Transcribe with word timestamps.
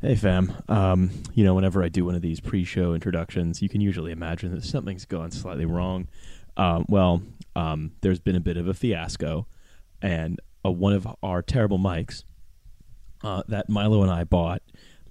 Hey, 0.00 0.14
fam. 0.14 0.52
Um, 0.68 1.10
you 1.34 1.42
know, 1.42 1.54
whenever 1.54 1.82
I 1.82 1.88
do 1.88 2.04
one 2.04 2.14
of 2.14 2.22
these 2.22 2.38
pre-show 2.38 2.94
introductions, 2.94 3.60
you 3.60 3.68
can 3.68 3.80
usually 3.80 4.12
imagine 4.12 4.54
that 4.54 4.62
something's 4.62 5.04
gone 5.04 5.32
slightly 5.32 5.64
wrong. 5.64 6.06
Um, 6.56 6.84
well, 6.88 7.20
um, 7.56 7.90
there's 8.00 8.20
been 8.20 8.36
a 8.36 8.40
bit 8.40 8.56
of 8.56 8.68
a 8.68 8.74
fiasco, 8.74 9.48
and 10.00 10.40
uh, 10.64 10.70
one 10.70 10.92
of 10.92 11.08
our 11.20 11.42
terrible 11.42 11.80
mics 11.80 12.22
uh, 13.24 13.42
that 13.48 13.68
Milo 13.68 14.02
and 14.02 14.10
I 14.10 14.22
bought 14.22 14.62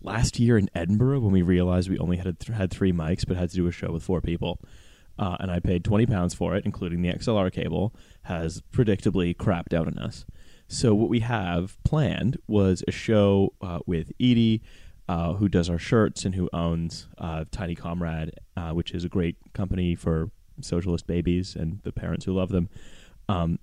last 0.01 0.39
year 0.39 0.57
in 0.57 0.69
Edinburgh 0.73 1.19
when 1.19 1.33
we 1.33 1.41
realized 1.41 1.89
we 1.89 1.99
only 1.99 2.15
had 2.15 2.39
th- 2.39 2.57
had 2.57 2.71
three 2.71 2.93
mics 2.93 3.27
but 3.27 3.35
had 3.35 3.49
to 3.49 3.55
do 3.57 3.67
a 3.67 3.71
show 3.73 3.91
with 3.91 4.04
four 4.04 4.21
people. 4.21 4.61
Uh, 5.19 5.35
and 5.41 5.51
I 5.51 5.59
paid 5.59 5.83
twenty 5.83 6.05
pounds 6.05 6.33
for 6.33 6.55
it, 6.55 6.63
including 6.63 7.01
the 7.01 7.11
XLR 7.11 7.51
cable. 7.51 7.93
Has 8.21 8.61
predictably 8.71 9.35
crapped 9.35 9.73
out 9.73 9.88
on 9.88 9.97
us. 9.97 10.25
So 10.68 10.93
what 10.93 11.09
we 11.09 11.21
have 11.21 11.81
planned 11.83 12.38
was 12.47 12.83
a 12.88 12.91
show 12.91 13.54
uh, 13.61 13.79
with 13.86 14.11
Edie, 14.20 14.61
uh, 15.07 15.33
who 15.33 15.47
does 15.47 15.69
our 15.69 15.79
shirts 15.79 16.25
and 16.25 16.36
who 16.36 16.50
owns 16.51 17.07
uh, 17.18 17.46
Tiny 17.51 17.75
Comrade, 17.75 18.32
uh, 18.57 18.71
which 18.71 18.91
is 18.91 19.05
a 19.05 19.10
great 19.10 19.38
company 19.54 19.96
for 19.96 20.29
socialist 20.61 21.07
babies 21.07 21.55
and 21.55 21.79
the 21.83 21.93
parents 21.93 22.25
who 22.25 22.33
love 22.33 22.50
them. 22.50 22.69
Um, 23.29 23.60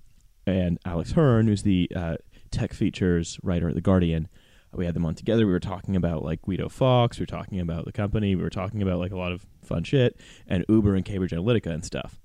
and 0.47 0.79
Alex 0.85 1.11
Hern, 1.11 1.47
who's 1.47 1.63
the 1.63 1.91
uh, 1.95 2.15
tech 2.49 2.73
features 2.73 3.39
writer 3.43 3.69
at 3.69 3.75
The 3.75 3.81
Guardian. 3.81 4.27
We 4.73 4.85
had 4.85 4.93
them 4.95 5.05
on 5.05 5.15
together. 5.15 5.45
We 5.45 5.53
were 5.53 5.59
talking 5.59 5.95
about 5.95 6.23
like 6.23 6.41
Guido 6.41 6.67
Fawkes. 6.67 7.17
We 7.17 7.23
were 7.23 7.27
talking 7.27 7.59
about 7.59 7.85
the 7.85 7.93
company. 7.93 8.35
We 8.35 8.43
were 8.43 8.49
talking 8.49 8.81
about 8.81 8.99
like 8.99 9.11
a 9.11 9.17
lot 9.17 9.31
of 9.31 9.45
fun 9.63 9.83
shit 9.83 10.19
and 10.47 10.65
Uber 10.67 10.95
and 10.95 11.05
Cambridge 11.05 11.31
Analytica 11.31 11.67
and 11.67 11.85
stuff. 11.85 12.19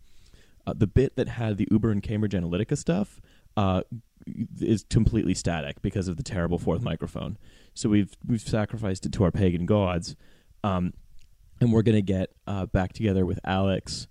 Uh, 0.66 0.74
the 0.76 0.86
bit 0.86 1.16
that 1.16 1.28
had 1.28 1.58
the 1.58 1.68
Uber 1.70 1.90
and 1.90 2.02
Cambridge 2.02 2.32
Analytica 2.32 2.76
stuff 2.76 3.20
uh, 3.56 3.82
is 4.60 4.84
completely 4.90 5.34
static 5.34 5.80
because 5.82 6.08
of 6.08 6.16
the 6.16 6.22
terrible 6.22 6.58
fourth 6.58 6.82
microphone. 6.82 7.38
So 7.74 7.88
we've 7.88 8.16
we've 8.26 8.40
sacrificed 8.40 9.06
it 9.06 9.12
to 9.12 9.24
our 9.24 9.30
pagan 9.30 9.66
gods, 9.66 10.16
um, 10.64 10.92
and 11.60 11.72
we're 11.72 11.82
gonna 11.82 12.00
get 12.00 12.30
uh, 12.46 12.66
back 12.66 12.92
together 12.92 13.24
with 13.24 13.38
Alex 13.44 14.08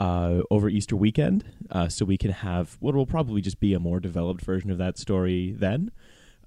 uh, 0.00 0.40
over 0.50 0.68
Easter 0.68 0.96
weekend, 0.96 1.44
uh, 1.70 1.88
so 1.88 2.04
we 2.04 2.16
can 2.16 2.30
have 2.30 2.76
what 2.80 2.94
will 2.94 3.06
probably 3.06 3.40
just 3.40 3.60
be 3.60 3.74
a 3.74 3.80
more 3.80 4.00
developed 4.00 4.42
version 4.42 4.70
of 4.70 4.78
that 4.78 4.98
story 4.98 5.54
then. 5.56 5.90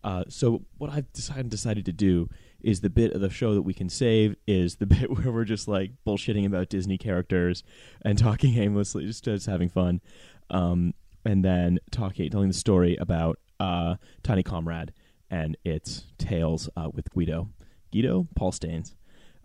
Uh, 0.04 0.24
so 0.30 0.64
what 0.78 0.90
I've 0.90 1.12
decided 1.12 1.50
decided 1.50 1.86
to 1.86 1.94
do 1.94 2.30
is 2.62 2.82
the 2.82 2.90
bit 2.90 3.12
of 3.14 3.22
the 3.22 3.30
show 3.30 3.54
that 3.54 3.62
we 3.62 3.74
can 3.74 3.90
save 3.90 4.36
is 4.48 4.78
the 4.78 4.86
bit 4.86 5.12
where 5.12 5.32
we're 5.32 5.46
just 5.46 5.68
like 5.68 5.92
bullshitting 6.06 6.46
about 6.46 6.70
Disney 6.70 6.98
characters 6.98 7.64
and 8.04 8.18
talking 8.18 8.58
aimlessly, 8.58 9.06
just, 9.06 9.24
just 9.24 9.46
having 9.46 9.70
fun. 9.70 10.02
Um, 10.50 10.94
and 11.28 11.44
then 11.44 11.80
talking, 11.92 12.30
telling 12.32 12.48
the 12.48 12.54
story 12.54 12.96
about 13.00 13.38
uh, 13.60 13.96
Tiny 14.24 14.44
Comrade 14.44 14.94
and 15.30 15.58
its 15.66 16.06
tales 16.18 16.70
uh, 16.78 16.90
with 16.94 17.10
Guido. 17.12 17.50
Guido, 17.92 18.28
Paul 18.36 18.54
Staines. 18.54 18.96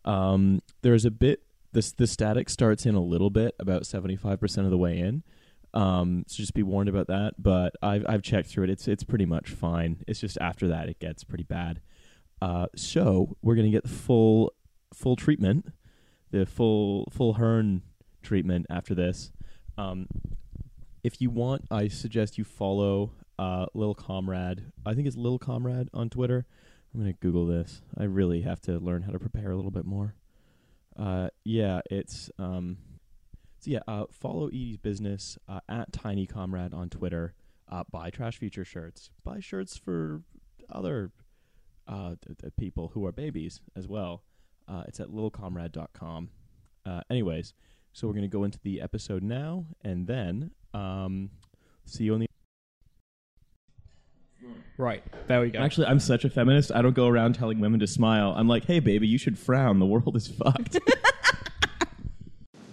Um, 0.04 0.62
there's 0.82 1.04
a 1.04 1.10
bit. 1.10 1.42
This 1.72 1.92
the 1.92 2.06
static 2.06 2.50
starts 2.50 2.86
in 2.86 2.94
a 2.94 3.00
little 3.00 3.30
bit, 3.30 3.54
about 3.58 3.86
seventy 3.86 4.16
five 4.16 4.38
percent 4.38 4.66
of 4.66 4.70
the 4.70 4.78
way 4.78 4.98
in. 4.98 5.22
Um, 5.74 6.24
so 6.28 6.36
just 6.36 6.54
be 6.54 6.62
warned 6.62 6.88
about 6.88 7.08
that. 7.08 7.34
But 7.38 7.74
I've 7.82 8.04
I've 8.08 8.22
checked 8.22 8.48
through 8.48 8.64
it. 8.64 8.70
It's 8.70 8.86
it's 8.86 9.04
pretty 9.04 9.26
much 9.26 9.50
fine. 9.50 10.04
It's 10.06 10.20
just 10.20 10.38
after 10.40 10.68
that 10.68 10.88
it 10.88 11.00
gets 11.00 11.24
pretty 11.24 11.44
bad. 11.44 11.80
Uh, 12.40 12.66
so 12.76 13.36
we're 13.42 13.54
gonna 13.54 13.70
get 13.70 13.84
the 13.84 13.88
full 13.88 14.52
full 14.94 15.16
treatment, 15.16 15.72
the 16.30 16.46
full 16.46 17.08
full 17.10 17.34
Hern 17.34 17.82
treatment 18.22 18.66
after 18.68 18.94
this. 18.94 19.32
Um, 19.78 20.06
if 21.02 21.20
you 21.20 21.30
want, 21.30 21.66
I 21.70 21.88
suggest 21.88 22.38
you 22.38 22.44
follow 22.44 23.12
uh, 23.38 23.66
Lil 23.74 23.94
Comrade. 23.94 24.64
I 24.86 24.94
think 24.94 25.06
it's 25.06 25.16
Lil 25.16 25.38
Comrade 25.38 25.88
on 25.92 26.10
Twitter. 26.10 26.46
I'm 26.94 27.00
gonna 27.00 27.12
Google 27.14 27.46
this. 27.46 27.82
I 27.96 28.04
really 28.04 28.42
have 28.42 28.60
to 28.62 28.78
learn 28.78 29.02
how 29.02 29.12
to 29.12 29.18
prepare 29.18 29.50
a 29.50 29.56
little 29.56 29.70
bit 29.70 29.84
more. 29.84 30.14
Uh, 30.96 31.28
yeah, 31.44 31.80
it's 31.90 32.30
um, 32.38 32.76
so 33.60 33.70
yeah. 33.70 33.80
Uh, 33.88 34.04
follow 34.10 34.48
Edie's 34.48 34.76
business 34.76 35.38
uh, 35.48 35.60
at 35.68 35.92
Tiny 35.92 36.26
Comrade 36.26 36.74
on 36.74 36.90
Twitter. 36.90 37.34
Uh, 37.68 37.84
buy 37.90 38.10
Trash 38.10 38.38
Future 38.38 38.64
shirts. 38.64 39.10
Buy 39.24 39.40
shirts 39.40 39.76
for 39.78 40.22
other 40.70 41.10
uh, 41.88 42.16
th- 42.24 42.38
th- 42.38 42.52
people 42.58 42.90
who 42.94 43.06
are 43.06 43.12
babies 43.12 43.60
as 43.74 43.88
well. 43.88 44.22
Uh, 44.68 44.84
it's 44.86 45.00
at 45.00 45.08
lilcomrade.com. 45.08 46.28
Uh, 46.84 47.00
anyways, 47.10 47.54
so 47.92 48.06
we're 48.06 48.14
gonna 48.14 48.28
go 48.28 48.44
into 48.44 48.58
the 48.62 48.80
episode 48.80 49.22
now, 49.22 49.64
and 49.80 50.06
then 50.06 50.50
um, 50.74 51.30
see 51.86 52.04
you 52.04 52.14
on 52.14 52.20
the. 52.20 52.26
Right. 54.78 55.02
There 55.28 55.40
we 55.40 55.50
go. 55.50 55.58
Actually, 55.60 55.86
I'm 55.86 56.00
such 56.00 56.24
a 56.24 56.30
feminist. 56.30 56.72
I 56.74 56.82
don't 56.82 56.94
go 56.94 57.06
around 57.06 57.34
telling 57.34 57.60
women 57.60 57.78
to 57.80 57.86
smile. 57.86 58.34
I'm 58.36 58.48
like, 58.48 58.64
hey, 58.64 58.80
baby, 58.80 59.06
you 59.06 59.18
should 59.18 59.38
frown. 59.38 59.78
The 59.78 59.86
world 59.86 60.16
is 60.16 60.28
fucked. 60.28 60.78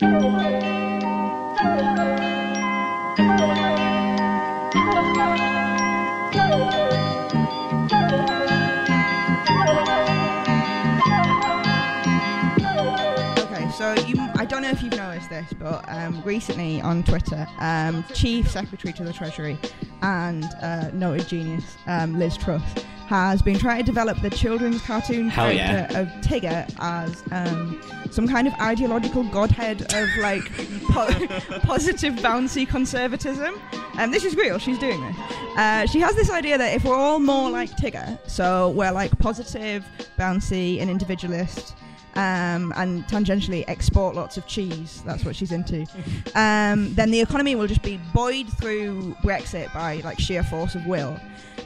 so 13.79 13.93
you, 14.07 14.15
I 14.35 14.43
don't 14.43 14.61
know 14.61 14.71
if 14.71 14.83
you've 14.83 14.97
noticed 14.97 15.29
this, 15.29 15.53
but 15.57 15.85
um, 15.87 16.21
recently 16.23 16.81
on 16.81 17.01
Twitter, 17.01 17.47
um, 17.59 18.03
Chief 18.13 18.51
Secretary 18.51 18.91
to 18.91 19.05
the 19.05 19.13
Treasury 19.13 19.57
and 20.01 20.43
uh, 20.61 20.91
noted 20.91 21.29
genius 21.29 21.77
um, 21.87 22.19
Liz 22.19 22.35
Truss 22.35 22.61
has 23.07 23.41
been 23.41 23.57
trying 23.57 23.77
to 23.77 23.85
develop 23.85 24.19
the 24.21 24.31
children's 24.31 24.81
cartoon 24.81 25.29
Hell 25.29 25.53
character 25.53 25.97
of 25.97 26.07
Tigger 26.21 26.69
as 26.79 27.23
um, 27.31 27.81
some 28.11 28.27
kind 28.27 28.49
of 28.49 28.53
ideological 28.55 29.23
godhead 29.23 29.93
of 29.93 30.09
like 30.19 30.43
po- 30.89 31.27
positive, 31.61 32.15
bouncy 32.15 32.67
conservatism. 32.67 33.57
And 33.97 34.13
this 34.13 34.25
is 34.25 34.35
real. 34.35 34.57
She's 34.57 34.77
doing 34.77 34.99
this. 34.99 35.15
Uh, 35.55 35.85
she 35.85 36.01
has 36.01 36.17
this 36.17 36.29
idea 36.29 36.57
that 36.57 36.75
if 36.75 36.83
we're 36.83 36.97
all 36.97 37.19
more 37.19 37.49
like 37.49 37.69
Tigger, 37.77 38.19
so 38.29 38.71
we're 38.71 38.91
like 38.91 39.17
positive, 39.19 39.85
bouncy, 40.17 40.81
and 40.81 40.89
individualist 40.89 41.75
um, 42.19 42.73
and 42.75 43.05
tangentially 43.05 43.63
export 43.69 44.13
lots 44.13 44.35
of 44.35 44.45
cheese. 44.45 45.01
That's 45.05 45.23
what 45.23 45.37
she's 45.37 45.53
into. 45.53 45.85
Um, 46.35 46.93
then 46.93 47.11
the 47.11 47.21
economy 47.21 47.55
will 47.55 47.67
just 47.67 47.81
be 47.81 47.97
buoyed 48.13 48.51
through 48.59 49.15
Brexit 49.23 49.73
by 49.73 50.01
like 50.03 50.19
sheer 50.19 50.43
force 50.43 50.75
of 50.75 50.85
will. 50.85 51.17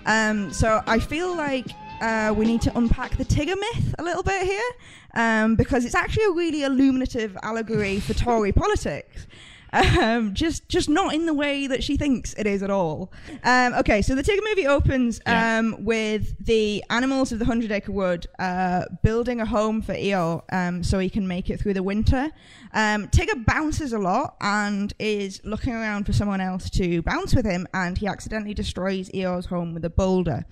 Um, 0.06 0.54
so 0.54 0.84
I 0.86 1.00
feel 1.00 1.36
like 1.36 1.66
uh, 2.02 2.36
we 2.38 2.46
need 2.46 2.62
to 2.62 2.78
unpack 2.78 3.18
the 3.18 3.26
Tigger 3.26 3.60
myth 3.60 3.96
a 3.98 4.04
little 4.04 4.22
bit 4.22 4.44
here 4.44 4.72
um, 5.16 5.56
because 5.56 5.86
it's 5.86 5.96
actually 5.96 6.26
a 6.26 6.32
really 6.32 6.62
illuminative 6.62 7.36
allegory 7.42 8.00
for 8.00 8.14
Tory 8.14 8.52
politics. 8.52 9.26
Um, 9.74 10.36
just, 10.36 10.70
just 10.70 10.88
not 10.88 11.16
in 11.16 11.26
the 11.26 11.34
way 11.34 11.66
that 11.66 11.84
she 11.84 11.98
thinks 11.98 12.34
it 12.36 12.46
is 12.46 12.62
at 12.62 12.70
all. 12.70 13.12
Um, 13.44 13.74
okay, 13.74 14.04
so 14.04 14.14
the 14.14 14.22
Tigger 14.22 14.44
movie 14.48 14.68
opens 14.68 15.20
Yeah. 15.26 15.58
um, 15.60 15.84
with 15.84 16.36
the 16.46 16.84
animals 16.92 17.32
of 17.32 17.40
the 17.40 17.46
Hundred 17.46 17.72
Acre 17.72 17.92
Wood 17.92 18.28
uh, 18.38 18.86
building 19.02 19.42
a 19.42 19.46
home 19.48 19.82
for 19.82 19.94
Eeyore 19.96 20.44
um, 20.52 20.84
so 20.84 21.00
he 21.00 21.10
can 21.10 21.28
make 21.28 21.50
it 21.50 21.60
through 21.60 21.74
the 21.74 21.82
winter. 21.84 22.30
Um, 22.74 23.08
Tigger 23.08 23.44
bounces 23.46 23.94
a 23.94 24.00
lot 24.00 24.36
and 24.42 24.94
is 25.00 25.42
looking 25.44 25.74
around 25.74 26.06
for 26.06 26.14
someone 26.14 26.40
else 26.40 26.70
to 26.72 27.02
bounce 27.02 27.34
with 27.34 27.46
him, 27.46 27.68
and 27.74 27.98
he 27.98 28.06
accidentally 28.08 28.54
destroys 28.54 29.10
Eeyore's 29.10 29.48
home 29.48 29.74
with 29.74 29.84
a 29.86 29.90
boulder. 29.90 30.46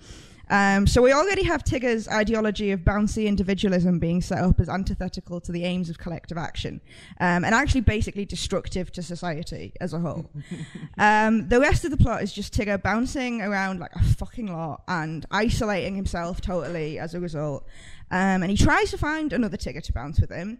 Um, 0.52 0.86
so 0.86 1.00
we 1.00 1.12
already 1.12 1.44
have 1.44 1.64
Tigger's 1.64 2.06
ideology 2.08 2.72
of 2.72 2.80
bouncy 2.80 3.24
individualism 3.24 3.98
being 3.98 4.20
set 4.20 4.36
up 4.40 4.60
as 4.60 4.68
antithetical 4.68 5.40
to 5.40 5.50
the 5.50 5.64
aims 5.64 5.88
of 5.88 5.96
collective 5.96 6.36
action, 6.36 6.82
um, 7.20 7.42
and 7.42 7.54
actually 7.54 7.80
basically 7.80 8.26
destructive 8.26 8.92
to 8.92 9.02
society 9.02 9.72
as 9.80 9.94
a 9.94 9.98
whole. 9.98 10.30
um, 10.98 11.48
the 11.48 11.58
rest 11.58 11.86
of 11.86 11.90
the 11.90 11.96
plot 11.96 12.22
is 12.22 12.34
just 12.34 12.52
Tigger 12.52 12.80
bouncing 12.80 13.40
around 13.40 13.80
like 13.80 13.96
a 13.96 14.02
fucking 14.02 14.52
lot 14.52 14.82
and 14.88 15.24
isolating 15.30 15.96
himself 15.96 16.42
totally 16.42 16.98
as 16.98 17.14
a 17.14 17.20
result. 17.20 17.66
Um, 18.10 18.42
and 18.42 18.50
he 18.50 18.58
tries 18.58 18.90
to 18.90 18.98
find 18.98 19.32
another 19.32 19.56
Tigger 19.56 19.82
to 19.82 19.92
bounce 19.94 20.20
with 20.20 20.30
him. 20.30 20.58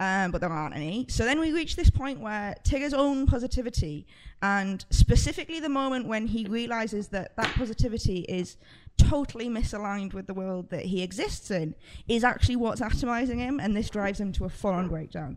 Um, 0.00 0.32
but 0.32 0.40
there 0.40 0.50
aren't 0.50 0.74
any. 0.74 1.06
So 1.08 1.24
then 1.24 1.38
we 1.38 1.52
reach 1.52 1.76
this 1.76 1.88
point 1.88 2.18
where 2.18 2.56
Tigger's 2.64 2.94
own 2.94 3.26
positivity, 3.26 4.08
and 4.42 4.84
specifically 4.90 5.60
the 5.60 5.68
moment 5.68 6.08
when 6.08 6.26
he 6.26 6.46
realizes 6.46 7.08
that 7.08 7.36
that 7.36 7.54
positivity 7.54 8.20
is 8.22 8.56
totally 8.96 9.48
misaligned 9.48 10.14
with 10.14 10.26
the 10.26 10.34
world 10.34 10.70
that 10.70 10.84
he 10.86 11.02
exists 11.02 11.50
in, 11.50 11.74
is 12.08 12.24
actually 12.24 12.56
what's 12.56 12.80
atomizing 12.80 13.38
him, 13.38 13.60
and 13.60 13.76
this 13.76 13.90
drives 13.90 14.20
him 14.20 14.32
to 14.32 14.44
a 14.44 14.48
full-on 14.48 14.88
breakdown. 14.88 15.36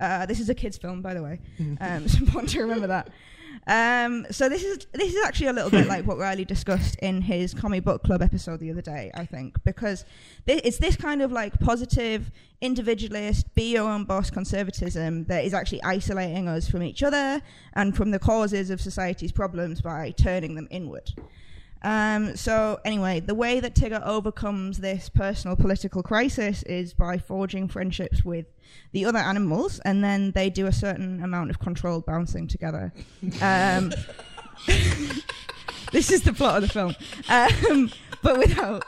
Uh, 0.00 0.26
this 0.26 0.40
is 0.40 0.48
a 0.48 0.54
kids' 0.54 0.76
film, 0.76 1.00
by 1.02 1.14
the 1.14 1.22
way. 1.22 1.40
Um, 1.58 1.76
it's 2.04 2.18
important 2.18 2.50
to 2.50 2.60
remember 2.60 2.86
that. 2.88 3.08
Um, 3.68 4.26
so 4.30 4.48
this 4.50 4.62
is 4.62 4.86
this 4.92 5.14
is 5.14 5.24
actually 5.24 5.46
a 5.46 5.52
little 5.52 5.70
bit 5.70 5.86
like 5.88 6.06
what 6.06 6.18
Riley 6.18 6.44
discussed 6.44 6.96
in 6.96 7.22
his 7.22 7.54
comic 7.54 7.84
book 7.84 8.02
club 8.04 8.20
episode 8.22 8.60
the 8.60 8.70
other 8.70 8.82
day, 8.82 9.10
I 9.14 9.24
think, 9.24 9.56
because 9.64 10.04
thi- 10.46 10.60
it's 10.62 10.76
this 10.78 10.94
kind 10.94 11.22
of 11.22 11.32
like 11.32 11.58
positive, 11.58 12.30
individualist, 12.60 13.52
be 13.54 13.72
your 13.72 13.88
own 13.90 14.04
boss 14.04 14.30
conservatism 14.30 15.24
that 15.24 15.44
is 15.44 15.54
actually 15.54 15.82
isolating 15.82 16.48
us 16.48 16.68
from 16.68 16.82
each 16.82 17.02
other 17.02 17.40
and 17.72 17.96
from 17.96 18.10
the 18.10 18.18
causes 18.18 18.68
of 18.70 18.80
society's 18.80 19.32
problems 19.32 19.80
by 19.80 20.10
turning 20.10 20.54
them 20.54 20.68
inward. 20.70 21.10
Um, 21.82 22.36
so 22.36 22.80
anyway, 22.84 23.20
the 23.20 23.34
way 23.34 23.60
that 23.60 23.74
Tigger 23.74 24.04
overcomes 24.04 24.78
this 24.78 25.08
personal 25.08 25.56
political 25.56 26.02
crisis 26.02 26.62
is 26.64 26.94
by 26.94 27.18
forging 27.18 27.68
friendships 27.68 28.24
with 28.24 28.46
the 28.92 29.04
other 29.04 29.18
animals, 29.18 29.78
and 29.84 30.02
then 30.02 30.32
they 30.32 30.50
do 30.50 30.66
a 30.66 30.72
certain 30.72 31.22
amount 31.22 31.50
of 31.50 31.58
controlled 31.58 32.06
bouncing 32.06 32.48
together. 32.48 32.92
Um, 33.40 33.92
this 35.92 36.10
is 36.10 36.22
the 36.22 36.32
plot 36.32 36.62
of 36.62 36.62
the 36.62 36.68
film, 36.68 36.94
um, 37.28 37.90
but 38.22 38.38
without, 38.38 38.84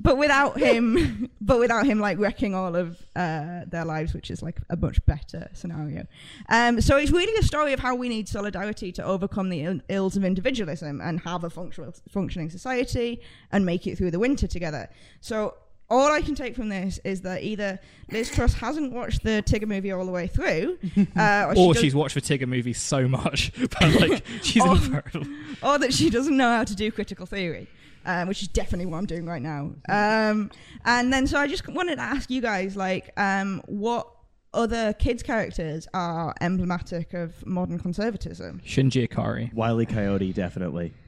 but 0.00 0.16
without 0.18 0.58
him, 0.58 1.30
but 1.40 1.58
without 1.58 1.86
him 1.86 2.00
like 2.00 2.18
wrecking 2.18 2.54
all 2.54 2.74
of 2.76 2.98
uh, 3.16 3.62
their 3.66 3.84
lives, 3.84 4.14
which 4.14 4.30
is 4.30 4.42
like 4.42 4.60
a 4.70 4.76
much 4.76 5.04
better 5.06 5.48
scenario. 5.52 6.06
Um, 6.48 6.80
so 6.80 6.96
it's 6.96 7.10
really 7.10 7.36
a 7.38 7.42
story 7.42 7.72
of 7.72 7.80
how 7.80 7.94
we 7.94 8.08
need 8.08 8.28
solidarity 8.28 8.92
to 8.92 9.04
overcome 9.04 9.48
the 9.48 9.62
Ill- 9.62 9.80
ills 9.88 10.16
of 10.16 10.24
individualism 10.24 11.00
and 11.00 11.20
have 11.20 11.44
a 11.44 11.50
functional, 11.50 11.94
functioning 12.10 12.50
society 12.50 13.20
and 13.52 13.64
make 13.64 13.86
it 13.86 13.96
through 13.98 14.10
the 14.10 14.18
winter 14.18 14.46
together. 14.46 14.88
So 15.20 15.54
all 15.88 16.10
I 16.10 16.20
can 16.20 16.34
take 16.34 16.56
from 16.56 16.68
this 16.68 16.98
is 17.04 17.20
that 17.22 17.44
either 17.44 17.78
Liz 18.10 18.28
Truss 18.28 18.54
hasn't 18.54 18.92
watched 18.92 19.22
the 19.22 19.40
Tigger 19.46 19.68
movie 19.68 19.92
all 19.92 20.04
the 20.04 20.10
way 20.10 20.26
through, 20.26 20.78
uh, 21.16 21.46
or, 21.48 21.54
Or 21.56 21.72
does- 21.74 21.80
she's 21.82 21.94
watched 21.94 22.16
the 22.16 22.20
Tigger 22.20 22.48
movie 22.48 22.72
so 22.72 23.06
much, 23.06 23.52
but 23.80 24.00
like 24.00 24.24
she's 24.42 24.64
Oh. 24.64 24.72
infertile. 24.72 25.22
or 25.62 25.78
that 25.78 25.92
she 25.94 26.10
doesn't 26.10 26.36
know 26.36 26.50
how 26.56 26.64
to 26.64 26.74
do 26.74 26.90
critical 26.90 27.24
theory, 27.24 27.68
um, 28.06 28.28
which 28.28 28.40
is 28.40 28.48
definitely 28.48 28.86
what 28.86 28.98
I'm 28.98 29.06
doing 29.06 29.26
right 29.26 29.42
now. 29.42 29.72
Um, 29.88 30.50
and 30.84 31.12
then, 31.12 31.26
so 31.26 31.38
I 31.38 31.46
just 31.46 31.68
wanted 31.68 31.96
to 31.96 32.02
ask 32.02 32.30
you 32.30 32.40
guys, 32.40 32.76
like, 32.76 33.10
um, 33.18 33.62
what 33.66 34.08
other 34.54 34.94
kids' 34.94 35.22
characters 35.22 35.86
are 35.92 36.34
emblematic 36.40 37.12
of 37.12 37.44
modern 37.46 37.78
conservatism? 37.78 38.62
Shinji 38.64 39.06
Ikari. 39.06 39.52
Wiley 39.52 39.84
Coyote, 39.86 40.32
definitely. 40.32 40.94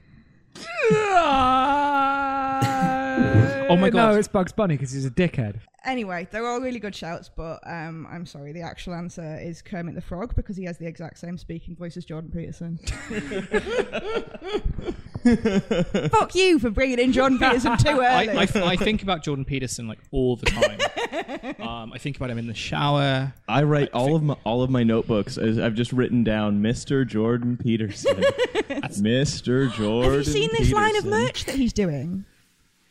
Oh 3.71 3.77
my 3.77 3.91
God. 3.91 4.13
No, 4.13 4.19
it's 4.19 4.29
Bugs 4.29 4.53
Bunny 4.53 4.77
because 4.77 4.93
he's 4.93 5.05
a 5.05 5.11
dickhead. 5.11 5.57
Anyway, 5.85 6.27
they're 6.31 6.47
all 6.47 6.61
really 6.61 6.79
good 6.81 6.95
shouts, 6.95 7.29
but 7.29 7.61
um, 7.67 8.07
I'm 8.11 8.25
sorry, 8.25 8.53
the 8.53 8.63
actual 8.63 8.95
answer 8.95 9.39
is 9.39 9.61
Kermit 9.61 9.95
the 9.95 10.01
Frog 10.01 10.35
because 10.35 10.57
he 10.57 10.65
has 10.65 10.79
the 10.79 10.87
exact 10.87 11.19
same 11.19 11.37
speaking 11.37 11.77
voice 11.77 11.97
as 11.99 12.07
Jordan 12.07 12.31
Peterson. 12.31 12.79
Fuck 16.11 16.35
you 16.35 16.59
for 16.59 16.71
bringing 16.71 16.99
in 16.99 17.13
Jordan 17.13 17.39
Peterson 17.39 17.77
too 17.79 17.89
early. 18.03 18.05
I, 18.31 18.47
I 18.55 18.77
think 18.77 19.03
about 19.03 19.23
Jordan 19.23 19.45
Peterson 19.45 19.89
like 19.89 19.99
all 20.11 20.37
the 20.37 20.47
time. 20.47 21.57
um, 21.61 21.93
I 21.93 21.99
think 21.99 22.17
about 22.17 22.31
him 22.31 22.39
in 22.39 22.47
the 22.47 22.55
shower. 22.55 23.33
I 23.49 23.63
write 23.63 23.91
all 23.93 24.15
of 24.17 24.23
my 24.23 24.37
all 24.45 24.63
of 24.63 24.71
my 24.71 24.83
notebooks. 24.83 25.39
As 25.39 25.59
I've 25.59 25.75
just 25.75 25.93
written 25.93 26.25
down 26.25 26.63
Mr. 26.63 27.07
Jordan 27.07 27.57
Peterson. 27.57 28.17
Mr. 28.17 29.73
Jordan. 29.73 30.11
Have 30.13 30.27
you 30.27 30.33
seen 30.33 30.51
this 30.57 30.73
line 30.73 30.97
of 30.97 31.05
Peterson. 31.05 31.11
merch 31.11 31.45
that 31.47 31.55
he's 31.57 31.73
doing? 31.73 32.25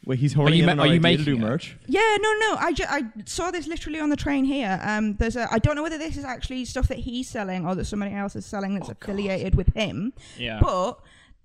Wait, 0.05 0.19
he's 0.19 0.31
horny. 0.31 0.55
you 0.57 0.65
ma- 0.65 0.71
an 0.71 0.79
are 0.79 0.87
you 0.87 0.93
idea 0.93 1.17
to 1.17 1.23
do 1.25 1.31
making 1.31 1.43
it? 1.45 1.49
merch? 1.49 1.77
Yeah, 1.85 2.15
no, 2.21 2.33
no. 2.39 2.55
I, 2.59 2.71
ju- 2.71 2.85
I 2.87 3.03
saw 3.25 3.51
this 3.51 3.67
literally 3.67 3.99
on 3.99 4.07
the 4.09 4.15
train 4.15 4.45
here. 4.45 4.79
Um, 4.81 5.15
there's 5.15 5.35
a. 5.35 5.51
I 5.51 5.59
don't 5.59 5.75
know 5.75 5.83
whether 5.83 5.97
this 5.97 6.15
is 6.15 6.23
actually 6.23 6.63
stuff 6.63 6.87
that 6.87 6.99
he's 6.99 7.27
selling 7.27 7.65
or 7.65 7.75
that 7.75 7.85
somebody 7.85 8.13
else 8.13 8.33
is 8.37 8.45
selling 8.45 8.73
that's 8.75 8.87
affiliated 8.87 9.55
with 9.55 9.67
him. 9.75 10.13
Yeah. 10.37 10.59
But 10.61 10.97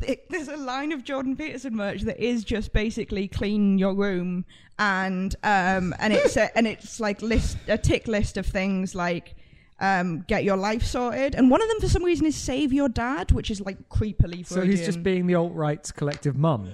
th- 0.03 0.21
there's 0.31 0.49
a 0.49 0.57
line 0.57 0.93
of 0.93 1.05
Jordan 1.05 1.37
Peterson 1.37 1.75
merch 1.75 2.03
that 2.03 2.19
is 2.23 2.45
just 2.45 2.73
basically 2.73 3.29
clean 3.29 3.79
your 3.79 3.95
room 3.95 4.45
and 4.79 5.35
um 5.45 5.95
and 5.99 6.13
it's 6.13 6.37
a, 6.37 6.57
and 6.57 6.67
it's 6.67 6.99
like 7.01 7.23
list 7.23 7.57
a 7.69 7.79
tick 7.79 8.07
list 8.09 8.37
of 8.37 8.47
things 8.47 8.95
like. 8.95 9.35
Um, 9.81 10.21
get 10.29 10.45
your 10.45 10.57
life 10.57 10.85
sorted, 10.85 11.35
and 11.35 11.51
one 11.51 11.61
of 11.61 11.67
them 11.69 11.81
for 11.81 11.89
some 11.89 12.05
reason 12.05 12.25
is 12.25 12.37
save 12.37 12.73
your 12.73 12.89
dad, 12.89 13.33
which 13.33 13.51
is 13.51 13.61
like 13.61 13.89
creepily. 13.89 14.47
For 14.47 14.55
So 14.55 14.61
he's 14.61 14.85
just 14.87 15.03
being 15.03 15.27
the 15.27 15.35
alt 15.35 15.55
right's 15.55 15.91
collective 15.91 16.37
mum. 16.37 16.73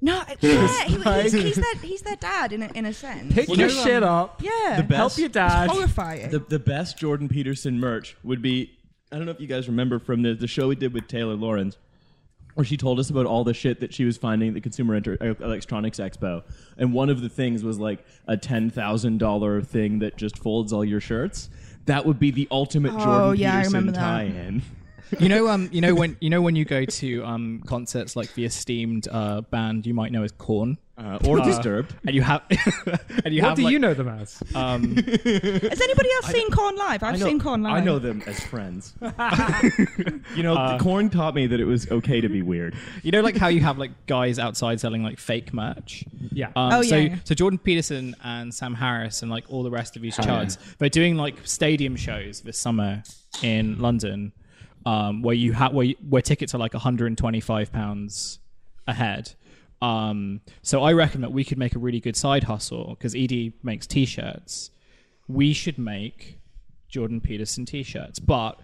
no, 0.00 0.22
yeah, 0.40 0.84
he, 0.84 0.94
he's, 1.22 1.32
he's 1.32 1.56
their 1.56 1.74
he's 1.82 2.02
their 2.02 2.14
dad 2.14 2.52
in 2.52 2.62
a, 2.62 2.66
in 2.76 2.86
a 2.86 2.92
sense. 2.92 3.34
Pick 3.34 3.48
Well, 3.48 3.58
your 3.58 3.66
no, 3.70 3.78
um, 3.80 3.84
shit 3.84 4.02
up. 4.04 4.40
yeah, 4.40 4.76
the 4.76 4.84
best- 4.84 4.96
Help 4.98 5.18
your 5.18 5.28
dad. 5.30 5.68
horrifying. 5.68 6.30
The 6.30 6.38
the 6.38 6.60
best 6.60 6.96
Jordan 6.96 7.28
Peterson 7.28 7.80
merch 7.80 8.16
would 8.22 8.40
be 8.40 8.70
I 9.10 9.16
don't 9.16 9.24
know 9.26 9.32
if 9.32 9.40
you 9.40 9.48
guys 9.48 9.66
remember 9.66 9.98
from 9.98 10.22
the 10.22 10.34
the 10.34 10.46
show 10.46 10.68
we 10.68 10.76
did 10.76 10.94
with 10.94 11.08
Taylor 11.08 11.34
Lawrence 11.34 11.76
where 12.54 12.64
she 12.64 12.76
told 12.76 12.98
us 13.00 13.10
about 13.10 13.26
all 13.26 13.44
the 13.44 13.54
shit 13.54 13.80
that 13.80 13.92
she 13.92 14.04
was 14.04 14.16
finding 14.16 14.48
at 14.48 14.54
the 14.54 14.60
Consumer 14.60 14.94
Enter- 14.94 15.18
uh, 15.20 15.34
Electronics 15.44 15.98
Expo. 15.98 16.42
And 16.78 16.92
one 16.92 17.10
of 17.10 17.20
the 17.20 17.28
things 17.28 17.62
was 17.64 17.78
like 17.78 18.04
a 18.28 18.36
$10,000 18.36 19.66
thing 19.66 19.98
that 20.00 20.16
just 20.16 20.38
folds 20.38 20.72
all 20.72 20.84
your 20.84 21.00
shirts. 21.00 21.50
That 21.86 22.06
would 22.06 22.18
be 22.18 22.30
the 22.30 22.48
ultimate 22.50 22.92
Oh, 22.94 23.04
Jordan 23.04 23.40
yeah, 23.40 23.58
Peterson 23.62 23.92
tie-in. 23.92 24.62
You 25.20 25.28
know, 25.28 25.48
um, 25.48 25.68
you 25.70 25.80
know 25.82 25.94
when 25.94 26.16
you 26.18 26.30
know 26.30 26.40
when 26.40 26.56
you 26.56 26.64
go 26.64 26.84
to 26.86 27.24
um 27.24 27.62
concerts 27.66 28.16
like 28.16 28.32
the 28.34 28.46
esteemed 28.46 29.06
uh, 29.12 29.42
band 29.42 29.86
you 29.86 29.92
might 29.94 30.10
know 30.10 30.24
as 30.24 30.32
Korn, 30.32 30.78
Uh, 30.96 31.18
or 31.26 31.40
Uh, 31.40 31.44
Disturbed. 31.44 31.92
and 32.06 32.14
you 32.14 32.22
have 32.22 32.42
and 33.24 33.34
you 33.34 33.42
what 33.42 33.48
have 33.48 33.56
do 33.56 33.64
like, 33.64 33.72
you 33.72 33.80
know 33.80 33.94
them 33.94 34.06
as? 34.08 34.40
um 34.54 34.94
Has 34.96 35.80
anybody 35.80 36.08
else 36.14 36.26
seen 36.28 36.48
Korn 36.52 36.76
live? 36.76 37.02
I've 37.02 37.14
I 37.14 37.16
know, 37.16 37.26
seen 37.26 37.40
Korn 37.40 37.62
live. 37.64 37.72
I 37.72 37.80
know 37.80 37.98
them 37.98 38.22
as 38.26 38.38
friends. 38.44 38.94
you 40.36 40.42
know, 40.42 40.54
the 40.54 40.78
Korn 40.80 41.10
taught 41.10 41.34
me 41.34 41.46
that 41.48 41.58
it 41.60 41.64
was 41.64 41.90
okay 41.90 42.20
to 42.20 42.28
be 42.28 42.42
weird. 42.42 42.76
you 43.02 43.10
know 43.10 43.22
like 43.22 43.36
how 43.36 43.48
you 43.48 43.60
have 43.60 43.76
like 43.78 43.90
guys 44.06 44.38
outside 44.38 44.78
selling 44.80 45.02
like 45.02 45.18
fake 45.18 45.52
merch. 45.52 46.04
Yeah. 46.30 46.48
Um, 46.56 46.72
Oh, 46.74 46.82
so, 46.82 46.96
yeah, 46.96 47.02
yeah. 47.10 47.16
so 47.24 47.34
Jordan 47.34 47.58
Peterson 47.58 48.14
and 48.22 48.52
Sam 48.54 48.74
Harris 48.74 49.22
and 49.22 49.30
like 49.30 49.44
all 49.48 49.62
the 49.62 49.70
rest 49.70 49.96
of 49.96 50.02
these 50.02 50.18
Oh, 50.18 50.22
chuds, 50.22 50.58
they're 50.78 50.88
doing 50.88 51.16
like 51.16 51.34
stadium 51.44 51.96
shows 51.96 52.40
this 52.42 52.58
summer 52.58 53.02
in 53.42 53.80
London, 53.80 54.32
um, 54.86 55.22
where 55.22 55.34
you 55.34 55.52
have 55.54 55.72
where, 55.72 55.86
you- 55.86 55.96
where 56.08 56.22
tickets 56.22 56.54
are 56.54 56.58
like 56.58 56.74
125 56.74 57.72
pounds 57.72 58.38
a 58.86 58.94
head. 58.94 59.34
Um, 59.84 60.40
so 60.62 60.82
I 60.82 60.92
reckon 60.92 61.20
that 61.22 61.32
we 61.32 61.44
could 61.44 61.58
make 61.58 61.74
a 61.74 61.78
really 61.78 62.00
good 62.00 62.16
side 62.16 62.44
hustle 62.44 62.90
because 62.98 63.14
Edie 63.14 63.52
makes 63.62 63.86
t-shirts. 63.86 64.70
We 65.28 65.52
should 65.52 65.78
make 65.78 66.38
Jordan 66.88 67.20
Peterson 67.20 67.66
t-shirts, 67.66 68.18
but 68.18 68.60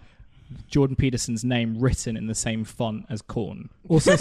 Jordan 0.67 0.95
Peterson's 0.95 1.43
name 1.43 1.77
written 1.79 2.17
in 2.17 2.27
the 2.27 2.35
same 2.35 2.63
font 2.63 3.05
as 3.09 3.21
Korn. 3.21 3.69
Also, 3.87 4.15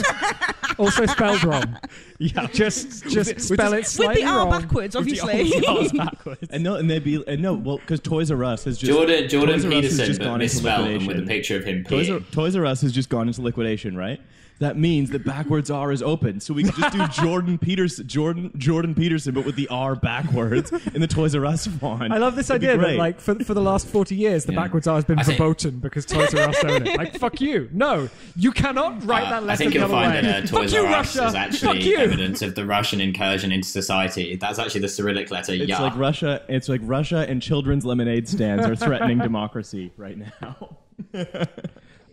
also 0.78 1.06
spelled 1.06 1.42
wrong. 1.44 1.76
Yeah, 2.18 2.46
Just, 2.48 3.06
just 3.08 3.40
spell 3.40 3.72
it 3.72 3.76
With 3.78 3.86
slightly 3.86 4.22
the 4.22 4.28
R 4.28 4.36
wrong. 4.38 4.50
backwards, 4.60 4.94
With 4.94 5.06
the 5.06 5.20
obviously. 5.20 5.66
R's 5.66 5.92
backwards. 5.94 6.48
And 6.50 6.62
no, 6.62 6.74
and 6.74 6.90
they'd 6.90 7.02
be 7.02 7.24
and 7.26 7.40
no, 7.40 7.54
well, 7.54 7.78
because 7.78 8.00
Toys 8.00 8.30
R 8.30 8.44
Us 8.44 8.64
has 8.64 8.76
just 8.78 8.92
Jordan 8.92 9.26
Jordan 9.28 9.54
Toys 9.56 9.64
R 9.64 9.70
Us 9.72 9.74
has 9.74 9.82
Peterson, 9.82 10.06
just 10.06 10.18
but 10.18 10.24
gone 10.26 10.40
into 10.42 10.56
liquidation. 10.62 11.06
with 11.06 11.18
a 11.18 11.26
picture 11.26 11.56
of 11.56 11.64
him 11.64 11.82
Toys 11.84 12.10
R. 12.10 12.20
Toys 12.30 12.54
R 12.56 12.66
Us 12.66 12.82
has 12.82 12.92
just 12.92 13.08
gone 13.08 13.26
into 13.28 13.40
liquidation, 13.40 13.96
right? 13.96 14.20
That 14.60 14.76
means 14.76 15.08
that 15.10 15.24
backwards 15.24 15.70
R 15.70 15.90
is 15.90 16.02
open, 16.02 16.38
so 16.38 16.52
we 16.52 16.64
can 16.64 16.72
just 16.78 16.92
do 16.94 17.06
Jordan 17.24 17.56
Peterson, 17.56 18.06
Jordan 18.06 18.52
Jordan 18.58 18.94
Peterson, 18.94 19.32
but 19.32 19.46
with 19.46 19.56
the 19.56 19.66
R 19.68 19.96
backwards 19.96 20.70
in 20.94 21.00
the 21.00 21.06
Toys 21.06 21.34
R 21.34 21.46
Us 21.46 21.66
font. 21.66 22.12
I 22.12 22.18
love 22.18 22.36
this 22.36 22.50
It'd 22.50 22.62
idea 22.68 22.76
that, 22.76 22.96
like, 22.96 23.20
for, 23.20 23.34
for 23.42 23.54
the 23.54 23.62
last 23.62 23.86
40 23.86 24.14
years, 24.14 24.44
the 24.44 24.52
Yeah. 24.52 24.60
backwards 24.60 24.86
R 24.86 24.96
has 24.96 25.06
been 25.06 25.18
I 25.18 25.22
think- 25.22 25.38
verboten 25.38 25.78
because 25.78 26.04
Toys 26.04 26.34
R 26.34 26.50
Us 26.50 26.62
own 26.62 26.86
it. 26.86 26.98
Like, 26.98 27.18
fuck 27.18 27.40
you. 27.40 27.70
No, 27.72 28.10
you 28.36 28.52
cannot 28.52 29.02
write 29.06 29.28
Uh, 29.28 29.30
that 29.30 29.36
I 29.36 29.46
letter 29.46 29.56
think 29.56 29.72
the 29.72 29.78
you'll 29.78 29.84
other 29.86 29.94
find 29.94 30.12
way. 30.14 30.20
that 30.30 30.44
uh, 30.44 30.46
Toys 30.58 30.72
you, 30.74 30.80
R 30.84 30.86
Us 30.88 31.16
Russia. 31.16 31.26
is 31.28 31.34
actually 31.34 31.96
evidence 31.96 32.42
of 32.42 32.54
the 32.54 32.66
Russian 32.66 33.00
incursion 33.00 33.52
into 33.52 33.66
society. 33.66 34.36
That's 34.36 34.58
actually 34.58 34.82
the 34.82 34.88
Cyrillic 34.88 35.30
letter 35.30 35.54
it's 35.54 35.68
Ya. 35.70 35.80
like 35.82 35.96
Russia. 35.96 36.42
It's 36.50 36.68
like 36.68 36.82
Russia 36.84 37.24
and 37.26 37.40
children's 37.40 37.86
lemonade 37.86 38.28
stands 38.28 38.66
are 38.66 38.76
threatening 38.76 39.18
democracy 39.20 39.90
right 39.96 40.18
now. 40.42 40.76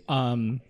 Um, 0.10 0.62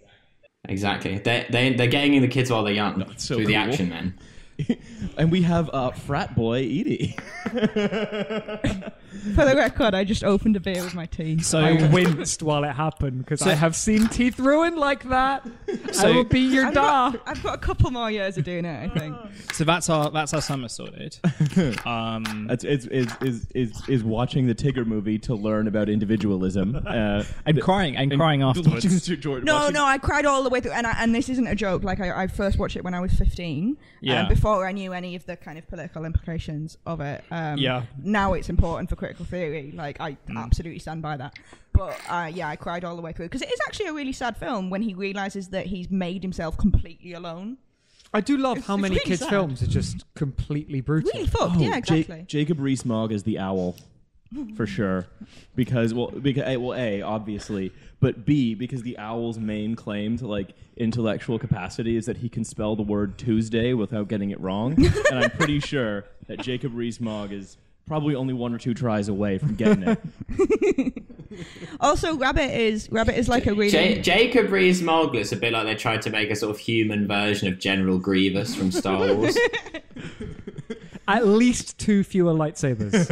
Exactly. 0.67 1.17
They 1.17 1.45
they 1.49 1.73
they're 1.73 1.87
getting 1.87 2.13
in 2.13 2.21
the 2.21 2.27
kids 2.27 2.51
while 2.51 2.63
they're 2.63 2.73
young 2.73 3.13
so 3.17 3.35
through 3.35 3.47
the 3.47 3.55
action, 3.55 3.89
man. 3.89 4.13
and 5.17 5.31
we 5.31 5.41
have 5.43 5.69
uh, 5.73 5.91
frat 5.91 6.35
boy 6.35 6.57
Edie. 6.59 7.15
For 9.35 9.45
the 9.45 9.55
record, 9.55 9.93
I 9.95 10.03
just 10.03 10.23
opened 10.23 10.55
a 10.55 10.59
beer 10.59 10.83
with 10.83 10.93
my 10.93 11.05
teeth. 11.05 11.43
so 11.45 11.59
I 11.59 11.87
winced 11.91 12.43
while 12.43 12.63
it 12.63 12.71
happened 12.73 13.19
because 13.19 13.41
I 13.41 13.53
have 13.55 13.75
seen 13.75 14.07
teeth 14.07 14.39
ruined 14.39 14.77
like 14.77 15.03
that. 15.09 15.45
I 15.99 16.11
will 16.11 16.23
be 16.23 16.39
your 16.39 16.67
I've 16.67 16.73
da. 16.73 17.11
got, 17.11 17.21
I've 17.27 17.43
got 17.43 17.55
a 17.55 17.57
couple 17.57 17.89
more 17.91 18.11
years 18.11 18.37
of 18.37 18.43
doing 18.43 18.63
it, 18.65 18.91
I 18.91 18.99
think. 18.99 19.15
so 19.53 19.63
that's 19.63 19.89
our 19.89 20.11
that's 20.11 20.33
our 20.33 20.41
summer 20.41 20.69
sorted. 20.69 21.17
Um, 21.85 22.45
That's 22.47 22.63
is 22.63 22.85
is 22.87 23.07
is 23.21 23.47
is 23.55 23.81
is 23.89 24.03
watching 24.03 24.47
the 24.47 24.55
Tigger 24.55 24.85
movie 24.85 25.17
to 25.19 25.35
learn 25.35 25.67
about 25.67 25.89
individualism. 25.89 26.75
Uh, 26.87 27.23
and 27.45 27.61
crying 27.61 27.97
and 27.97 28.11
crying 28.15 28.43
afterwards. 28.43 28.85
Watching 28.85 29.19
Jordan, 29.19 29.45
No, 29.45 29.55
watching- 29.55 29.73
no, 29.73 29.85
I 29.85 29.97
cried 29.97 30.25
all 30.25 30.43
the 30.43 30.49
way 30.49 30.61
through, 30.61 30.71
and 30.73 30.85
I, 30.87 30.95
and 30.99 31.13
this 31.13 31.27
isn't 31.29 31.47
a 31.47 31.55
joke. 31.55 31.83
Like 31.83 31.99
I, 31.99 32.23
I 32.23 32.27
first 32.27 32.59
watched 32.59 32.75
it 32.75 32.83
when 32.83 32.93
I 32.93 32.99
was 32.99 33.13
fifteen, 33.13 33.77
Yeah. 34.01 34.21
um, 34.23 34.29
before 34.29 34.46
I 34.63 34.71
knew 34.71 34.93
any 34.93 35.15
of 35.15 35.25
the 35.25 35.35
kind 35.35 35.57
of 35.57 35.67
political 35.67 36.05
implications 36.05 36.77
of 36.85 37.01
it. 37.01 37.23
Um, 37.31 37.57
Yeah. 37.57 37.83
Now 38.03 38.33
it's 38.33 38.49
important 38.49 38.89
for 38.89 38.95
critical 38.95 39.25
theory. 39.25 39.71
Like 39.75 39.99
I 39.99 40.11
Mm. 40.29 40.37
absolutely 40.37 40.79
stand 40.79 41.01
by 41.01 41.17
that. 41.17 41.37
But 41.73 41.99
uh, 42.09 42.29
yeah, 42.33 42.47
I 42.49 42.55
cried 42.55 42.83
all 42.83 42.95
the 42.95 43.01
way 43.01 43.11
through 43.13 43.25
because 43.25 43.41
it 43.41 43.51
is 43.51 43.59
actually 43.67 43.87
a 43.87 43.93
really 43.93 44.13
sad 44.13 44.37
film 44.37 44.69
when 44.69 44.81
he 44.81 44.93
realizes 44.93 45.49
that 45.49 45.67
he's 45.67 45.89
made 45.91 46.23
himself 46.23 46.57
completely 46.57 47.13
alone. 47.13 47.57
I 48.13 48.21
do 48.21 48.37
love 48.37 48.57
It's- 48.57 48.67
how 48.67 48.75
it's 48.75 48.81
many 48.81 48.95
really 48.95 49.05
kids' 49.05 49.19
sad. 49.21 49.29
films 49.29 49.61
are 49.61 49.67
just 49.67 50.05
completely 50.15 50.81
brutal. 50.81 51.11
Really 51.13 51.27
fucked. 51.27 51.57
Oh, 51.57 51.59
yeah, 51.59 51.69
Ja- 51.71 51.75
exactly. 51.77 52.23
Jacob 52.27 52.59
Rees-Mogg 52.59 53.11
is 53.11 53.23
the 53.23 53.37
owl. 53.39 53.75
for 54.55 54.67
sure. 54.67 55.07
Because 55.55 55.93
well, 55.93 56.07
because 56.11 56.43
a, 56.45 56.57
well, 56.57 56.77
a 56.77 57.01
obviously, 57.01 57.71
but 57.99 58.25
b 58.25 58.53
because 58.53 58.83
the 58.83 58.97
owl's 58.97 59.37
main 59.39 59.75
claim 59.75 60.17
to 60.17 60.27
like 60.27 60.53
intellectual 60.77 61.39
capacity 61.39 61.95
is 61.95 62.05
that 62.05 62.17
he 62.17 62.29
can 62.29 62.43
spell 62.43 62.75
the 62.75 62.83
word 62.83 63.17
Tuesday 63.17 63.73
without 63.73 64.07
getting 64.07 64.31
it 64.31 64.39
wrong, 64.39 64.73
and 65.09 65.19
I'm 65.19 65.31
pretty 65.31 65.59
sure 65.59 66.05
that 66.27 66.39
Jacob 66.41 66.75
Rees-Mogg 66.75 67.31
is 67.31 67.57
probably 67.87 68.15
only 68.15 68.33
one 68.33 68.53
or 68.53 68.57
two 68.57 68.73
tries 68.73 69.07
away 69.07 69.37
from 69.37 69.55
getting 69.55 69.83
it. 69.83 71.03
Also, 71.79 72.17
Rabbit 72.17 72.57
is 72.57 72.89
Rabbit 72.91 73.15
is 73.17 73.27
like 73.27 73.45
a 73.45 73.53
really 73.53 73.69
J- 73.69 74.01
Jacob 74.01 74.51
Rees-Mogg 74.51 75.15
is 75.15 75.31
a 75.31 75.35
bit 75.35 75.53
like 75.53 75.65
they 75.65 75.75
tried 75.75 76.01
to 76.03 76.09
make 76.09 76.31
a 76.31 76.35
sort 76.35 76.55
of 76.55 76.59
human 76.59 77.07
version 77.07 77.47
of 77.47 77.59
General 77.59 77.99
Grievous 77.99 78.55
from 78.55 78.71
Star 78.71 79.13
Wars. 79.13 79.37
At 81.07 81.25
least 81.25 81.77
two 81.77 82.03
fewer 82.03 82.33
lightsabers. 82.33 83.07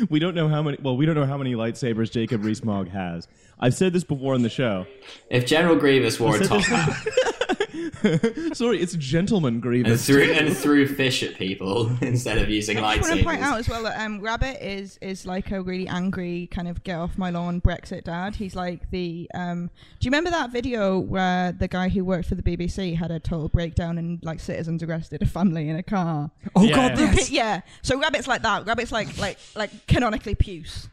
we 0.10 0.18
don't 0.18 0.34
know 0.34 0.48
how 0.48 0.62
many. 0.62 0.78
Well, 0.82 0.96
we 0.96 1.06
don't 1.06 1.14
know 1.14 1.24
how 1.24 1.38
many 1.38 1.54
lightsabers 1.54 2.10
Jacob 2.10 2.44
Rees-Mogg 2.44 2.88
has. 2.90 3.26
I've 3.58 3.74
said 3.74 3.92
this 3.92 4.04
before 4.04 4.34
on 4.34 4.42
the 4.42 4.50
show. 4.50 4.86
if 5.30 5.46
General 5.46 5.76
Grievous 5.76 6.20
wore 6.20 6.36
a 6.36 6.38
said 6.38 6.48
top 6.48 6.62
hat 6.62 7.39
Sorry, 8.54 8.80
it's 8.80 8.94
Gentleman 8.94 9.54
and 9.54 9.62
Grievous. 9.62 10.06
threw 10.06 10.22
and 10.22 10.56
threw 10.56 10.86
fish 10.86 11.22
at 11.22 11.34
people 11.36 11.90
instead 12.00 12.38
of 12.38 12.48
using 12.48 12.78
I 12.78 12.96
just 12.96 13.08
want 13.08 13.20
to 13.20 13.26
point 13.26 13.42
out 13.42 13.58
as 13.58 13.68
well 13.68 13.82
that 13.84 14.00
um, 14.00 14.20
Rabbit 14.20 14.64
is 14.66 14.98
is 15.02 15.26
like 15.26 15.50
a 15.50 15.60
really 15.62 15.88
angry 15.88 16.48
kind 16.50 16.68
of 16.68 16.82
get 16.84 16.96
off 16.96 17.16
my 17.18 17.30
lawn 17.30 17.60
Brexit 17.60 18.04
dad. 18.04 18.36
He's 18.36 18.54
like 18.56 18.90
the. 18.90 19.30
Um, 19.34 19.70
do 19.98 20.04
you 20.06 20.10
remember 20.10 20.30
that 20.30 20.50
video 20.50 20.98
where 20.98 21.52
the 21.52 21.68
guy 21.68 21.88
who 21.88 22.04
worked 22.04 22.28
for 22.28 22.34
the 22.34 22.42
BBC 22.42 22.96
had 22.96 23.10
a 23.10 23.20
total 23.20 23.48
breakdown 23.48 23.98
and 23.98 24.18
like 24.22 24.40
citizens 24.40 24.82
arrested 24.82 25.22
a 25.22 25.26
family 25.26 25.68
in 25.68 25.76
a 25.76 25.82
car? 25.82 26.30
Oh 26.54 26.62
Yeah. 26.64 26.74
god, 26.94 26.98
yes. 26.98 27.30
yeah. 27.30 27.60
So 27.82 27.98
Rabbit's 28.00 28.28
like 28.28 28.42
that. 28.42 28.66
Rabbit's 28.66 28.92
like 28.92 29.16
like 29.18 29.38
like 29.54 29.86
canonically 29.86 30.34
puce. 30.34 30.88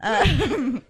Um, 0.00 0.82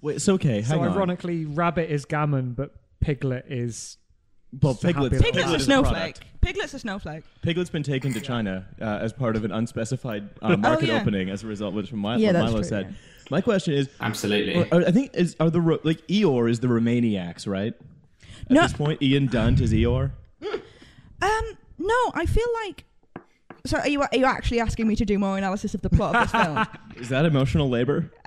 Wait, 0.00 0.16
it's 0.16 0.28
okay. 0.28 0.62
So 0.62 0.80
on. 0.80 0.88
ironically, 0.88 1.44
Rabbit 1.44 1.90
is 1.90 2.04
Gammon, 2.04 2.54
but 2.54 2.74
Piglet 3.00 3.44
is 3.48 3.98
Well, 4.60 4.74
Just 4.74 4.84
Piglet's, 4.84 5.22
Piglet's 5.22 5.50
a 5.50 5.58
snowflake. 5.60 6.18
Piglet's 6.42 6.74
a 6.74 6.78
snowflake. 6.78 7.24
Piglet's 7.40 7.70
been 7.70 7.82
taken 7.82 8.12
to 8.12 8.20
China 8.20 8.66
uh, 8.80 8.84
as 8.84 9.12
part 9.12 9.34
of 9.36 9.44
an 9.44 9.50
unspecified 9.52 10.28
uh, 10.42 10.56
market 10.58 10.90
Oh, 10.90 10.92
yeah. 10.92 11.00
opening 11.00 11.30
as 11.30 11.42
a 11.42 11.46
result, 11.46 11.72
which 11.74 11.88
from 11.88 12.00
my, 12.00 12.16
Yeah, 12.16 12.28
what 12.28 12.32
that's 12.34 12.44
Milo 12.44 12.56
true, 12.58 12.64
said. 12.68 12.86
yeah. 12.90 12.96
My 13.30 13.40
question 13.40 13.72
is, 13.74 13.88
Absolutely. 14.00 14.70
are- 14.70 14.86
I 14.86 14.90
think 14.90 15.12
is 15.14 15.36
are 15.40 15.48
the 15.48 15.60
Ro- 15.60 15.80
like 15.84 16.06
Eeyore 16.08 16.50
is 16.50 16.60
the 16.60 16.66
Remainiacs, 16.68 17.46
right? 17.46 17.72
At 18.42 18.50
No. 18.50 18.62
this 18.62 18.74
point, 18.74 19.00
Ian 19.00 19.26
Dunt 19.28 19.60
is 19.60 19.72
Eeyore. 19.72 20.10
Um, 21.22 21.42
no, 21.78 22.10
I 22.14 22.26
feel 22.26 22.46
like. 22.66 22.84
So 23.64 23.78
are 23.78 23.86
you 23.88 24.02
are 24.02 24.08
you 24.12 24.24
actually 24.24 24.58
asking 24.60 24.88
me 24.88 24.96
to 24.96 25.04
do 25.04 25.18
more 25.18 25.38
analysis 25.38 25.72
of 25.74 25.82
the 25.82 25.90
plot 25.90 26.16
of 26.16 26.22
this 26.22 26.42
film? 26.42 26.66
Is 26.96 27.08
that 27.10 27.24
emotional 27.24 27.68
labor? 27.68 28.10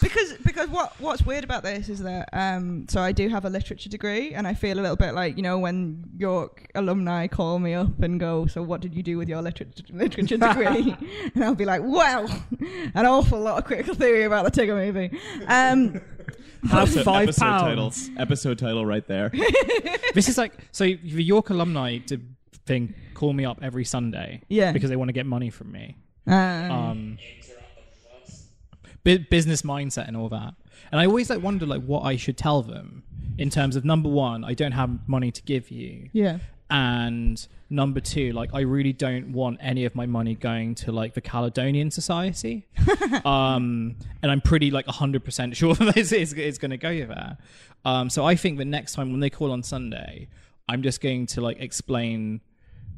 because 0.00 0.32
because 0.44 0.68
what 0.70 0.98
what's 1.00 1.24
weird 1.24 1.44
about 1.44 1.62
this 1.62 1.88
is 1.88 2.00
that 2.00 2.28
um 2.32 2.86
so 2.88 3.00
I 3.00 3.12
do 3.12 3.28
have 3.28 3.44
a 3.44 3.50
literature 3.50 3.88
degree 3.88 4.32
and 4.34 4.46
I 4.46 4.54
feel 4.54 4.78
a 4.78 4.80
little 4.80 4.96
bit 4.96 5.14
like 5.14 5.36
you 5.36 5.42
know 5.42 5.58
when 5.58 6.04
York 6.16 6.66
alumni 6.74 7.26
call 7.26 7.58
me 7.58 7.74
up 7.74 8.00
and 8.02 8.18
go 8.18 8.46
so 8.46 8.62
what 8.62 8.80
did 8.80 8.94
you 8.94 9.02
do 9.02 9.18
with 9.18 9.28
your 9.28 9.42
literature 9.42 9.84
literature 9.92 10.36
degree 10.38 10.96
and 11.34 11.44
I'll 11.44 11.54
be 11.54 11.64
like 11.64 11.82
well 11.84 12.26
an 12.94 13.06
awful 13.06 13.40
lot 13.40 13.58
of 13.58 13.64
critical 13.64 13.94
theory 13.94 14.24
about 14.24 14.44
the 14.44 14.50
Tigger 14.50 14.74
movie 14.76 15.16
um 15.46 16.00
have 16.68 16.84
Episode- 16.88 17.04
five 17.04 17.22
episode 17.24 17.44
pounds. 17.44 18.08
title. 18.08 18.22
Episode 18.22 18.58
title 18.58 18.86
right 18.86 19.06
there. 19.06 19.30
This 20.14 20.30
is 20.30 20.38
like 20.38 20.54
so 20.72 20.84
the 20.84 21.22
York 21.22 21.50
alumni 21.50 21.98
to 22.06 22.18
thing 22.66 22.94
call 23.14 23.32
me 23.32 23.44
up 23.44 23.58
every 23.62 23.84
Sunday. 23.84 24.42
Yeah. 24.48 24.72
Because 24.72 24.90
they 24.90 24.96
want 24.96 25.08
to 25.08 25.12
get 25.12 25.26
money 25.26 25.50
from 25.50 25.72
me. 25.72 25.96
uh, 26.26 26.32
Um 26.34 27.18
bu- 29.04 29.24
business 29.30 29.62
mindset 29.62 30.08
and 30.08 30.16
all 30.16 30.28
that. 30.30 30.54
And 30.90 31.00
I 31.00 31.06
always 31.06 31.30
like 31.30 31.42
wonder 31.42 31.66
like 31.66 31.82
what 31.84 32.00
I 32.04 32.16
should 32.16 32.36
tell 32.36 32.62
them 32.62 33.02
in 33.38 33.50
terms 33.50 33.76
of 33.76 33.84
number 33.84 34.08
one, 34.08 34.44
I 34.44 34.54
don't 34.54 34.72
have 34.72 35.08
money 35.08 35.30
to 35.32 35.42
give 35.42 35.70
you. 35.70 36.08
yeah 36.12 36.38
And 36.70 37.44
number 37.68 38.00
two, 38.00 38.32
like 38.32 38.50
I 38.54 38.60
really 38.60 38.92
don't 38.92 39.32
want 39.32 39.58
any 39.60 39.84
of 39.84 39.94
my 39.94 40.06
money 40.06 40.34
going 40.34 40.74
to 40.76 40.92
like 40.92 41.14
the 41.14 41.20
Caledonian 41.20 41.90
Society. 41.90 42.66
um, 43.24 43.96
and 44.22 44.30
I'm 44.30 44.40
pretty 44.40 44.70
like 44.70 44.86
100% 44.86 45.54
sure 45.60 45.74
that 45.74 45.94
this 45.94 46.12
is, 46.12 46.32
is 46.32 46.58
going 46.58 46.70
to 46.70 46.76
go 46.76 46.94
there. 47.06 47.38
Um, 47.84 48.08
so 48.08 48.24
I 48.24 48.34
think 48.36 48.58
the 48.58 48.64
next 48.64 48.92
time 48.94 49.10
when 49.10 49.20
they 49.20 49.30
call 49.30 49.50
on 49.52 49.62
Sunday, 49.62 50.28
I'm 50.68 50.82
just 50.82 51.00
going 51.00 51.26
to 51.26 51.40
like 51.40 51.60
explain. 51.60 52.40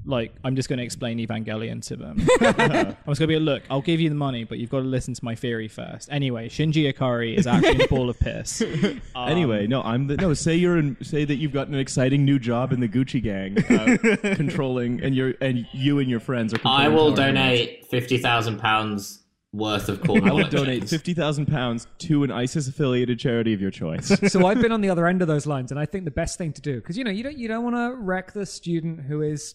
Like 0.06 0.32
I'm 0.44 0.54
just 0.56 0.68
going 0.68 0.78
to 0.78 0.84
explain 0.84 1.18
Evangelion 1.18 1.84
to 1.88 1.96
them. 1.96 2.18
I'm 2.40 2.54
just 2.56 3.04
going 3.04 3.14
to 3.16 3.26
be 3.26 3.38
like, 3.38 3.44
look, 3.44 3.62
I'll 3.68 3.82
give 3.82 4.00
you 4.00 4.08
the 4.08 4.14
money, 4.14 4.44
but 4.44 4.58
you've 4.58 4.70
got 4.70 4.80
to 4.80 4.86
listen 4.86 5.14
to 5.14 5.24
my 5.24 5.34
theory 5.34 5.68
first. 5.68 6.08
Anyway, 6.10 6.48
Shinji 6.48 6.92
Ikari 6.92 7.36
is 7.36 7.46
actually 7.46 7.84
a 7.84 7.88
ball 7.88 8.08
of 8.08 8.18
piss. 8.18 8.62
Um, 8.62 9.02
anyway, 9.16 9.66
no, 9.66 9.82
I'm 9.82 10.06
the 10.06 10.16
no. 10.16 10.32
Say 10.34 10.54
you're 10.56 10.78
in. 10.78 10.96
Say 11.02 11.24
that 11.24 11.36
you've 11.36 11.52
got 11.52 11.68
an 11.68 11.74
exciting 11.74 12.24
new 12.24 12.38
job 12.38 12.72
in 12.72 12.80
the 12.80 12.88
Gucci 12.88 13.22
gang, 13.22 13.58
uh, 13.64 14.16
controlling, 14.36 15.02
and 15.02 15.14
you're 15.14 15.34
and 15.40 15.66
you 15.72 15.98
and 15.98 16.08
your 16.08 16.20
friends 16.20 16.54
are. 16.54 16.60
I 16.64 16.88
will 16.88 17.14
Tower 17.14 17.26
Hamlets. 17.26 17.60
donate 17.60 17.86
fifty 17.86 18.18
thousand 18.18 18.58
pounds 18.58 19.22
worth 19.52 19.88
of 19.88 20.02
corn 20.02 20.28
I 20.28 20.32
will 20.32 20.48
donate 20.48 20.80
chains. 20.80 20.90
fifty 20.90 21.14
thousand 21.14 21.46
pounds 21.46 21.86
to 21.98 22.24
an 22.24 22.30
ISIS 22.30 22.68
affiliated 22.68 23.18
charity 23.18 23.54
of 23.54 23.60
your 23.60 23.70
choice. 23.70 24.08
so 24.30 24.46
I've 24.46 24.60
been 24.60 24.72
on 24.72 24.82
the 24.82 24.90
other 24.90 25.06
end 25.06 25.22
of 25.22 25.28
those 25.28 25.46
lines, 25.46 25.70
and 25.70 25.80
I 25.80 25.86
think 25.86 26.04
the 26.04 26.10
best 26.10 26.38
thing 26.38 26.52
to 26.52 26.60
do 26.60 26.76
because 26.76 26.96
you 26.96 27.04
know 27.04 27.10
you 27.10 27.22
don't 27.22 27.36
you 27.38 27.48
don't 27.48 27.64
want 27.64 27.76
to 27.76 27.96
wreck 27.98 28.32
the 28.32 28.46
student 28.46 29.00
who 29.00 29.22
is 29.22 29.54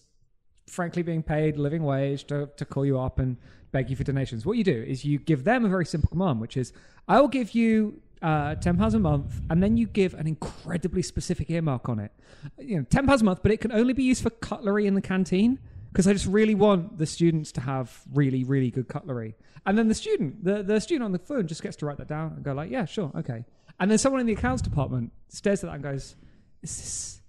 frankly 0.66 1.02
being 1.02 1.22
paid 1.22 1.56
living 1.56 1.82
wage 1.84 2.26
to, 2.26 2.48
to 2.56 2.64
call 2.64 2.84
you 2.86 2.98
up 2.98 3.18
and 3.18 3.36
beg 3.72 3.90
you 3.90 3.96
for 3.96 4.04
donations. 4.04 4.44
What 4.46 4.56
you 4.56 4.64
do 4.64 4.84
is 4.86 5.04
you 5.04 5.18
give 5.18 5.44
them 5.44 5.64
a 5.64 5.68
very 5.68 5.86
simple 5.86 6.08
command, 6.08 6.40
which 6.40 6.56
is 6.56 6.72
I 7.08 7.20
will 7.20 7.28
give 7.28 7.54
you 7.54 8.00
uh, 8.20 8.54
ten 8.56 8.76
pounds 8.76 8.94
a 8.94 8.98
month, 8.98 9.40
and 9.50 9.62
then 9.62 9.76
you 9.76 9.86
give 9.86 10.14
an 10.14 10.26
incredibly 10.26 11.02
specific 11.02 11.50
earmark 11.50 11.88
on 11.88 11.98
it. 11.98 12.12
You 12.58 12.78
know, 12.78 12.86
ten 12.88 13.06
pounds 13.06 13.22
a 13.22 13.24
month, 13.24 13.40
but 13.42 13.50
it 13.50 13.60
can 13.60 13.72
only 13.72 13.92
be 13.92 14.04
used 14.04 14.22
for 14.22 14.30
cutlery 14.30 14.86
in 14.86 14.94
the 14.94 15.02
canteen. 15.02 15.58
Because 15.90 16.06
I 16.06 16.14
just 16.14 16.24
really 16.24 16.54
want 16.54 16.96
the 16.96 17.04
students 17.04 17.52
to 17.52 17.60
have 17.60 18.00
really, 18.14 18.44
really 18.44 18.70
good 18.70 18.88
cutlery, 18.88 19.34
and 19.66 19.76
then 19.76 19.88
the 19.88 19.94
student, 19.94 20.42
the, 20.42 20.62
the 20.62 20.80
student 20.80 21.04
on 21.04 21.12
the 21.12 21.18
phone, 21.18 21.46
just 21.46 21.62
gets 21.62 21.76
to 21.76 21.86
write 21.86 21.98
that 21.98 22.08
down 22.08 22.32
and 22.32 22.42
go 22.42 22.54
like, 22.54 22.70
"Yeah, 22.70 22.86
sure, 22.86 23.12
okay." 23.16 23.44
And 23.78 23.90
then 23.90 23.98
someone 23.98 24.20
in 24.20 24.26
the 24.26 24.32
accounts 24.32 24.62
department 24.62 25.12
stares 25.28 25.62
at 25.62 25.68
that 25.68 25.74
and 25.74 25.82
goes, 25.82 26.16
"Is 26.62 26.76
this 26.76 27.21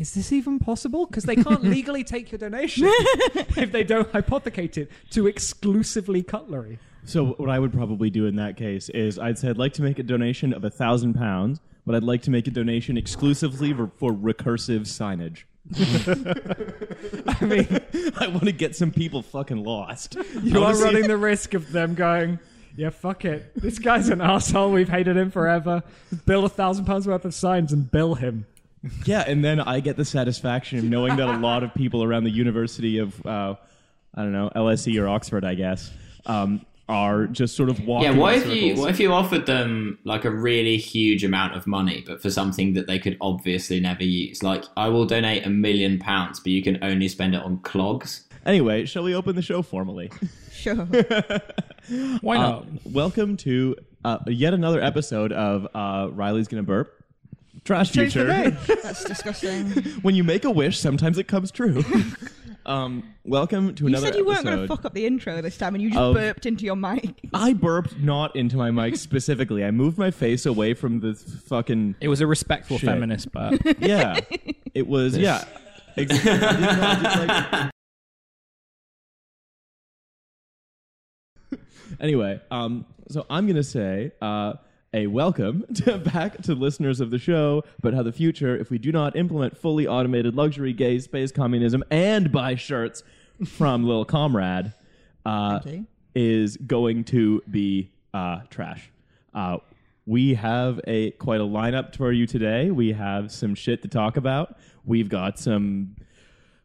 is 0.00 0.14
this 0.14 0.32
even 0.32 0.58
possible? 0.58 1.04
Because 1.04 1.24
they 1.24 1.36
can't 1.36 1.62
legally 1.76 2.02
take 2.02 2.32
your 2.32 2.38
donation 2.38 2.84
if 2.88 3.70
they 3.70 3.84
don't 3.84 4.10
hypothecate 4.10 4.78
it 4.78 4.90
to 5.10 5.26
exclusively 5.26 6.22
cutlery." 6.22 6.78
So 7.04 7.32
what 7.32 7.50
I 7.50 7.58
would 7.58 7.72
probably 7.72 8.08
do 8.08 8.26
in 8.26 8.36
that 8.36 8.56
case 8.56 8.88
is 8.88 9.18
I'd 9.18 9.38
say 9.38 9.50
I'd 9.50 9.58
like 9.58 9.74
to 9.74 9.82
make 9.82 9.98
a 9.98 10.02
donation 10.02 10.54
of 10.54 10.64
a 10.64 10.70
thousand 10.70 11.14
pounds, 11.14 11.60
but 11.84 11.94
I'd 11.94 12.02
like 12.02 12.22
to 12.22 12.30
make 12.30 12.46
a 12.46 12.50
donation 12.50 12.96
exclusively 12.96 13.72
for, 13.74 13.90
for 13.98 14.12
recursive 14.12 14.82
signage. 14.82 15.44
I 17.40 17.44
mean, 17.44 18.14
I 18.18 18.28
want 18.28 18.44
to 18.44 18.52
get 18.52 18.74
some 18.74 18.90
people 18.90 19.20
fucking 19.20 19.62
lost. 19.62 20.16
You 20.42 20.64
are 20.64 20.74
running 20.76 21.08
the 21.08 21.18
risk 21.18 21.52
of 21.52 21.72
them 21.72 21.94
going, 21.94 22.38
"Yeah, 22.74 22.88
fuck 22.88 23.26
it. 23.26 23.52
This 23.54 23.78
guy's 23.78 24.08
an 24.08 24.22
asshole. 24.22 24.72
We've 24.72 24.88
hated 24.88 25.18
him 25.18 25.30
forever. 25.30 25.82
Bill 26.24 26.46
a 26.46 26.48
thousand 26.48 26.86
pounds 26.86 27.06
worth 27.06 27.26
of 27.26 27.34
signs 27.34 27.70
and 27.74 27.90
bill 27.90 28.14
him." 28.14 28.46
Yeah, 29.04 29.24
and 29.26 29.44
then 29.44 29.60
I 29.60 29.80
get 29.80 29.96
the 29.96 30.04
satisfaction 30.04 30.78
of 30.78 30.84
knowing 30.84 31.16
that 31.16 31.28
a 31.28 31.36
lot 31.38 31.62
of 31.62 31.74
people 31.74 32.02
around 32.02 32.24
the 32.24 32.30
University 32.30 32.98
of, 32.98 33.26
uh, 33.26 33.54
I 34.14 34.22
don't 34.22 34.32
know, 34.32 34.50
LSE 34.56 34.98
or 35.00 35.06
Oxford, 35.08 35.44
I 35.44 35.54
guess, 35.54 35.90
um, 36.26 36.64
are 36.88 37.26
just 37.26 37.56
sort 37.56 37.68
of 37.68 37.84
walking. 37.86 38.12
Yeah, 38.12 38.18
what 38.18 38.34
in 38.36 38.42
if 38.50 38.56
you 38.56 38.74
what 38.76 38.90
if 38.90 38.98
you 38.98 39.12
offered 39.12 39.46
them 39.46 39.98
like 40.04 40.24
a 40.24 40.30
really 40.30 40.76
huge 40.78 41.22
amount 41.24 41.54
of 41.56 41.66
money, 41.66 42.02
but 42.06 42.20
for 42.22 42.30
something 42.30 42.72
that 42.72 42.86
they 42.86 42.98
could 42.98 43.16
obviously 43.20 43.80
never 43.80 44.02
use? 44.02 44.42
Like, 44.42 44.64
I 44.76 44.88
will 44.88 45.04
donate 45.04 45.44
a 45.46 45.50
million 45.50 45.98
pounds, 45.98 46.40
but 46.40 46.50
you 46.50 46.62
can 46.62 46.82
only 46.82 47.08
spend 47.08 47.34
it 47.34 47.42
on 47.42 47.58
clogs. 47.58 48.26
Anyway, 48.46 48.86
shall 48.86 49.02
we 49.02 49.14
open 49.14 49.36
the 49.36 49.42
show 49.42 49.60
formally? 49.62 50.10
sure 50.52 50.74
Why 52.22 52.36
Uh, 52.36 52.40
not? 52.40 52.66
welcome 52.86 53.36
to 53.38 53.76
uh, 54.04 54.18
yet 54.26 54.54
another 54.54 54.80
episode 54.80 55.32
of 55.32 55.66
uh, 55.74 56.08
Riley's 56.12 56.48
Gonna 56.48 56.62
Burp. 56.62 56.99
Trash 57.64 57.92
Change 57.92 58.14
the 58.14 58.20
future. 58.24 58.42
name. 58.50 58.56
that's 58.82 59.04
disgusting 59.04 59.66
when 60.02 60.14
you 60.14 60.24
make 60.24 60.44
a 60.44 60.50
wish, 60.50 60.78
sometimes 60.78 61.18
it 61.18 61.28
comes 61.28 61.50
true. 61.50 61.84
um, 62.66 63.04
welcome 63.24 63.74
to 63.74 63.86
another. 63.86 63.86
you 63.86 63.86
another 63.86 64.06
said 64.06 64.16
you 64.16 64.26
weren't 64.26 64.44
going 64.44 64.56
to 64.56 64.62
episode. 64.64 64.76
fuck 64.76 64.84
up 64.86 64.94
the 64.94 65.06
intro 65.06 65.40
this 65.42 65.56
time 65.58 65.74
and 65.74 65.82
you 65.82 65.90
just 65.90 66.00
of- 66.00 66.14
burped 66.14 66.46
into 66.46 66.64
your 66.64 66.76
mic 66.76 67.20
I 67.34 67.52
burped 67.52 67.98
not 67.98 68.34
into 68.34 68.56
my 68.56 68.70
mic 68.70 68.96
specifically. 68.96 69.64
I 69.64 69.70
moved 69.72 69.98
my 69.98 70.10
face 70.10 70.46
away 70.46 70.74
from 70.74 71.00
the 71.00 71.14
fucking 71.14 71.96
It 72.00 72.08
was 72.08 72.20
a 72.20 72.26
respectful 72.26 72.78
Shit. 72.78 72.88
feminist 72.88 73.30
burp. 73.30 73.60
yeah. 73.80 74.20
It 74.74 74.86
was 74.86 75.16
yeah. 75.18 75.44
Exactly. 75.96 76.30
I 76.30 76.94
didn't 76.94 77.02
just 77.02 77.28
like- 77.28 77.70
anyway, 82.00 82.40
um, 82.50 82.86
so 83.10 83.26
I'm 83.28 83.46
gonna 83.46 83.62
say 83.62 84.12
uh, 84.22 84.54
a 84.92 85.06
welcome 85.06 85.64
to 85.74 85.98
back 85.98 86.42
to 86.42 86.54
listeners 86.54 87.00
of 87.00 87.10
the 87.10 87.18
show, 87.18 87.62
but 87.80 87.94
how 87.94 88.02
the 88.02 88.12
future, 88.12 88.56
if 88.56 88.70
we 88.70 88.78
do 88.78 88.92
not 88.92 89.16
implement 89.16 89.56
fully 89.56 89.86
automated 89.86 90.34
luxury, 90.34 90.72
gay, 90.72 90.98
space 90.98 91.30
communism, 91.30 91.84
and 91.90 92.32
buy 92.32 92.54
shirts 92.54 93.02
from 93.46 93.84
Lil 93.86 94.04
Comrade, 94.04 94.72
uh, 95.24 95.60
you. 95.64 95.86
is 96.14 96.56
going 96.56 97.04
to 97.04 97.42
be 97.50 97.90
uh, 98.12 98.40
trash. 98.50 98.90
Uh, 99.32 99.58
we 100.06 100.34
have 100.34 100.80
a 100.86 101.12
quite 101.12 101.40
a 101.40 101.44
lineup 101.44 101.94
for 101.94 102.10
you 102.10 102.26
today. 102.26 102.70
We 102.70 102.92
have 102.92 103.30
some 103.30 103.54
shit 103.54 103.82
to 103.82 103.88
talk 103.88 104.16
about. 104.16 104.58
We've 104.84 105.08
got 105.08 105.38
some, 105.38 105.94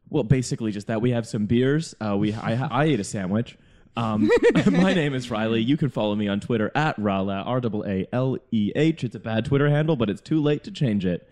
well, 0.10 0.24
basically 0.24 0.72
just 0.72 0.88
that. 0.88 1.02
We 1.02 1.12
have 1.12 1.28
some 1.28 1.46
beers. 1.46 1.94
Uh, 2.02 2.18
we 2.18 2.34
I, 2.34 2.68
I 2.72 2.86
ate 2.86 3.00
a 3.00 3.04
sandwich. 3.04 3.58
Um, 3.98 4.30
my 4.72 4.94
name 4.94 5.14
is 5.14 5.32
Riley. 5.32 5.62
You 5.62 5.78
can 5.78 5.90
follow 5.90 6.16
me 6.16 6.28
on 6.28 6.40
Twitter 6.40 6.72
at 6.76 6.98
Rala 6.98 7.46
R 7.46 7.62
A 7.64 7.90
A 7.90 8.08
L 8.14 8.38
E 8.52 8.72
H. 8.76 9.04
It's 9.04 9.16
a 9.16 9.20
bad 9.20 9.46
Twitter 9.46 9.70
handle, 9.70 9.96
but 9.96 10.10
it's 10.10 10.22
too 10.22 10.42
late 10.42 10.64
to 10.66 10.72
change 10.72 11.06
it. 11.06 11.30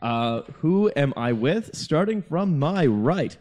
Uh, 0.00 0.42
who 0.60 0.90
am 0.96 1.12
I 1.16 1.32
with? 1.32 1.74
Starting 1.74 2.22
from 2.22 2.58
my 2.58 2.86
right, 2.86 3.36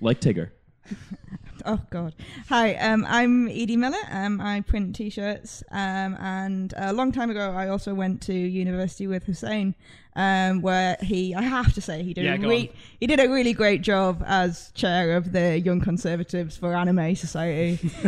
like 0.00 0.20
Tigger. 0.20 0.50
Oh 1.64 1.80
God! 1.90 2.14
Hi, 2.48 2.74
um, 2.76 3.04
I'm 3.08 3.48
Edie 3.48 3.76
Miller. 3.76 3.96
Um, 4.10 4.40
I 4.40 4.60
print 4.60 4.94
T-shirts, 4.94 5.62
um, 5.70 6.16
and 6.20 6.72
a 6.76 6.92
long 6.92 7.12
time 7.12 7.30
ago, 7.30 7.52
I 7.52 7.68
also 7.68 7.94
went 7.94 8.22
to 8.22 8.32
university 8.32 9.06
with 9.06 9.24
Hussein, 9.24 9.74
um, 10.14 10.62
where 10.62 10.96
he, 11.00 11.34
I 11.34 11.42
have 11.42 11.72
to 11.74 11.80
say, 11.80 12.02
he 12.02 12.14
did 12.14 12.24
yeah, 12.24 12.34
a 12.34 12.38
re- 12.38 12.72
he 13.00 13.06
did 13.06 13.20
a 13.20 13.28
really 13.28 13.52
great 13.52 13.82
job 13.82 14.22
as 14.26 14.70
chair 14.72 15.16
of 15.16 15.32
the 15.32 15.58
Young 15.58 15.80
Conservatives 15.80 16.56
for 16.56 16.74
Anime 16.74 17.14
Society. 17.14 17.76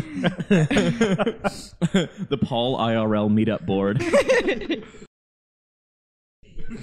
the 0.48 2.38
Paul 2.42 2.78
IRL 2.78 3.30
meetup 3.30 3.66
board. 3.66 4.02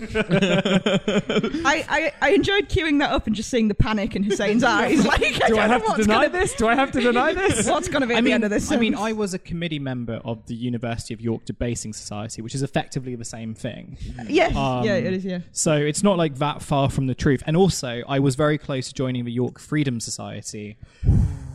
I, 1.65 1.86
I, 1.89 2.13
I 2.22 2.29
enjoyed 2.32 2.67
queuing 2.70 3.00
that 3.00 3.12
up 3.12 3.27
and 3.27 3.36
just 3.36 3.50
seeing 3.50 3.67
the 3.67 3.75
panic 3.75 4.15
in 4.15 4.24
Hussein's 4.24 4.63
eyes. 4.65 4.98
Like, 5.08 5.24
I 5.24 5.48
Do 5.48 5.56
don't 5.56 5.60
I 5.60 5.67
know 5.67 5.74
have 5.74 5.82
to 5.84 5.88
what's 5.89 6.01
deny 6.01 6.27
gonna, 6.27 6.29
this? 6.39 6.53
Do 6.56 6.67
I 6.67 6.75
have 6.75 6.91
to 6.91 7.00
deny 7.01 7.34
this? 7.34 7.67
What's 7.70 7.88
going 7.88 8.01
to 8.01 8.08
be 8.08 8.15
at 8.15 8.24
the 8.24 8.34
end 8.34 8.44
of 8.44 8.50
this? 8.50 8.72
I 8.72 8.77
mean. 8.77 8.96
I 8.96 9.13
was 9.13 9.34
a 9.34 9.39
committee 9.39 9.79
member 9.79 10.15
of 10.25 10.46
the 10.48 10.56
University 10.56 11.13
of 11.13 11.22
York 11.22 11.46
Debasing 11.46 11.94
Society, 11.94 12.41
which 12.41 12.53
is 12.56 12.63
effectively 12.63 13.15
the 13.15 13.24
same 13.25 13.53
thing. 13.53 13.98
yes, 14.27 14.56
um, 14.56 14.84
yeah, 14.84 14.96
it 14.96 15.13
is. 15.13 15.24
Yeah. 15.25 15.39
So 15.51 15.74
it's 15.74 16.03
not 16.03 16.17
like 16.17 16.36
that 16.39 16.62
far 16.62 16.89
from 16.89 17.08
the 17.08 17.15
truth. 17.15 17.41
And 17.48 17.56
also, 17.56 18.01
I 18.08 18.20
was 18.20 18.36
very 18.36 18.58
close 18.58 18.88
to 18.89 18.94
joining 18.94 19.24
the 19.25 19.32
York 19.32 19.60
Freedom 19.60 20.00
Society. 20.00 20.77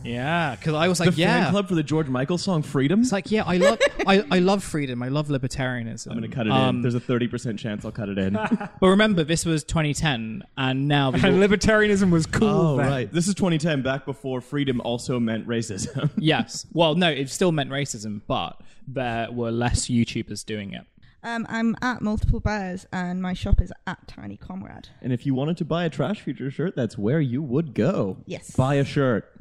Yeah, 0.03 0.55
because 0.55 0.73
I 0.73 0.87
was 0.87 0.99
like, 0.99 1.15
yeah. 1.17 1.27
the 1.27 1.33
like, 1.33 1.43
fan 1.43 1.51
club 1.51 1.67
for 1.69 1.75
the 1.75 1.83
George 1.83 2.07
Michael 2.07 2.37
song 2.37 2.61
"Freedom." 2.61 3.01
it's 3.01 3.11
like, 3.11 3.31
yeah, 3.31 3.43
I 3.45 3.57
love, 3.57 3.79
I, 4.05 4.23
I 4.31 4.39
love 4.39 4.63
freedom. 4.63 5.01
I 5.01 5.07
love 5.09 5.27
libertarianism. 5.29 6.07
I'm 6.11 6.17
going 6.17 6.29
to 6.29 6.35
cut 6.35 6.47
it 6.47 6.51
Um, 6.51 6.77
in. 6.77 6.81
There's 6.81 6.95
a 6.95 6.99
30% 6.99 7.57
chance 7.57 7.85
I'll 7.85 7.91
cut 7.91 8.09
it 8.09 8.17
in. 8.17 8.33
But 8.79 8.87
remember, 8.87 9.23
this 9.23 9.45
was 9.45 9.63
2010, 9.63 10.43
and 10.57 10.87
now 10.87 11.11
the 11.11 11.17
and 11.27 11.37
libertarianism 11.37 12.11
was 12.11 12.25
cool. 12.25 12.47
oh, 12.49 12.77
then. 12.77 12.87
right. 12.87 13.11
This 13.11 13.27
is 13.27 13.35
2010, 13.35 13.81
back 13.81 14.05
before 14.05 14.41
freedom 14.41 14.81
also 14.81 15.19
meant 15.19 15.47
racism. 15.47 16.09
yes, 16.17 16.65
well, 16.73 16.95
no, 16.95 17.09
it 17.09 17.29
still 17.29 17.51
meant 17.51 17.69
racism, 17.69 18.21
but 18.27 18.59
there 18.87 19.31
were 19.31 19.51
less 19.51 19.87
YouTubers 19.87 20.45
doing 20.45 20.73
it. 20.73 20.85
Um, 21.25 21.45
I'm 21.49 21.77
at 21.81 22.01
Multiple 22.01 22.41
Bears, 22.41 22.85
and 22.91 23.21
my 23.21 23.31
shop 23.33 23.61
is 23.61 23.71
at 23.87 24.05
Tiny 24.09 24.35
Comrade. 24.35 24.89
and 25.01 25.13
if 25.13 25.25
you 25.25 25.33
wanted 25.33 25.55
to 25.57 25.65
buy 25.65 25.85
a 25.85 25.89
Trash 25.89 26.19
Future 26.19 26.51
shirt, 26.51 26.75
that's 26.75 26.97
where 26.97 27.21
you 27.21 27.41
would 27.41 27.73
go. 27.73 28.17
Yes. 28.25 28.51
Buy 28.57 28.75
a 28.75 28.83
shirt. 28.83 29.31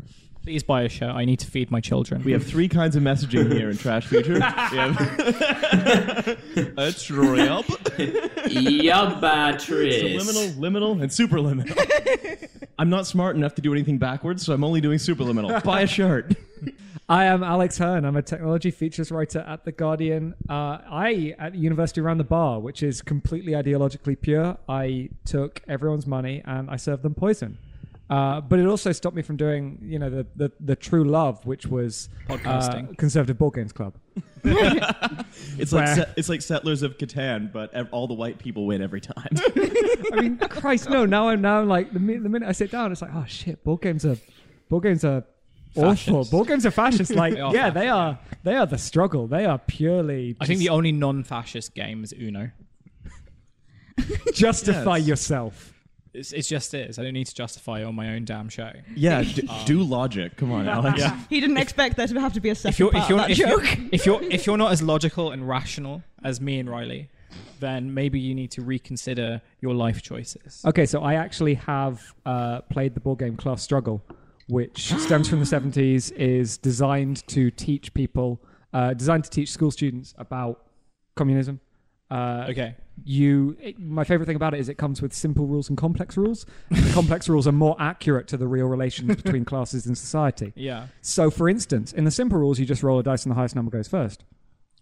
Please 0.42 0.64
buy 0.64 0.82
a 0.82 0.88
shirt. 0.88 1.14
I 1.14 1.25
need 1.25 1.38
to 1.38 1.46
feed 1.46 1.70
my 1.70 1.80
children. 1.80 2.25
We 2.25 2.32
have 2.32 2.44
three 2.44 2.68
kinds 2.68 2.96
of 2.96 3.02
messaging 3.04 3.52
here 3.52 3.70
in 3.70 3.76
Trash 3.76 4.06
Future. 4.06 4.34
We 4.34 4.40
have 4.40 4.96
That's 6.75 7.08
real. 7.11 7.62
Yubba 8.42 9.64
Tris. 9.64 10.02
Liminal, 10.02 10.52
liminal, 10.54 11.00
and 11.00 11.11
superliminal. 11.11 12.49
I'm 12.78 12.90
not 12.90 13.06
smart 13.06 13.37
enough 13.37 13.54
to 13.54 13.62
do 13.62 13.72
anything 13.72 13.99
backwards, 13.99 14.44
so 14.44 14.52
I'm 14.52 14.64
only 14.64 14.80
doing 14.80 14.99
superliminal. 14.99 15.62
Buy 15.64 15.82
a 15.82 15.87
shirt. 15.87 16.34
I 17.08 17.26
am 17.26 17.44
Alex 17.44 17.78
Hern. 17.78 18.04
I'm 18.04 18.16
a 18.16 18.22
technology 18.22 18.72
features 18.72 19.12
writer 19.12 19.40
at 19.40 19.64
The 19.64 19.70
Guardian. 19.70 20.34
Uh, 20.49 20.78
I, 20.90 21.37
at 21.38 21.52
the 21.52 21.58
University 21.58 22.00
around 22.00 22.18
the 22.18 22.25
bar, 22.25 22.58
which 22.58 22.82
is 22.82 23.00
completely 23.00 23.52
ideologically 23.52 24.20
pure, 24.20 24.56
I 24.68 25.11
took 25.25 25.62
everyone's 25.68 26.06
money 26.06 26.42
and 26.44 26.68
I 26.68 26.76
served 26.76 27.04
them 27.04 27.14
poison. 27.14 27.58
Uh, 28.11 28.40
but 28.42 28.59
it 28.59 28.66
also 28.66 28.92
stopped 28.92 29.16
me 29.16 29.23
from 29.23 29.37
doing, 29.37 29.78
you 29.82 29.99
know, 29.99 30.11
the, 30.11 30.26
the, 30.37 30.52
the 30.61 30.76
true 30.76 31.02
love, 31.04 31.47
which 31.47 31.64
was 31.66 32.11
Podcasting. 32.28 32.90
uh, 32.90 32.94
Conservative 32.99 33.38
Board 33.38 33.54
Games 33.54 33.73
Club. 33.73 33.94
It's 35.58 35.73
like 35.73 35.86
Where- 35.86 35.95
set, 35.97 36.15
it's 36.17 36.28
like 36.28 36.43
Settlers 36.43 36.82
of 36.82 36.99
Catan, 36.99 37.50
but 37.52 37.73
ev- 37.73 37.88
all 37.91 38.06
the 38.06 38.15
white 38.15 38.38
people 38.38 38.67
win 38.67 38.82
every 38.82 39.00
time. 39.00 39.28
I 40.12 40.21
mean, 40.21 40.36
Christ, 40.38 40.91
no. 40.91 41.06
Now 41.06 41.28
I'm 41.28 41.41
now 41.41 41.60
I'm 41.60 41.69
like 41.69 41.93
the 41.93 41.99
minute, 42.00 42.23
the 42.23 42.28
minute 42.28 42.49
I 42.49 42.52
sit 42.52 42.71
down, 42.71 42.93
it's 42.93 43.00
like, 43.00 43.12
oh 43.15 43.25
shit, 43.26 43.65
board 43.65 43.80
games 43.80 44.04
are 44.04 44.17
board 44.69 44.82
games 44.84 45.04
are 45.04 45.25
awful. 45.75 45.95
Fascist. 46.19 46.30
Board 46.30 46.49
games 46.49 46.67
are 46.67 46.71
fascist. 46.71 47.12
Like, 47.15 47.34
They 47.34 47.41
are 47.41 47.54
yeah, 47.54 47.71
they 47.71 47.88
are. 47.88 48.19
They 48.43 48.54
are 48.56 48.67
the 48.67 48.76
struggle. 48.78 49.26
They 49.26 49.47
are 49.47 49.58
purely. 49.58 50.36
I 50.41 50.45
think 50.47 50.58
the 50.58 50.69
only 50.69 50.93
non-fascist 50.93 51.75
game 51.75 52.04
is 52.04 52.12
Uno. 52.12 52.50
justify 54.34 54.97
Yes. 54.99 55.08
yourself. 55.08 55.72
It's, 56.14 56.32
it 56.32 56.42
just 56.42 56.75
is. 56.75 56.98
I 56.98 57.02
don't 57.04 57.14
need 57.14 57.26
to 57.28 57.34
justify 57.34 57.80
it 57.80 57.84
on 57.84 57.94
my 57.94 58.14
own 58.14 58.25
damn 58.25 58.48
show. 58.50 58.70
yeah, 58.94 59.22
d- 59.22 59.48
do 59.64 59.82
logic. 59.82 60.36
Come 60.36 60.52
on, 60.52 60.68
Alex. 60.68 60.98
Yeah. 61.00 61.18
He 61.30 61.40
didn't 61.40 61.56
expect 61.56 61.96
there 61.96 62.06
to 62.06 62.20
have 62.20 62.34
to 62.34 62.40
be 62.40 62.50
a 62.50 62.54
second 62.54 62.75
If 62.75 62.78
you're 62.78 62.90
part 62.90 63.04
if 63.04 63.08
you're 63.08 63.18
of 63.18 63.25
that 63.28 63.30
if 63.30 63.38
you're, 63.38 63.60
joke. 63.60 63.78
if 63.92 64.06
you're 64.06 64.22
if 64.36 64.46
you're 64.46 64.58
not 64.58 64.72
as 64.72 64.82
logical 64.82 65.30
and 65.30 65.48
rational 65.48 66.02
as 66.22 66.40
me 66.40 66.58
and 66.58 66.68
Riley, 66.68 67.08
then 67.60 67.94
maybe 67.94 68.20
you 68.20 68.34
need 68.34 68.50
to 68.52 68.62
reconsider 68.62 69.40
your 69.60 69.75
life 69.75 70.02
choices. 70.02 70.62
Okay, 70.66 70.84
so 70.84 71.02
I 71.02 71.14
actually 71.14 71.54
have 71.54 72.02
uh, 72.26 72.60
played 72.62 72.94
the 72.94 73.00
board 73.00 73.20
game 73.20 73.36
Class 73.36 73.62
Struggle, 73.62 74.02
which 74.48 74.92
stems 74.98 75.28
from 75.28 75.38
the 75.38 75.46
70s, 75.46 76.12
is 76.12 76.58
designed 76.58 77.26
to 77.28 77.50
teach 77.50 77.94
people, 77.94 78.38
uh, 78.75 78.92
designed 78.92 79.25
to 79.25 79.30
teach 79.30 79.50
school 79.50 79.70
students 79.70 80.12
about 80.18 80.66
communism. 81.14 81.60
Uh, 82.12 82.46
Okay. 82.50 82.75
you 83.04 83.56
it, 83.60 83.78
my 83.78 84.04
favorite 84.04 84.26
thing 84.26 84.36
about 84.36 84.52
it 84.54 84.60
is 84.60 84.68
it 84.68 84.76
comes 84.76 85.00
with 85.00 85.12
simple 85.14 85.46
rules 85.46 85.68
and 85.70 85.78
complex 85.78 86.16
rules 86.16 86.44
and 86.70 86.84
the 86.84 86.92
complex 86.98 87.26
rules 87.28 87.46
are 87.48 87.52
more 87.66 87.75
accurate 87.80 88.26
to 88.28 88.36
the 88.36 88.46
real 88.46 88.66
relations 88.66 89.16
between 89.16 89.44
classes 89.46 89.86
in 89.86 89.94
society 89.94 90.52
Yeah. 90.54 90.88
so 91.00 91.30
for 91.30 91.48
instance 91.48 91.92
in 91.92 92.04
the 92.04 92.10
simple 92.10 92.38
rules 92.38 92.58
you 92.60 92.66
just 92.66 92.82
roll 92.82 92.98
a 92.98 93.02
dice 93.02 93.25
and 93.25 93.30
the 93.30 93.34
highest 93.36 93.54
number 93.56 93.70
goes 93.70 93.88
first 93.88 94.25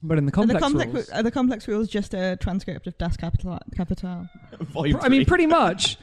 but 0.03 0.19
in 0.19 0.25
the 0.27 0.33
Are 0.33 0.33
complex, 0.33 0.55
the 0.59 0.61
complex, 0.61 0.93
rules 0.95 1.09
are 1.11 1.23
the 1.23 1.31
complex 1.31 1.69
rules 1.69 1.89
just 1.89 2.15
a 2.15 2.37
transcript 2.41 2.87
of 2.89 2.99
Das 2.99 3.17
Kapital? 3.17 3.59
Capital? 3.77 4.29
I 5.03 5.09
mean 5.09 5.25
pretty 5.25 5.47
much 5.47 5.99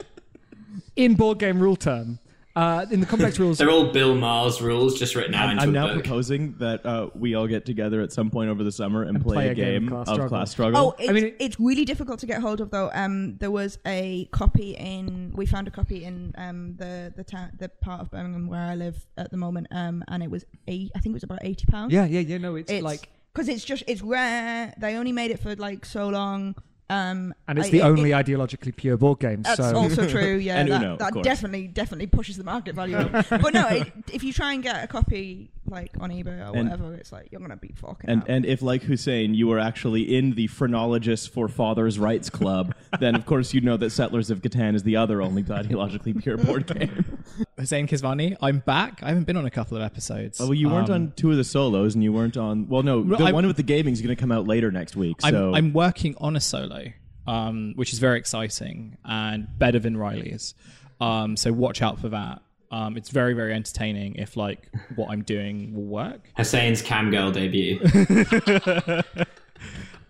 in 0.96 1.14
board 1.14 1.38
game 1.40 1.58
rule 1.60 1.76
term 1.76 2.20
uh, 2.58 2.86
in 2.90 3.00
the 3.00 3.06
complex 3.06 3.38
rules 3.42 3.58
They're 3.58 3.70
all 3.70 3.92
Bill 3.92 4.14
Maher's 4.14 4.60
rules 4.60 4.98
just 4.98 5.14
written 5.14 5.34
out 5.34 5.44
I'm, 5.48 5.50
into 5.52 5.62
I'm 5.62 5.68
a 5.68 5.72
now 5.72 5.86
book. 5.86 6.02
proposing 6.02 6.54
that 6.58 6.84
uh, 6.84 7.08
we 7.14 7.34
all 7.34 7.46
get 7.46 7.64
together 7.64 8.00
at 8.00 8.12
some 8.12 8.30
point 8.30 8.50
over 8.50 8.64
the 8.64 8.72
summer 8.72 9.02
and, 9.02 9.22
play, 9.22 9.48
a 9.48 9.54
game, 9.54 9.92
of 9.92 10.28
Class, 10.28 10.50
Struggle. 10.50 10.80
Oh, 10.80 10.94
it's, 10.98 11.12
mean, 11.12 11.26
it- 11.26 11.36
it's 11.38 11.60
really 11.60 11.84
difficult 11.84 12.18
to 12.20 12.26
get 12.26 12.40
hold 12.40 12.60
of 12.60 12.70
though. 12.70 12.90
Um, 12.92 13.36
there 13.38 13.50
was 13.50 13.78
a 13.86 14.28
copy 14.32 14.72
in. 14.72 15.32
We 15.34 15.46
found 15.46 15.68
a 15.68 15.70
copy 15.70 16.04
in 16.04 16.34
um 16.36 16.74
the 16.76 17.12
the 17.16 17.24
town, 17.24 17.52
the 17.58 17.68
part 17.68 18.00
of 18.00 18.10
Birmingham 18.10 18.48
where 18.48 18.60
I 18.60 18.74
live 18.74 19.06
at 19.16 19.30
the 19.30 19.36
moment. 19.36 19.68
Um, 19.70 20.04
and 20.08 20.22
it 20.22 20.30
was 20.30 20.44
eight. 20.66 20.90
I 20.96 21.00
think 21.00 21.12
it 21.12 21.14
was 21.14 21.22
about 21.22 21.40
eighty 21.42 21.66
pounds. 21.66 21.92
yeah 21.92 22.04
yeah 22.06 22.20
yeah 22.20 22.38
no 22.38 22.56
it's, 22.56 22.70
it's 22.70 22.82
like 22.82 23.08
because 23.32 23.48
it's 23.48 23.64
just 23.64 23.84
it's 23.86 24.02
rare. 24.02 24.74
They 24.78 24.96
only 24.96 25.12
made 25.12 25.30
it 25.30 25.40
for 25.40 25.54
like 25.56 25.84
so 25.84 26.08
long. 26.08 26.56
Um, 26.90 27.34
and 27.46 27.58
it's 27.58 27.68
I- 27.68 27.70
the 27.70 27.78
it- 27.78 27.82
only 27.82 28.10
it- 28.12 28.14
ideologically 28.26 28.74
pure 28.74 28.96
board 28.96 29.20
game 29.20 29.42
That's 29.42 29.56
so 29.58 29.76
also 29.76 30.08
true. 30.08 30.36
Yeah, 30.36 30.56
And 30.60 30.70
that, 30.70 30.82
Uno, 30.82 30.96
that 30.96 31.22
definitely 31.22 31.68
definitely 31.68 32.06
pushes 32.06 32.36
the 32.38 32.44
market 32.44 32.74
value 32.74 32.96
up. 32.96 33.26
but 33.30 33.52
no, 33.52 33.68
it, 33.68 33.92
if 34.12 34.24
you 34.24 34.32
try 34.32 34.54
and 34.54 34.62
get 34.62 34.82
a 34.82 34.86
copy 34.86 35.50
like 35.70 35.92
on 36.00 36.10
eBay 36.10 36.38
or 36.40 36.56
And- 36.56 36.68
whatever, 36.70 36.94
it's 36.94 37.12
like 37.12 37.28
you're 37.30 37.40
gonna 37.40 37.56
be 37.56 37.72
fucking. 37.76 38.08
And 38.10 38.22
out. 38.22 38.28
and 38.28 38.46
if 38.46 38.62
like 38.62 38.82
Hussein, 38.82 39.34
you 39.34 39.46
were 39.48 39.58
actually 39.58 40.16
in 40.16 40.32
the 40.34 40.46
Phrenologists 40.48 41.26
for 41.28 41.48
Fathers' 41.48 41.98
Rights 41.98 42.30
Club, 42.30 42.74
then 43.00 43.14
of 43.14 43.26
course 43.26 43.52
you'd 43.54 43.64
know 43.64 43.76
that 43.76 43.90
Settlers 43.90 44.30
of 44.30 44.40
Catan 44.42 44.74
is 44.74 44.82
the 44.82 44.96
other 44.96 45.20
only 45.22 45.42
ideologically 45.42 46.20
pure 46.22 46.36
board 46.36 46.66
game. 46.78 47.18
Hussein 47.58 47.86
Kesvani, 47.86 48.36
I'm 48.40 48.60
back. 48.60 49.00
I 49.02 49.08
haven't 49.08 49.24
been 49.24 49.36
on 49.36 49.46
a 49.46 49.50
couple 49.50 49.76
of 49.76 49.82
episodes. 49.82 50.40
Oh, 50.40 50.44
well, 50.46 50.54
you 50.54 50.68
weren't 50.68 50.88
Um, 50.90 50.94
on 50.94 51.12
two 51.16 51.30
of 51.30 51.36
the 51.36 51.44
solos, 51.44 51.94
and 51.94 52.02
you 52.04 52.12
weren't 52.12 52.36
on. 52.36 52.68
Well, 52.68 52.82
no, 52.82 53.00
No, 53.00 53.16
the 53.16 53.24
I'm- 53.24 53.34
one 53.34 53.46
with 53.46 53.56
the 53.56 53.62
gaming 53.62 53.92
is 53.92 54.00
going 54.02 54.14
to 54.14 54.20
come 54.20 54.32
out 54.32 54.46
later 54.46 54.70
next 54.70 54.96
week. 54.96 55.16
I'm, 55.22 55.32
So 55.34 55.54
I'm 55.54 55.72
working 55.72 56.14
on 56.18 56.36
a 56.36 56.40
solo, 56.40 56.84
um, 57.26 57.72
which 57.76 57.92
is 57.92 57.98
very 57.98 58.18
exciting 58.18 58.96
and 59.04 59.46
better 59.58 59.78
than 59.78 59.96
Riley's. 59.96 60.54
Um, 61.00 61.36
so 61.36 61.52
watch 61.52 61.82
out 61.82 62.00
for 62.00 62.08
that. 62.08 62.42
Um, 62.70 62.96
it's 62.96 63.08
very, 63.08 63.32
very 63.32 63.54
entertaining 63.54 64.16
if 64.16 64.36
like 64.36 64.70
what 64.96 65.10
I'm 65.10 65.22
doing 65.22 65.74
will 65.74 65.84
work. 65.84 66.20
Hussein's 66.36 66.82
Camgirl 66.82 67.32
debut. 67.32 67.80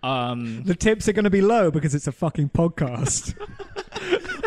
Um, 0.01 0.63
the 0.63 0.75
tips 0.75 1.09
are 1.09 1.11
going 1.11 1.25
to 1.25 1.29
be 1.29 1.41
low 1.41 1.71
because 1.71 1.93
it's 1.93 2.07
a 2.07 2.13
fucking 2.13 2.51
podcast 2.51 3.35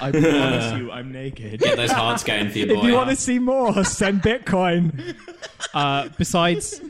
I 0.02 0.10
promise 0.10 0.78
you, 0.78 0.90
I'm 0.90 1.12
naked. 1.12 1.60
Get 1.60 1.76
those 1.76 1.92
hearts 1.92 2.24
going 2.24 2.50
for 2.50 2.58
your 2.58 2.66
boy. 2.68 2.78
if 2.78 2.84
you 2.84 2.94
want 2.94 3.10
to 3.10 3.16
see 3.16 3.38
more 3.38 3.84
send 3.84 4.22
bitcoin 4.22 5.14
uh, 5.74 6.08
besides 6.18 6.80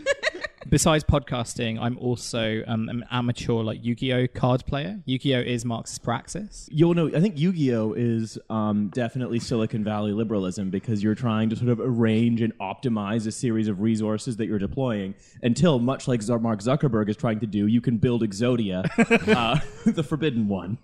besides 0.72 1.04
podcasting, 1.04 1.78
I'm 1.78 1.98
also 1.98 2.62
um, 2.66 2.88
an 2.88 3.04
amateur 3.10 3.52
like 3.52 3.84
Yu-Gi-Oh 3.84 4.28
card 4.28 4.64
player. 4.64 4.98
Yu-Gi-Oh 5.04 5.40
is 5.40 5.66
Marx's 5.66 5.98
praxis. 5.98 6.66
You'll 6.72 6.94
know. 6.94 7.08
I 7.08 7.20
think 7.20 7.38
Yu-Gi-Oh 7.38 7.92
is 7.92 8.38
um, 8.48 8.88
definitely 8.88 9.38
Silicon 9.38 9.84
Valley 9.84 10.12
liberalism 10.12 10.70
because 10.70 11.02
you're 11.02 11.14
trying 11.14 11.50
to 11.50 11.56
sort 11.56 11.68
of 11.68 11.78
arrange 11.78 12.40
and 12.40 12.56
optimize 12.58 13.26
a 13.26 13.32
series 13.32 13.68
of 13.68 13.82
resources 13.82 14.38
that 14.38 14.46
you're 14.46 14.58
deploying 14.58 15.14
until, 15.42 15.78
much 15.78 16.08
like 16.08 16.26
Mark 16.26 16.60
Zuckerberg 16.60 17.10
is 17.10 17.18
trying 17.18 17.40
to 17.40 17.46
do, 17.46 17.66
you 17.66 17.82
can 17.82 17.98
build 17.98 18.22
Exodia, 18.22 18.88
uh, 19.36 19.60
the 19.90 20.02
forbidden 20.02 20.48
one. 20.48 20.78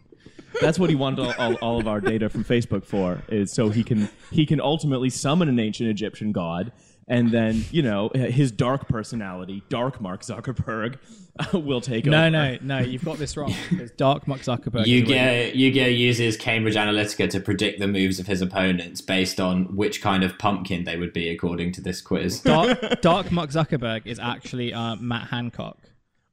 That's 0.61 0.79
what 0.79 0.91
he 0.91 0.97
wanted 0.97 1.21
all, 1.21 1.35
all, 1.39 1.55
all 1.55 1.81
of 1.81 1.89
our 1.89 2.01
data 2.01 2.29
from 2.29 2.45
Facebook 2.45 2.85
for, 2.85 3.23
is 3.29 3.53
so 3.53 3.71
he 3.71 3.85
can 3.85 4.09
he 4.31 4.45
can 4.45 4.61
ultimately 4.61 5.09
summon 5.09 5.49
an 5.49 5.59
ancient 5.59 5.89
Egyptian 5.89 6.33
god, 6.33 6.73
and 7.09 7.31
then 7.31 7.65
you 7.71 7.83
know 7.83 8.11
his 8.15 8.53
dark 8.53 8.87
personality, 8.89 9.63
Dark 9.69 10.01
Mark 10.01 10.21
Zuckerberg, 10.23 10.97
will 11.53 11.81
take 11.81 12.05
No, 12.05 12.21
over. 12.23 12.31
no, 12.31 12.53
no. 12.57 12.59
No, 12.63 12.79
you've 12.81 13.05
got 13.05 13.19
this 13.19 13.37
wrong. 13.37 13.55
It's 13.71 13.91
Dark 13.93 14.27
Mark 14.29 14.43
Zuckerberg. 14.43 14.83
is 14.83 14.89
Yu-Gi-Oh! 14.89 15.87
uses 15.87 16.37
Cambridge 16.37 16.75
Analytica 16.75 17.29
to 17.31 17.41
predict 17.41 17.79
the 17.81 17.87
moves 17.89 18.19
of 18.21 18.27
his 18.27 18.43
opponents 18.43 19.01
based 19.01 19.41
on 19.41 19.75
which 19.77 20.03
kind 20.03 20.23
of 20.25 20.37
pumpkin 20.39 20.85
they 20.85 20.97
would 20.97 21.13
be, 21.13 21.29
according 21.31 21.73
to 21.73 21.81
this 21.81 22.01
quiz. 22.01 22.41
Dark, 22.43 23.01
Dark 23.01 23.33
Mark 23.33 23.51
Zuckerberg 23.51 24.03
is 24.07 24.19
actually 24.19 24.73
uh, 24.75 24.97
Matt 24.97 25.29
Hancock. 25.29 25.79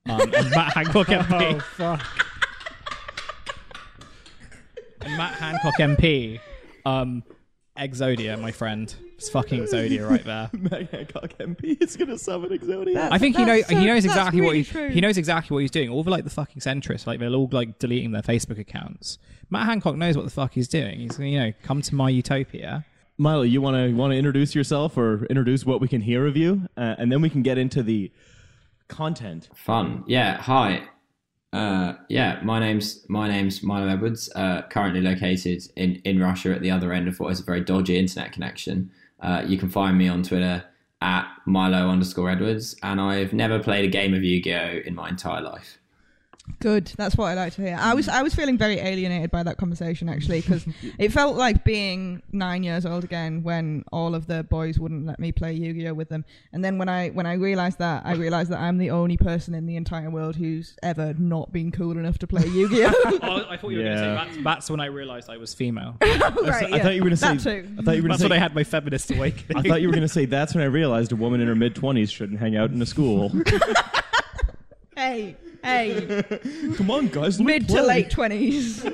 Um, 0.08 0.22
and 0.22 0.50
Matt 0.52 0.74
Hancock 0.76 1.08
MP. 1.08 1.56
Oh 1.56 1.60
fuck! 1.60 2.26
And 5.02 5.18
Matt 5.18 5.34
Hancock 5.36 5.76
MP. 5.80 6.40
Um, 6.86 7.24
Exodia, 7.78 8.40
my 8.40 8.52
friend. 8.52 8.94
It's 9.18 9.30
fucking 9.30 9.64
Exodia 9.64 10.10
right 10.10 10.24
there. 10.24 10.50
Meg 10.54 10.90
Hancock 10.92 11.38
MP 11.40 11.82
is 11.82 11.96
going 11.96 12.10
to 12.10 12.18
summon 12.18 12.50
Exodia. 12.50 13.10
I 13.12 13.18
think 13.18 13.38
he 13.38 13.46
knows. 13.46 13.62
That's 13.62 13.70
so- 13.70 13.80
he 13.80 13.86
knows 13.86 14.04
that's 14.04 14.14
exactly 14.16 14.42
what 14.42 14.48
really 14.52 14.64
he 14.64 14.72
true. 14.72 14.90
he 14.90 15.02
knows 15.02 15.18
exactly 15.18 15.54
what 15.56 15.62
he's 15.62 15.72
doing. 15.72 15.90
All 15.90 16.04
the 16.04 16.10
like 16.12 16.26
the 16.26 16.30
fucking 16.30 16.62
centrists, 16.62 17.08
like 17.08 17.20
they're 17.20 17.30
all 17.30 17.50
like 17.52 17.80
deleting 17.80 18.12
their 18.12 18.22
Facebook 18.22 18.60
accounts. 18.60 19.18
Matt 19.50 19.66
Hancock 19.68 19.96
knows 19.96 20.18
what 20.18 20.26
the 20.26 20.32
fuck 20.32 20.54
he's 20.54 20.68
doing. 20.68 21.00
He's 21.00 21.18
you 21.18 21.40
know 21.40 21.54
come 21.64 21.82
to 21.84 21.96
my 21.96 22.10
utopia. 22.10 22.86
Milo, 23.18 23.44
you 23.44 23.62
want 23.62 23.78
to 23.78 23.94
want 23.96 24.12
to 24.12 24.18
introduce 24.18 24.54
yourself 24.54 24.98
or 24.98 25.26
introduce 25.28 25.66
what 25.66 25.80
we 25.80 25.88
can 25.88 26.02
hear 26.02 26.28
of 26.28 26.36
you, 26.36 26.68
uh, 26.76 26.96
and 26.98 27.10
then 27.10 27.22
we 27.22 27.30
can 27.30 27.42
get 27.42 27.58
into 27.58 27.82
the 27.84 28.12
content. 28.88 29.50
Fun. 29.56 30.04
Yeah. 30.08 30.42
Hi. 30.42 30.84
Uh, 31.54 31.94
yeah. 32.10 32.42
My 32.44 32.60
name's 32.60 33.06
my 33.10 33.30
name's 33.30 33.64
Milo 33.64 33.88
Edwards. 33.88 34.30
Uh, 34.36 34.64
currently 34.70 35.00
located 35.02 35.64
in 35.78 35.96
in 36.04 36.20
Russia 36.20 36.54
at 36.54 36.62
the 36.62 36.72
other 36.72 36.92
end 36.92 37.08
of 37.08 37.18
what 37.20 37.32
is 37.32 37.40
a 37.40 37.44
very 37.44 37.62
dodgy 37.62 37.98
internet 37.98 38.34
connection. 38.34 38.92
Uh, 39.26 39.42
you 39.46 39.58
can 39.58 39.70
find 39.70 39.98
me 39.98 40.08
on 40.08 40.22
Twitter 40.22 40.64
at 41.02 41.28
Milo 41.48 41.90
underscore 41.90 42.30
Edwards, 42.30 42.76
and 42.84 43.02
I've 43.02 43.34
never 43.34 43.58
played 43.58 43.84
a 43.84 43.88
game 43.88 44.14
of 44.14 44.24
Yu-Gi-Oh 44.24 44.82
in 44.86 44.94
my 44.94 45.10
entire 45.10 45.42
life. 45.42 45.80
Good. 46.60 46.92
That's 46.98 47.16
what 47.18 47.26
I 47.26 47.34
like 47.34 47.54
to 47.56 47.62
hear. 47.64 47.78
I 47.80 47.94
was 47.96 48.08
I 48.08 48.22
was 48.22 48.34
feeling 48.36 48.58
very 48.58 48.78
alienated 48.80 49.32
by 49.32 49.44
that 49.44 49.58
conversation 49.58 50.08
actually 50.10 50.42
because 50.42 50.66
it 51.00 51.12
felt 51.12 51.36
like 51.36 51.64
being 51.64 52.22
nine 52.32 52.64
years 52.64 52.86
old 52.86 53.04
again 53.04 53.42
when 53.44 53.84
all 53.92 54.14
of 54.16 54.28
the 54.28 54.44
boys 54.44 54.80
wouldn't 54.80 55.06
let 55.06 55.20
me 55.20 55.32
play 55.32 55.54
Yu-Gi-Oh 55.54 55.94
with 55.96 56.10
them. 56.10 56.24
And 56.54 56.64
then 56.64 56.78
when 56.78 56.88
I 56.88 57.10
when 57.10 57.26
I 57.26 57.34
realized 57.34 57.80
that, 57.80 58.06
I 58.06 58.14
realized 58.14 58.52
that 58.52 58.60
I'm 58.60 58.78
the 58.78 58.92
only 58.92 59.18
person 59.18 59.54
in 59.56 59.66
the 59.66 59.76
entire 59.76 60.10
world 60.10 60.36
who's 60.36 60.76
ever 60.84 61.14
not 61.18 61.52
been 61.52 61.72
cool 61.72 61.98
enough 61.98 62.18
to 62.20 62.28
play 62.28 62.46
Yu-Gi-Oh. 62.48 63.20
Oh, 63.24 63.46
I 63.50 63.58
thought 63.58 63.70
you 63.70 63.80
were 63.80 63.84
Yeah. 63.84 63.96
going 63.96 63.98
to 63.98 64.00
say 64.00 64.32
that's, 64.36 64.44
that's 64.44 64.70
when 64.70 64.80
I 64.80 64.86
realized 64.86 65.30
I 65.30 65.38
was 65.38 65.54
female. 65.54 65.98
right, 66.02 66.22
I 66.24 66.68
yeah. 66.68 66.84
thought 66.84 66.94
you 66.96 67.04
were 67.04 67.10
going 67.10 67.12
to 67.12 67.18
say. 67.18 67.36
that 67.36 67.44
too. 67.44 67.76
I 67.80 67.82
thought 67.82 67.96
you 67.96 68.04
were 68.04 68.10
That's 68.10 68.22
to 68.22 68.26
when 68.26 68.32
I 68.34 68.38
had 68.38 68.54
my 68.56 68.64
feminist 68.64 69.10
awakening. 69.12 69.58
I 69.58 69.68
thought 69.68 69.82
you 69.82 69.88
were 69.88 69.94
going 69.94 70.02
to 70.08 70.14
say 70.14 70.26
that's 70.26 70.54
when 70.54 70.64
I 70.64 70.68
realized 70.68 71.12
a 71.12 71.16
woman 71.16 71.42
in 71.42 71.48
her 71.48 71.56
mid 71.56 71.76
twenties 71.76 72.12
shouldn't 72.12 72.40
hang 72.40 72.56
out 72.56 72.72
in 72.72 72.82
a 72.82 72.86
school. 72.86 73.32
Hey, 74.96 75.36
hey, 75.66 76.24
Come 76.76 76.92
on, 76.92 77.08
guys, 77.08 77.40
let 77.40 77.46
me 77.46 77.54
mid 77.54 77.68
to 77.68 77.74
play. 77.74 77.82
late 77.84 78.10
twenties. 78.10 78.86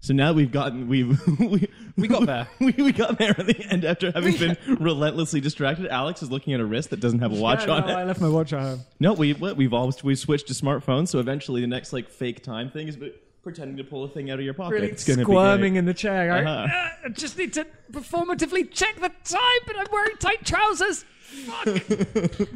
So 0.00 0.14
now 0.14 0.32
we've 0.32 0.52
gotten 0.52 0.86
we've 0.88 1.18
we, 1.40 1.68
We 1.96 2.06
got 2.08 2.26
there. 2.26 2.46
we, 2.60 2.72
we 2.76 2.92
got 2.92 3.18
there 3.18 3.30
at 3.38 3.46
the 3.46 3.60
end 3.70 3.84
after 3.84 4.12
having 4.12 4.36
been 4.36 4.56
relentlessly 4.78 5.40
distracted. 5.40 5.88
Alex 5.88 6.22
is 6.22 6.30
looking 6.30 6.52
at 6.54 6.60
a 6.60 6.64
wrist 6.64 6.90
that 6.90 7.00
doesn't 7.00 7.18
have 7.20 7.32
a 7.32 7.40
watch 7.40 7.66
Yeah, 7.66 7.72
on 7.74 7.80
no, 7.86 7.88
it. 7.88 8.00
I 8.00 8.04
left 8.04 8.20
my 8.20 8.28
watch 8.28 8.52
at 8.52 8.60
home. 8.60 8.80
No, 9.00 9.14
we 9.14 9.32
what, 9.32 9.56
we've 9.56 9.72
all 9.72 9.92
we've 10.04 10.18
switched 10.18 10.46
to 10.48 10.52
smartphones. 10.54 11.08
So 11.08 11.18
eventually, 11.18 11.60
the 11.60 11.66
next 11.66 11.92
like 11.92 12.08
fake 12.08 12.44
time 12.44 12.70
thing 12.70 12.86
is 12.88 12.96
pretending 13.42 13.76
to 13.78 13.84
pull 13.84 14.04
a 14.04 14.08
thing 14.08 14.30
out 14.30 14.38
of 14.38 14.44
your 14.44 14.54
pocket. 14.54 14.74
Really 14.74 14.88
it's 14.88 15.04
gonna 15.04 15.22
squirming 15.22 15.72
be 15.74 15.78
in 15.78 15.84
the 15.86 15.94
chair. 15.94 16.28
going, 16.28 16.46
Uh-huh. 16.46 16.68
"Ah, 16.72 16.98
I 17.06 17.08
just 17.08 17.36
need 17.38 17.52
to 17.54 17.66
performatively 17.90 18.70
check 18.70 18.96
the 19.00 19.10
time, 19.24 19.60
but 19.66 19.76
I'm 19.78 19.86
wearing 19.90 20.16
tight 20.18 20.44
trousers. 20.44 21.04
Fuck. 21.46 22.48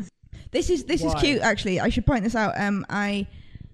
This 0.53 0.71
is 0.71 0.85
this 0.85 1.05
is 1.05 1.15
cute 1.15 1.41
actually. 1.43 1.81
I 1.81 1.89
should 1.89 2.07
point 2.07 2.25
this 2.25 2.35
out. 2.35 2.59
Um, 2.61 2.85
I 2.91 3.27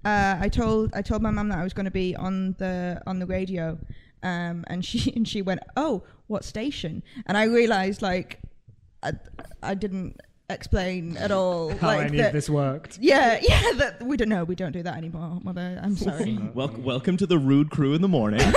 uh, 0.04 0.36
I 0.40 0.48
told 0.48 0.92
I 0.94 1.02
told 1.02 1.22
my 1.22 1.30
mum 1.30 1.48
that 1.48 1.58
I 1.58 1.64
was 1.64 1.72
going 1.72 1.86
to 1.86 1.90
be 1.90 2.14
on 2.14 2.54
the 2.58 3.00
on 3.06 3.18
the 3.18 3.26
radio, 3.26 3.78
um, 4.22 4.64
and 4.68 4.84
she 4.84 5.12
and 5.16 5.26
she 5.26 5.42
went, 5.42 5.60
"Oh, 5.76 6.02
what 6.26 6.44
station?" 6.44 7.02
And 7.26 7.36
I 7.36 7.44
realized 7.44 8.02
like 8.02 8.40
I, 9.02 9.12
I 9.62 9.74
didn't 9.74 10.20
explain 10.48 11.16
at 11.16 11.32
all 11.32 11.70
How 11.78 11.88
like 11.88 12.08
any 12.08 12.18
that- 12.18 12.26
of 12.28 12.32
this 12.34 12.48
worked. 12.50 12.98
Yeah, 13.00 13.38
yeah. 13.42 13.72
That 13.76 14.02
we 14.04 14.16
don't 14.16 14.28
know. 14.28 14.44
We 14.44 14.54
don't 14.54 14.72
do 14.72 14.82
that 14.82 14.96
anymore, 14.96 15.40
mother. 15.42 15.80
I'm 15.82 15.96
sorry. 15.96 16.38
Wel- 16.54 16.68
welcome 16.78 17.16
to 17.16 17.26
the 17.26 17.38
rude 17.38 17.70
crew 17.70 17.94
in 17.94 18.02
the 18.02 18.08
morning. 18.08 18.52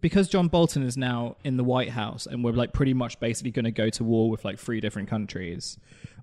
because 0.00 0.28
John 0.28 0.48
Bolton 0.48 0.82
is 0.84 0.96
now 0.96 1.36
in 1.44 1.56
the 1.56 1.64
White 1.64 1.90
House 1.90 2.26
and 2.26 2.44
we're 2.44 2.52
like 2.52 2.72
pretty 2.72 2.94
much 2.94 3.18
basically 3.20 3.50
going 3.50 3.64
to 3.64 3.70
go 3.70 3.90
to 3.90 4.04
war 4.04 4.30
with 4.30 4.44
like 4.44 4.58
three 4.58 4.80
different 4.80 5.08
countries. 5.08 5.78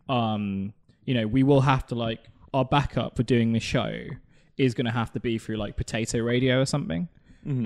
Um, 0.09 0.73
you 1.05 1.13
know, 1.13 1.27
we 1.27 1.43
will 1.43 1.61
have 1.61 1.85
to 1.87 1.95
like 1.95 2.19
our 2.53 2.65
backup 2.65 3.15
for 3.15 3.23
doing 3.23 3.53
this 3.53 3.63
show 3.63 3.91
is 4.57 4.73
going 4.73 4.85
to 4.85 4.91
have 4.91 5.11
to 5.13 5.19
be 5.19 5.37
through 5.39 5.57
like 5.57 5.75
potato 5.75 6.19
radio 6.19 6.61
or 6.61 6.65
something. 6.65 7.07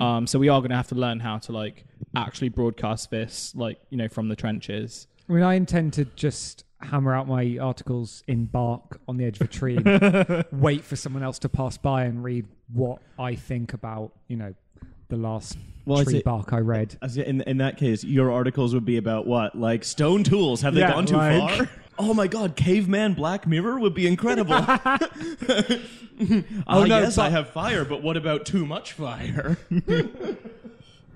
Um, 0.00 0.26
so 0.26 0.40
we 0.40 0.48
are 0.48 0.58
going 0.60 0.70
to 0.70 0.76
have 0.76 0.88
to 0.88 0.96
learn 0.96 1.20
how 1.20 1.38
to 1.38 1.52
like 1.52 1.84
actually 2.16 2.48
broadcast 2.48 3.10
this 3.12 3.52
like 3.54 3.78
you 3.90 3.96
know 3.96 4.08
from 4.08 4.28
the 4.28 4.34
trenches. 4.34 5.06
I 5.28 5.32
mean, 5.34 5.44
I 5.44 5.54
intend 5.54 5.92
to 5.92 6.04
just 6.04 6.64
hammer 6.80 7.14
out 7.14 7.28
my 7.28 7.58
articles 7.60 8.24
in 8.26 8.46
bark 8.46 9.00
on 9.06 9.18
the 9.18 9.24
edge 9.24 9.40
of 9.40 9.46
a 9.46 9.50
tree, 9.50 9.76
and 9.76 10.44
wait 10.52 10.82
for 10.82 10.96
someone 10.96 11.22
else 11.22 11.38
to 11.40 11.48
pass 11.48 11.76
by 11.78 12.04
and 12.04 12.24
read 12.24 12.46
what 12.72 12.98
I 13.20 13.36
think 13.36 13.72
about, 13.72 14.10
you 14.26 14.36
know, 14.36 14.52
the 15.10 15.16
last 15.16 15.56
Well, 15.86 15.98
I'd 16.00 16.04
tree 16.04 16.14
say- 16.14 16.22
bark 16.22 16.52
I 16.52 16.58
read. 16.58 16.96
As 17.00 17.16
in, 17.16 17.42
in 17.42 17.58
that 17.58 17.76
case, 17.76 18.02
your 18.02 18.32
articles 18.32 18.74
would 18.74 18.84
be 18.84 18.96
about 18.96 19.28
what? 19.28 19.54
Like 19.56 19.84
stone 19.84 20.24
tools? 20.24 20.60
Have 20.62 20.74
they 20.74 20.80
Yeah, 20.80 20.90
gone 20.92 21.06
too 21.06 21.16
like- 21.16 21.56
far? 21.56 21.70
Oh 21.98 22.14
my 22.14 22.26
god, 22.26 22.56
caveman 22.56 23.14
Black 23.14 23.46
Mirror 23.46 23.80
would 23.80 23.94
be 23.94 24.06
incredible. 24.06 24.54
oh 26.66 26.84
no, 26.84 26.84
yes, 26.84 27.18
I 27.18 27.28
have 27.30 27.50
fire, 27.50 27.84
but 27.84 28.02
what 28.02 28.16
about 28.16 28.46
too 28.46 28.64
much 28.66 28.92
fire? 28.92 29.58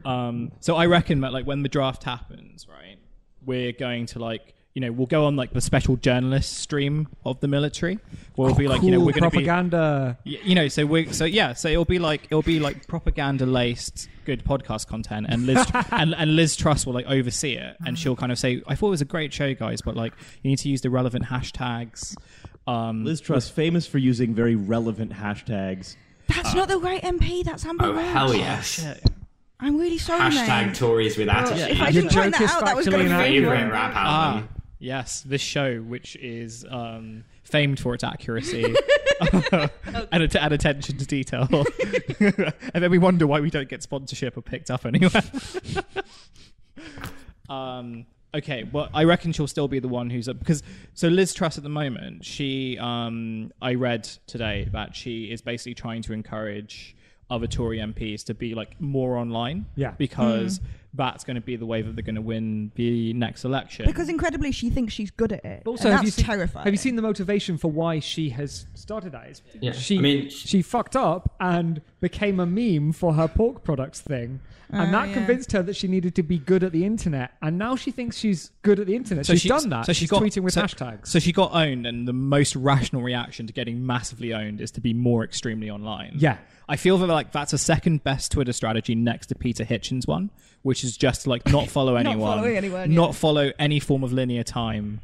Um, 0.05 0.53
so 0.61 0.77
I 0.77 0.87
reckon 0.87 1.21
that 1.21 1.33
like 1.33 1.47
when 1.47 1.63
the 1.63 1.69
draft 1.69 2.05
happens, 2.05 2.67
right, 2.69 2.99
we're 3.45 3.73
going 3.73 4.07
to 4.07 4.19
like 4.19 4.55
you 4.75 4.81
know 4.81 4.91
we'll 4.91 5.07
go 5.07 5.25
on 5.27 5.37
like 5.37 5.53
the 5.53 5.61
special 5.61 5.97
journalist 5.97 6.55
stream 6.59 7.09
of 7.25 7.39
the 7.41 7.49
military. 7.49 7.99
Where 8.37 8.47
we'll 8.47 8.55
be 8.57 8.69
like 8.69 8.83
you 8.83 8.91
know 8.91 8.99
we're 9.01 9.13
going 9.13 9.31
to 9.31 9.37
be 9.37 9.45
propaganda. 9.45 10.19
Y- 10.25 10.39
you 10.43 10.55
know 10.55 10.69
so 10.69 10.87
we 10.87 11.13
so 11.13 11.25
yeah 11.25 11.53
so 11.53 11.69
it'll 11.69 11.85
be 11.85 11.99
like 11.99 12.25
it'll 12.27 12.43
be 12.43 12.59
like 12.61 12.87
propaganda 12.87 13.45
laced 13.47 14.09
good 14.25 14.45
podcast 14.45 14.87
content 14.87 15.27
and 15.29 15.47
liz 15.47 15.67
and, 15.91 16.15
and 16.15 16.37
liz 16.37 16.55
truss 16.57 16.87
will 16.87 16.93
like 16.95 17.07
oversee 17.07 17.55
it 17.57 17.77
and 17.85 17.99
she'll 17.99 18.15
kind 18.15 18.31
of 18.31 18.39
say 18.39 18.63
i 18.69 18.75
thought 18.77 18.87
it 18.87 18.91
was 18.91 19.01
a 19.01 19.05
great 19.05 19.33
show 19.33 19.53
guys 19.53 19.83
but 19.83 19.97
like 19.97 20.13
you 20.43 20.49
need 20.51 20.59
to 20.59 20.69
use 20.69 20.81
the 20.81 20.89
relevant 20.91 21.25
hashtags 21.27 22.15
um 22.69 23.05
Liz 23.05 23.21
Truss, 23.21 23.49
famous 23.51 23.87
for 23.89 23.99
using 23.99 24.33
very 24.35 24.55
relevant 24.55 25.11
hashtags. 25.13 25.97
That's 26.29 26.55
not 26.55 26.69
the 26.69 26.79
right 26.79 27.03
MP. 27.03 27.43
That's 27.45 27.67
Amber 27.67 27.87
Oh 27.87 27.93
Rose. 27.95 28.05
hell 28.07 28.35
yes! 28.35 28.87
I'm 29.59 29.77
really 29.77 29.99
sorry, 29.99 30.31
Hashtag 30.31 30.67
mate. 30.69 30.75
Tories 30.77 31.17
with 31.19 31.27
If 31.29 31.35
attitude. 31.35 31.81
I 31.81 31.89
Your 31.89 32.03
didn't 32.03 32.13
point 32.13 32.13
joke 32.13 32.33
that 32.35 32.41
is 32.43 32.51
out, 32.53 32.65
that 32.65 32.77
was 32.77 32.87
going 32.89 32.99
to 33.01 33.05
be 33.05 33.11
inaccurate. 33.11 33.33
Favorite 33.59 33.73
rap 33.73 33.93
ah 33.97 34.29
album. 34.35 34.49
Yes 34.83 35.23
this 35.23 35.41
show 35.41 35.79
which 35.79 36.17
is 36.17 36.65
um 36.71 37.25
famed 37.45 37.79
for 37.81 37.95
its 37.95 38.05
accuracy. 38.05 38.75
And, 40.11 40.23
att- 40.25 40.35
and 40.37 40.53
attention 40.53 40.97
to 40.99 41.07
detail. 41.07 41.47
And 42.75 42.83
then 42.83 42.91
we 42.91 42.99
wonder 42.99 43.25
why 43.27 43.39
we 43.41 43.51
don't 43.51 43.69
get 43.69 43.83
sponsorship 43.83 44.37
or 44.37 44.43
picked 44.43 44.69
up 44.71 44.85
anywhere. 44.85 45.23
Um 47.49 48.07
okay 48.35 48.65
well 48.73 48.89
i 48.95 49.05
reckon 49.05 49.31
she'll 49.31 49.47
still 49.47 49.69
be 49.69 49.79
the 49.79 49.89
one 49.89 50.09
who's 50.09 50.27
up 50.27 50.39
because 50.39 50.63
so 50.95 51.07
liz 51.09 51.35
truss 51.35 51.59
at 51.59 51.63
the 51.63 51.69
moment 51.69 52.25
she 52.25 52.79
um 52.79 53.53
i 53.61 53.75
read 53.75 54.05
today 54.27 54.67
that 54.73 54.97
she 54.97 55.25
is 55.31 55.43
basically 55.43 55.75
trying 55.75 56.01
to 56.01 56.15
encourage 56.15 56.97
other 57.29 57.47
tory 57.47 57.77
mps 57.79 58.25
to 58.25 58.33
be 58.33 58.55
like 58.55 58.81
more 58.81 59.19
online 59.19 59.67
Yeah. 59.77 59.91
because 59.99 60.63
that's 60.95 61.25
going 61.25 61.37
to 61.37 61.41
be 61.41 61.57
the 61.57 61.65
way 61.67 61.81
that 61.81 61.95
they're 61.97 62.03
going 62.05 62.17
to 62.17 62.21
win 62.21 62.71
the 62.75 63.13
next 63.15 63.45
election. 63.45 63.87
Because 63.87 64.09
incredibly, 64.11 64.53
she 64.53 64.69
thinks 64.69 64.93
she's 64.93 65.11
good 65.11 65.33
at 65.33 65.45
it. 65.45 65.63
But 65.65 65.71
also, 65.73 65.89
and 65.89 65.97
have 65.97 66.05
you 66.05 66.11
seen, 66.11 66.25
terrifying. 66.27 66.65
Have 66.65 66.75
you 66.75 66.79
seen 66.79 66.97
the 66.97 67.03
motivation 67.03 67.57
for 67.57 67.71
why 67.71 67.99
she 68.01 68.29
has 68.31 68.67
started 68.75 69.13
that? 69.13 69.27
It's, 69.29 69.43
Yeah, 69.61 69.73
she, 69.73 69.99
I 69.99 70.01
mean, 70.03 70.29
she 70.29 70.61
fucked 70.61 70.95
up 70.95 71.35
and 71.41 71.81
became 72.01 72.39
a 72.41 72.47
meme 72.47 72.93
for 72.93 73.15
her 73.15 73.27
pork 73.29 73.65
products 73.65 74.01
thing. 74.01 74.41
And 74.69 74.89
Oh, 74.89 74.93
that 74.93 75.09
yeah. 75.09 75.15
convinced 75.15 75.53
her 75.53 75.63
that 75.63 75.77
she 75.77 75.87
needed 75.87 76.15
to 76.15 76.23
be 76.23 76.39
good 76.39 76.65
at 76.65 76.73
the 76.73 76.85
internet. 76.87 77.33
And 77.43 77.59
now 77.59 77.77
she 77.77 77.91
thinks 77.91 78.17
she's 78.17 78.51
good 78.63 78.81
at 78.81 78.87
the 78.87 78.95
internet. 78.95 79.27
So 79.27 79.35
she's 79.35 79.43
she- 79.43 79.49
done 79.49 79.69
that. 79.71 79.85
so 79.87 79.93
she 79.93 80.01
she's 80.01 80.11
got- 80.11 80.23
tweeting 80.23 80.43
with 80.43 80.55
so- 80.55 80.63
hashtags. 80.63 81.07
So 81.09 81.19
she 81.19 81.33
got 81.33 81.53
owned, 81.55 81.87
and 81.87 82.09
the 82.09 82.13
most 82.15 82.57
rational 82.57 83.03
reaction 83.03 83.47
to 83.47 83.53
getting 83.53 83.85
massively 83.85 84.33
owned 84.33 84.61
is 84.63 84.71
to 84.73 84.81
be 84.81 84.95
more 84.95 85.25
extremely 85.25 85.71
online. 85.71 86.13
Yeah. 86.17 86.39
I 86.69 86.77
feel 86.77 86.97
that 86.99 87.07
like 87.07 87.33
that's 87.33 87.53
a 87.53 87.59
second 87.59 88.03
best 88.05 88.33
Twitter 88.33 88.53
strategy 88.55 88.95
next 88.95 89.27
to 89.27 89.35
Peter 89.35 89.65
Hitchens 89.65 90.07
one, 90.07 90.31
which 90.63 90.82
is 90.85 90.97
just 90.97 91.27
like 91.27 91.47
not 91.49 91.69
follow 91.77 91.95
Not 91.95 92.07
anyone, 92.07 92.39
following 92.39 92.57
anyone, 92.57 92.95
not 92.95 93.09
yeah. 93.11 93.13
follow 93.13 93.53
any 93.59 93.81
form 93.81 94.03
of 94.05 94.13
linear 94.13 94.43
time. 94.45 95.01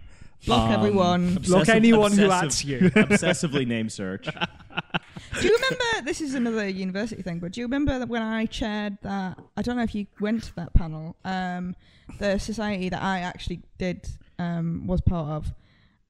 Block 0.46 0.68
Um, 0.70 0.72
everyone. 0.72 1.34
Block 1.34 1.62
Obsessive- 1.62 1.74
anyone 1.74 2.12
who 2.12 2.26
obsessive- 2.26 2.44
adds 2.44 2.64
you. 2.64 2.78
obsessively 2.90 3.66
name 3.66 3.88
search. 3.88 4.26
Do 5.40 5.46
you 5.46 5.54
remember? 5.54 6.04
This 6.04 6.20
is 6.20 6.34
another 6.34 6.68
university 6.68 7.22
thing, 7.22 7.38
but 7.38 7.52
do 7.52 7.60
you 7.60 7.66
remember 7.66 7.98
that 7.98 8.08
when 8.08 8.22
I 8.22 8.46
chaired 8.46 8.98
that? 9.02 9.38
I 9.56 9.62
don't 9.62 9.76
know 9.76 9.82
if 9.82 9.94
you 9.94 10.06
went 10.20 10.44
to 10.44 10.54
that 10.56 10.72
panel. 10.74 11.16
Um, 11.24 11.76
the 12.18 12.38
society 12.38 12.88
that 12.88 13.02
I 13.02 13.20
actually 13.20 13.60
did 13.78 14.08
um, 14.38 14.86
was 14.86 15.00
part 15.00 15.28
of. 15.28 15.52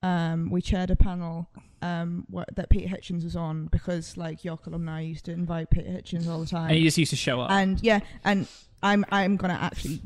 Um, 0.02 0.50
we 0.50 0.62
chaired 0.62 0.90
a 0.90 0.96
panel 0.96 1.48
um, 1.83 2.26
wh- 2.33 2.44
that 2.54 2.70
Peter 2.70 2.88
Hitchens 2.94 3.24
was 3.24 3.35
on 3.35 3.66
because, 3.66 4.16
like, 4.16 4.44
York 4.44 4.66
alumni 4.66 5.00
used 5.00 5.24
to 5.24 5.33
invite 5.33 5.70
Peter 5.70 5.88
Hitchens 5.90 6.28
all 6.28 6.40
the 6.40 6.46
time. 6.46 6.68
And 6.68 6.76
he 6.78 6.85
just 6.85 6.96
used 6.98 7.11
to 7.11 7.16
show 7.16 7.40
up. 7.40 7.50
and 7.50 7.81
yeah, 7.83 8.00
and 8.24 8.46
I'm 8.83 9.05
I'm 9.11 9.37
gonna 9.37 9.59
actually 9.61 10.01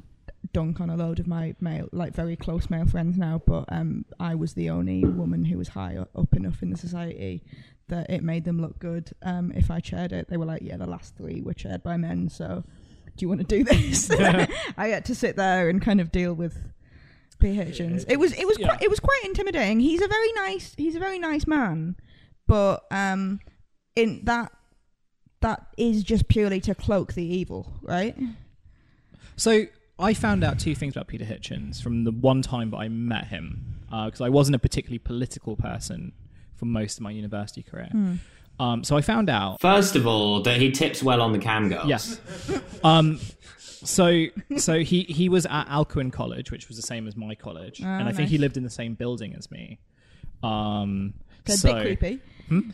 dunk 0.53 0.81
on 0.81 0.91
a 0.91 0.97
load 0.97 1.19
of 1.19 1.27
my 1.27 1.55
male, 1.61 1.89
like 1.93 2.15
very 2.15 2.37
close 2.37 2.69
male 2.69 2.87
friends 2.87 3.17
now, 3.17 3.41
but 3.47 3.65
um, 3.69 4.05
I 4.21 4.35
was 4.35 4.55
the 4.55 4.71
only 4.71 5.05
woman 5.05 5.45
who 5.47 5.57
was 5.59 5.69
high 5.69 5.97
up 6.15 6.35
enough 6.35 6.63
in 6.63 6.71
the 6.71 6.77
society 6.77 7.43
that 7.89 8.11
it 8.11 8.23
made 8.23 8.45
them 8.45 8.61
look 8.61 8.79
good. 8.79 9.11
Um, 9.23 9.53
if 9.55 9.71
I 9.71 9.81
chaired 9.81 10.13
it, 10.13 10.29
they 10.29 10.37
were 10.37 10.45
like, 10.47 10.63
yeah, 10.63 10.77
the 10.77 10.87
last 10.87 11.17
three 11.17 11.41
were 11.43 11.55
chaired 11.55 11.83
by 11.83 11.97
men, 11.97 12.29
so 12.29 12.65
do 13.17 13.23
you 13.25 13.29
want 13.29 13.41
to 13.41 13.47
do 13.47 13.65
this? 13.65 14.11
I 14.77 14.89
had 14.89 15.05
to 15.07 15.15
sit 15.15 15.37
there 15.37 15.69
and 15.69 15.81
kind 15.83 16.01
of 16.01 16.11
deal 16.13 16.35
with. 16.35 16.57
P. 17.39 17.57
Hitchens. 17.57 18.05
It 18.09 18.21
was 18.21 18.33
it 18.35 18.47
was 18.47 18.57
Yeah. 18.59 18.69
quite, 18.69 18.83
it 18.83 18.91
was 18.91 19.01
quite 19.01 19.23
intimidating. 19.25 19.81
He's 19.81 20.01
a 20.01 20.07
very 20.07 20.33
nice 20.35 20.75
he's 20.77 20.95
a 20.95 21.01
very 21.01 21.19
nice 21.19 21.45
man, 21.45 21.97
but 22.47 22.85
um, 22.93 23.41
in 23.97 24.21
that 24.27 24.53
that 25.41 25.67
is 25.77 26.05
just 26.05 26.29
purely 26.29 26.61
to 26.61 26.75
cloak 26.77 27.15
the 27.15 27.25
evil, 27.25 27.73
right? 27.83 28.17
So 29.37 29.67
I 29.99 30.15
found 30.15 30.45
out 30.45 30.59
two 30.59 30.75
things 30.75 30.95
about 30.95 31.07
Peter 31.09 31.25
Hitchens 31.25 31.83
from 31.83 32.05
the 32.05 32.11
one 32.13 32.43
time 32.43 32.71
that 32.71 32.79
I 32.79 32.89
met 32.89 33.27
him, 33.27 33.79
because 33.91 34.21
I 34.21 34.29
wasn't 34.29 34.57
a 34.57 34.59
particularly 34.59 34.99
political 34.99 35.57
person 35.57 36.13
for 36.57 36.65
most 36.67 36.99
of 36.99 37.03
my 37.03 37.11
university 37.11 37.63
career. 37.63 37.91
Um, 38.61 38.85
so 38.85 38.97
I 38.97 39.01
found 39.01 39.29
out 39.31 39.61
first 39.61 39.97
of 39.97 40.07
all, 40.07 40.43
that 40.43 40.59
he 40.59 40.71
tips 40.71 41.03
well 41.03 41.21
on 41.23 41.33
the 41.33 41.39
cam 41.39 41.69
girls. 41.69 41.89
Yes. 41.89 42.21
Um, 42.85 43.19
so 43.59 44.27
so 44.59 44.81
he 44.81 45.03
he 45.05 45.29
was 45.29 45.47
at 45.47 45.67
Alcuin 45.67 46.13
College, 46.13 46.51
which 46.51 46.69
was 46.69 46.77
the 46.77 46.83
same 46.83 47.09
as 47.09 47.17
my 47.17 47.35
college, 47.35 47.81
and 47.81 48.09
I 48.09 48.13
think 48.13 48.29
he 48.29 48.39
lived 48.39 48.57
in 48.57 48.63
the 48.63 48.71
same 48.71 48.95
building 48.95 49.35
as 49.35 49.51
me. 49.51 49.79
Um, 50.43 51.15
A 51.49 51.51
bit 51.63 51.99
creepy. 51.99 52.21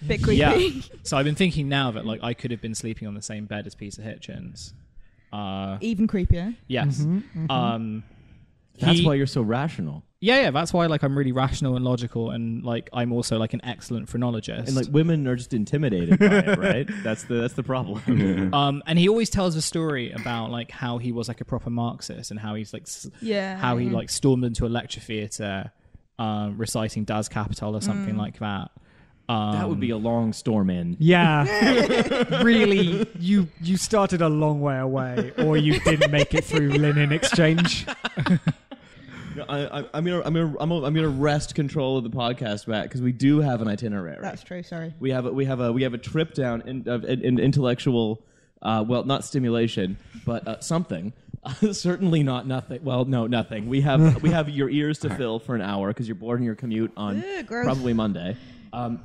Bit 0.06 0.22
creepy. 0.22 0.36
Yeah. 0.36 0.82
so 1.04 1.16
I've 1.16 1.24
been 1.24 1.34
thinking 1.34 1.68
now 1.68 1.90
that 1.92 2.04
like 2.04 2.20
I 2.22 2.34
could 2.34 2.50
have 2.50 2.60
been 2.60 2.74
sleeping 2.74 3.06
on 3.08 3.14
the 3.14 3.22
same 3.22 3.46
bed 3.46 3.66
as 3.66 3.74
Peter 3.74 4.02
Hitchens. 4.02 4.72
Uh, 5.32 5.78
Even 5.80 6.06
creepier. 6.08 6.54
yes. 6.66 7.06
Um, 7.50 8.02
That's 8.80 9.00
he- 9.00 9.06
why 9.06 9.14
you're 9.14 9.26
so 9.26 9.42
rational. 9.42 10.04
Yeah, 10.20 10.40
yeah. 10.40 10.50
That's 10.50 10.72
why 10.72 10.86
like 10.86 11.04
I'm 11.04 11.16
really 11.16 11.30
rational 11.30 11.76
and 11.76 11.84
logical, 11.84 12.30
and 12.30 12.64
like 12.64 12.90
I'm 12.92 13.12
also 13.12 13.38
like 13.38 13.54
an 13.54 13.60
excellent 13.64 14.08
phrenologist. 14.08 14.66
And 14.66 14.76
like 14.76 14.92
women 14.92 15.28
are 15.28 15.36
just 15.36 15.54
intimidated 15.54 16.18
by 16.18 16.26
it, 16.38 16.58
right? 16.58 16.88
That's 17.04 17.22
the 17.24 17.34
that's 17.34 17.54
the 17.54 17.62
problem. 17.62 18.52
Um, 18.52 18.82
and 18.86 18.98
he 18.98 19.08
always 19.08 19.30
tells 19.30 19.54
a 19.54 19.62
story 19.62 20.10
about 20.10 20.50
like 20.50 20.72
how 20.72 20.98
he 20.98 21.12
was 21.12 21.28
like 21.28 21.40
a 21.40 21.44
proper 21.44 21.70
Marxist 21.70 22.32
and 22.32 22.40
how 22.40 22.56
he's 22.56 22.72
like 22.72 22.82
s- 22.82 23.08
Yeah. 23.20 23.56
how 23.58 23.76
he 23.76 23.90
like 23.90 24.10
stormed 24.10 24.44
into 24.44 24.66
a 24.66 24.68
lecture 24.68 24.98
theatre, 25.00 25.70
um, 26.18 26.58
reciting 26.58 27.04
Das 27.04 27.28
Kapital 27.28 27.76
or 27.76 27.80
something 27.80 28.16
like 28.16 28.40
that. 28.40 28.72
Um, 29.28 29.52
that 29.52 29.68
would 29.68 29.80
be 29.80 29.90
a 29.90 29.96
long 29.96 30.32
storm 30.32 30.70
in. 30.70 30.96
Yeah, 30.98 31.44
really, 32.42 33.06
you 33.18 33.48
you 33.60 33.76
started 33.76 34.22
a 34.22 34.28
long 34.28 34.60
way 34.60 34.78
away, 34.78 35.32
or 35.38 35.58
you 35.58 35.78
didn't 35.80 36.10
make 36.10 36.32
it 36.32 36.44
through 36.44 36.70
linen 36.70 37.12
exchange. 37.12 37.86
I, 39.48 39.80
I, 39.80 39.84
I'm 39.92 40.04
gonna 40.04 40.22
I'm 40.24 40.34
gonna 40.34 40.54
I'm 40.58 40.68
gonna, 40.70 40.86
I'm 40.86 40.94
gonna 40.94 41.08
wrest 41.08 41.54
control 41.54 41.98
of 41.98 42.04
the 42.04 42.10
podcast 42.10 42.66
back 42.66 42.84
because 42.84 43.02
we 43.02 43.12
do 43.12 43.40
have 43.40 43.60
an 43.60 43.68
itinerary. 43.68 44.18
That's 44.20 44.42
true. 44.42 44.62
Sorry. 44.62 44.94
we 44.98 45.10
have 45.10 45.26
a, 45.26 45.32
we 45.32 45.44
have 45.44 45.60
a 45.60 45.72
we 45.72 45.82
have 45.82 45.94
a 45.94 45.98
trip 45.98 46.34
down 46.34 46.62
in, 46.62 46.88
of 46.88 47.04
in, 47.04 47.22
in 47.22 47.38
intellectual, 47.38 48.22
uh, 48.62 48.84
well, 48.86 49.04
not 49.04 49.24
stimulation, 49.24 49.98
but 50.24 50.48
uh, 50.48 50.60
something. 50.60 51.12
certainly 51.72 52.22
not 52.22 52.46
nothing. 52.46 52.82
Well, 52.82 53.04
no, 53.04 53.26
nothing. 53.26 53.68
We 53.68 53.82
have 53.82 54.22
we 54.22 54.30
have 54.30 54.48
your 54.48 54.70
ears 54.70 54.98
to 55.00 55.10
fill 55.16 55.38
for 55.38 55.54
an 55.54 55.62
hour 55.62 55.88
because 55.88 56.08
you're 56.08 56.14
bored 56.14 56.40
in 56.40 56.44
your 56.44 56.54
commute 56.54 56.92
on 56.96 57.22
Ugh, 57.22 57.46
probably 57.46 57.92
Monday. 57.92 58.36
Um, 58.72 59.00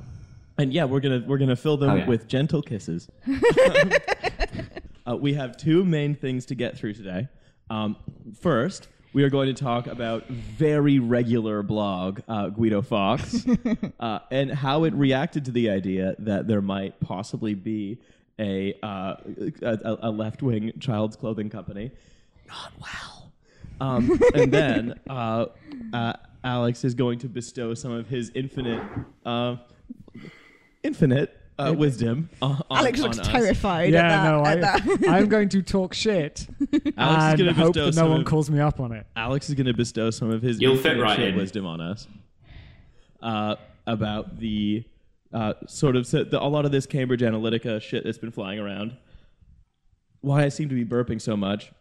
and 0.58 0.72
yeah, 0.72 0.84
we're 0.84 1.00
gonna 1.00 1.22
we're 1.26 1.38
gonna 1.38 1.56
fill 1.56 1.76
them 1.76 1.90
Oh, 1.90 1.94
yeah. 1.96 2.06
with 2.06 2.26
gentle 2.28 2.62
kisses. 2.62 3.08
uh, 5.06 5.16
we 5.16 5.34
have 5.34 5.56
two 5.56 5.84
main 5.84 6.14
things 6.14 6.46
to 6.46 6.54
get 6.54 6.76
through 6.76 6.94
today. 6.94 7.28
Um, 7.70 7.96
first, 8.40 8.88
we 9.12 9.22
are 9.22 9.30
going 9.30 9.46
to 9.54 9.62
talk 9.62 9.86
about 9.86 10.26
very 10.28 10.98
regular 10.98 11.62
blog 11.62 12.20
uh, 12.28 12.48
Guido 12.48 12.82
Fawkes 12.82 13.46
uh, 14.00 14.18
and 14.30 14.50
how 14.50 14.84
it 14.84 14.92
reacted 14.94 15.44
to 15.46 15.50
the 15.52 15.70
idea 15.70 16.14
that 16.18 16.46
there 16.48 16.60
might 16.62 16.98
possibly 17.00 17.54
be 17.54 17.98
a 18.38 18.74
uh, 18.82 19.14
a, 19.62 19.96
a 20.02 20.10
left 20.10 20.42
wing 20.42 20.72
child's 20.80 21.16
clothing 21.16 21.48
company. 21.50 21.90
Not 22.48 22.72
well. 22.80 23.32
Um, 23.80 24.18
and 24.34 24.52
then 24.52 25.00
uh, 25.10 25.46
uh, 25.92 26.12
Alex 26.42 26.84
is 26.84 26.94
going 26.94 27.18
to 27.20 27.28
bestow 27.28 27.74
some 27.74 27.90
of 27.92 28.08
his 28.08 28.30
infinite, 28.34 28.82
uh, 29.24 29.56
infinite 30.84 31.40
uh, 31.58 31.74
wisdom 31.76 32.28
on, 32.42 32.62
on 32.70 32.78
Alex 32.78 33.00
looks 33.00 33.18
us. 33.18 33.28
terrified 33.28 33.92
yeah, 33.92 34.00
at 34.00 34.08
that. 34.08 34.24
no, 34.24 34.44
at 34.44 34.58
I, 34.58 34.60
that. 34.60 35.08
I'm 35.08 35.28
going 35.28 35.48
to 35.50 35.62
talk 35.62 35.94
shit 36.04 36.46
Alex 36.96 37.24
is 37.24 37.30
and 37.30 37.38
going 37.38 37.38
to 37.38 37.52
hope 37.52 37.74
bestow 37.74 37.86
that 37.86 37.94
some 37.94 38.06
no 38.06 38.10
one 38.10 38.20
of, 38.20 38.26
calls 38.26 38.50
me 38.50 38.60
up 38.60 38.80
on 38.80 38.92
it. 38.92 39.06
Alex 39.16 39.48
is 39.48 39.54
going 39.54 39.66
to 39.66 39.74
bestow 39.74 40.10
some 40.10 40.30
of 40.30 40.42
his 40.42 40.60
You'll 40.60 40.76
fit 40.76 40.92
infinite 40.92 41.02
right 41.02 41.16
shit 41.16 41.28
in. 41.30 41.36
wisdom 41.36 41.66
on 41.66 41.80
us 41.80 42.08
uh, 43.22 43.56
about 43.86 44.38
the 44.38 44.84
uh, 45.32 45.54
sort 45.66 45.96
of 45.96 46.06
so 46.06 46.24
the, 46.24 46.40
a 46.40 46.44
lot 46.44 46.64
of 46.64 46.72
this 46.72 46.86
Cambridge 46.86 47.20
Analytica 47.20 47.80
shit 47.80 48.04
that's 48.04 48.18
been 48.18 48.30
flying 48.30 48.58
around. 48.58 48.96
Why 50.20 50.44
I 50.44 50.48
seem 50.48 50.68
to 50.70 50.74
be 50.74 50.84
burping 50.84 51.20
so 51.20 51.36
much, 51.36 51.72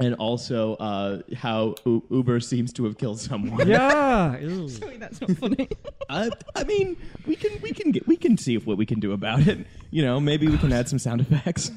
and 0.00 0.14
also 0.14 0.74
uh, 0.76 1.20
how 1.36 1.74
U- 1.84 2.04
Uber 2.10 2.40
seems 2.40 2.72
to 2.74 2.84
have 2.84 2.98
killed 2.98 3.18
someone. 3.20 3.66
Yeah, 3.68 4.38
ew. 4.40 4.68
Sorry, 4.68 4.96
that's 4.96 5.20
not 5.20 5.30
funny. 5.32 5.68
I, 6.08 6.30
I 6.56 6.64
mean, 6.64 6.96
we 7.26 7.34
can 7.36 7.60
we 7.60 7.72
can 7.72 7.90
get 7.90 8.06
we 8.06 8.16
can 8.16 8.36
see 8.38 8.54
if 8.54 8.66
what 8.66 8.76
we 8.78 8.86
can 8.86 9.00
do 9.00 9.12
about 9.12 9.46
it. 9.48 9.66
You 9.90 10.02
know, 10.04 10.20
maybe 10.20 10.46
we 10.48 10.58
can 10.58 10.72
add 10.72 10.88
some 10.88 10.98
sound 10.98 11.20
effects. 11.20 11.70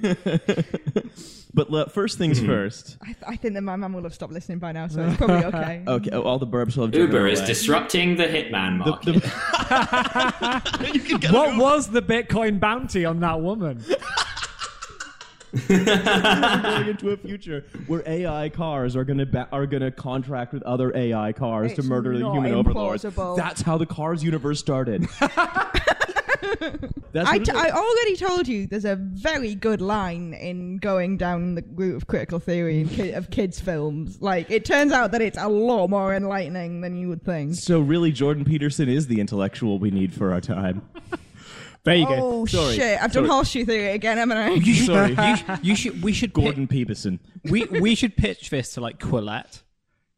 but 1.54 1.70
le- 1.70 1.88
first 1.88 2.16
things 2.18 2.40
first. 2.40 2.96
I, 3.02 3.06
th- 3.06 3.16
I 3.26 3.36
think 3.36 3.54
that 3.54 3.62
my 3.62 3.76
mum 3.76 3.92
will 3.92 4.02
have 4.04 4.14
stopped 4.14 4.32
listening 4.32 4.58
by 4.58 4.72
now, 4.72 4.88
so 4.88 5.02
it's 5.04 5.16
probably 5.16 5.44
okay. 5.46 5.82
Okay, 5.86 6.10
oh, 6.12 6.22
all 6.22 6.38
the 6.38 6.46
burps 6.46 6.76
will 6.76 6.84
have 6.84 6.92
driven 6.92 7.10
Uber 7.14 7.26
is 7.28 7.40
away. 7.40 7.46
disrupting 7.48 8.16
the 8.16 8.24
hitman 8.24 8.78
market. 8.78 9.22
What 11.32 11.56
was 11.56 11.90
the 11.90 12.02
Bitcoin 12.02 12.60
bounty 12.60 13.04
on 13.04 13.20
that 13.20 13.40
woman? 13.40 13.84
going 15.68 16.88
into 16.88 17.10
a 17.10 17.16
future 17.16 17.64
where 17.86 18.02
AI 18.06 18.48
cars 18.48 18.96
are 18.96 19.04
gonna 19.04 19.26
ba- 19.26 19.48
are 19.52 19.66
gonna 19.66 19.90
contract 19.90 20.52
with 20.52 20.62
other 20.64 20.94
AI 20.96 21.32
cars 21.32 21.72
to 21.74 21.82
murder 21.82 22.12
the 22.14 22.20
not 22.20 22.32
human 22.34 22.54
overlords. 22.54 23.04
implausible. 23.04 23.36
That's 23.36 23.62
how 23.62 23.78
the 23.78 23.86
Cars 23.86 24.22
universe 24.24 24.58
started. 24.60 25.06
That's 27.12 27.28
I, 27.28 27.36
what 27.36 27.44
t- 27.44 27.50
it 27.52 27.56
I 27.56 27.70
already 27.70 28.16
told 28.16 28.48
you 28.48 28.66
there's 28.66 28.84
a 28.84 28.96
very 28.96 29.54
good 29.54 29.80
line 29.80 30.34
in 30.34 30.78
going 30.78 31.16
down 31.16 31.54
the 31.54 31.64
route 31.74 31.94
of 31.96 32.06
critical 32.06 32.38
theory 32.40 32.80
and 32.82 32.90
ki- 32.90 33.12
of 33.12 33.30
kids' 33.30 33.60
films. 33.60 34.20
Like, 34.20 34.50
it 34.50 34.64
turns 34.64 34.92
out 34.92 35.12
that 35.12 35.22
it's 35.22 35.38
a 35.38 35.48
lot 35.48 35.88
more 35.88 36.14
enlightening 36.14 36.80
than 36.80 36.96
you 36.96 37.08
would 37.08 37.24
think. 37.24 37.54
so 37.54 37.80
really, 37.80 38.10
Jordan 38.12 38.44
Peterson 38.44 38.88
is 38.88 39.06
the 39.06 39.20
intellectual 39.20 39.78
we 39.78 39.90
need 39.90 40.12
for 40.12 40.32
our 40.32 40.40
time. 40.40 40.82
there 41.84 41.96
you 41.96 42.06
go. 42.06 42.14
Oh, 42.18 42.46
Sorry. 42.46 42.74
shit. 42.76 42.96
I've 43.02 43.12
done 43.12 43.24
Sorry. 43.24 43.28
horseshoe 43.28 43.64
theory 43.64 43.92
again, 43.92 44.16
haven't 44.18 44.36
I? 44.36 44.58
Sorry, 44.72 45.10
You, 45.30 45.36
sh- 45.36 45.44
you 45.62 45.76
should. 45.76 46.02
We 46.02 46.12
should. 46.12 46.34
pi- 46.34 46.42
Gordon 46.42 46.66
Peterson. 46.68 47.20
we 47.44 47.64
we 47.64 47.94
should 47.94 48.16
pitch 48.16 48.50
this 48.50 48.74
to 48.74 48.80
like 48.80 48.98
Quillette. 48.98 49.62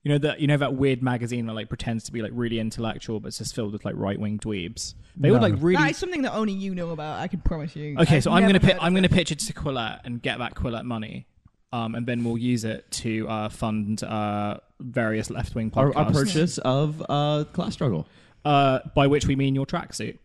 You 0.05 0.13
know 0.13 0.19
that 0.19 0.39
you 0.41 0.47
know 0.47 0.57
that 0.59 0.75
weird 0.75 1.03
magazine 1.03 1.47
that 1.47 1.55
like 1.55 1.69
pretends 1.69 2.05
to 2.05 2.13
be 2.13 2.23
like 2.23 2.31
really 2.35 2.61
intellectual, 2.61 3.19
but 3.19 3.29
it's 3.29 3.39
just 3.39 3.55
filled 3.55 3.73
with 3.73 3.85
like 3.85 3.95
right 3.97 4.19
wing 4.21 4.39
dweebs. 4.39 4.95
They 5.17 5.31
would 5.33 5.41
No. 5.43 5.49
like 5.49 5.55
really. 5.61 5.83
That 5.83 5.91
is 5.91 5.97
something 5.97 6.23
that 6.23 6.33
only 6.35 6.53
you 6.53 6.75
know 6.77 6.91
about, 6.91 7.19
I 7.19 7.27
can 7.27 7.41
promise 7.41 7.75
you. 7.75 7.97
Okay, 7.99 8.17
I've 8.19 8.23
so 8.23 8.31
I'm 8.31 8.43
never 8.43 8.53
gonna 8.53 8.61
pi- 8.61 8.67
heard 8.75 8.79
I'm 8.83 8.95
of 8.97 9.03
gonna 9.03 9.09
pitch 9.09 9.33
it 9.33 9.41
to 9.41 9.53
Quillette 9.53 10.01
and 10.05 10.23
get 10.23 10.39
that 10.39 10.55
Quillette 10.55 10.85
money. 10.85 11.27
um, 11.73 11.97
and 11.97 12.07
then 12.07 12.23
we'll 12.23 12.39
use 12.39 12.63
it 12.65 12.89
to 12.93 13.29
uh, 13.29 13.49
fund 13.49 14.05
uh, 14.05 14.59
various 14.79 15.29
left 15.31 15.57
wing 15.57 15.73
Our, 15.75 15.91
podcasts. 15.91 15.97
our 15.97 16.13
purchase 16.13 16.59
of 16.59 17.03
uh, 17.09 17.45
Class 17.53 17.73
Struggle. 17.73 18.07
uh, 18.45 18.79
by 18.95 19.09
which 19.09 19.27
we 19.27 19.35
mean 19.35 19.57
your 19.57 19.67
tracksuit. 19.67 20.19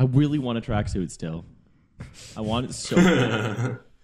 I 0.00 0.04
really 0.04 0.38
want 0.38 0.56
a 0.56 0.62
tracksuit 0.62 1.10
still. 1.10 1.44
I 2.34 2.40
want 2.40 2.70
it 2.70 2.72
so 2.72 2.96
bad. 2.96 3.56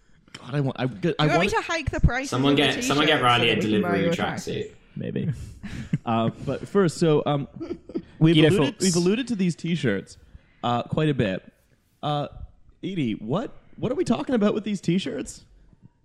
God, 0.35 0.55
I 0.55 0.61
want. 0.61 0.79
I, 0.79 0.83
I 0.83 0.85
you 0.85 1.15
want 1.19 1.19
want 1.19 1.41
me 1.41 1.47
it, 1.47 1.51
to 1.51 1.61
hike 1.63 1.91
the 1.91 2.01
price? 2.01 2.29
Someone 2.29 2.53
of 2.53 2.59
the 2.59 2.65
get 2.65 2.85
someone 2.85 3.07
get 3.07 3.23
Riley 3.23 3.49
so 3.49 3.53
a 3.53 3.55
that 3.55 3.65
we 3.65 3.73
can 3.73 3.81
buy 3.81 3.89
delivery 3.93 4.05
you 4.05 4.11
a 4.11 4.15
tracksuit. 4.15 4.73
maybe. 4.95 5.33
uh, 6.05 6.29
but 6.45 6.69
first, 6.69 6.99
so 6.99 7.23
um, 7.25 7.49
we've 8.19 8.35
Guido 8.35 8.49
alluded, 8.49 8.75
Fawkes. 8.75 8.85
we've 8.85 8.97
alluded 8.97 9.29
to 9.29 9.37
these 9.37 9.57
T-shirts 9.57 10.19
uh, 10.63 10.83
quite 10.83 11.09
a 11.09 11.15
bit. 11.15 11.51
Uh, 12.03 12.29
Edie, 12.85 13.13
what 13.15 13.57
what 13.77 13.91
are 13.91 13.95
we 13.95 14.05
talking 14.05 14.35
about 14.35 14.53
with 14.53 14.65
these 14.65 14.83
T-shirts? 14.83 15.47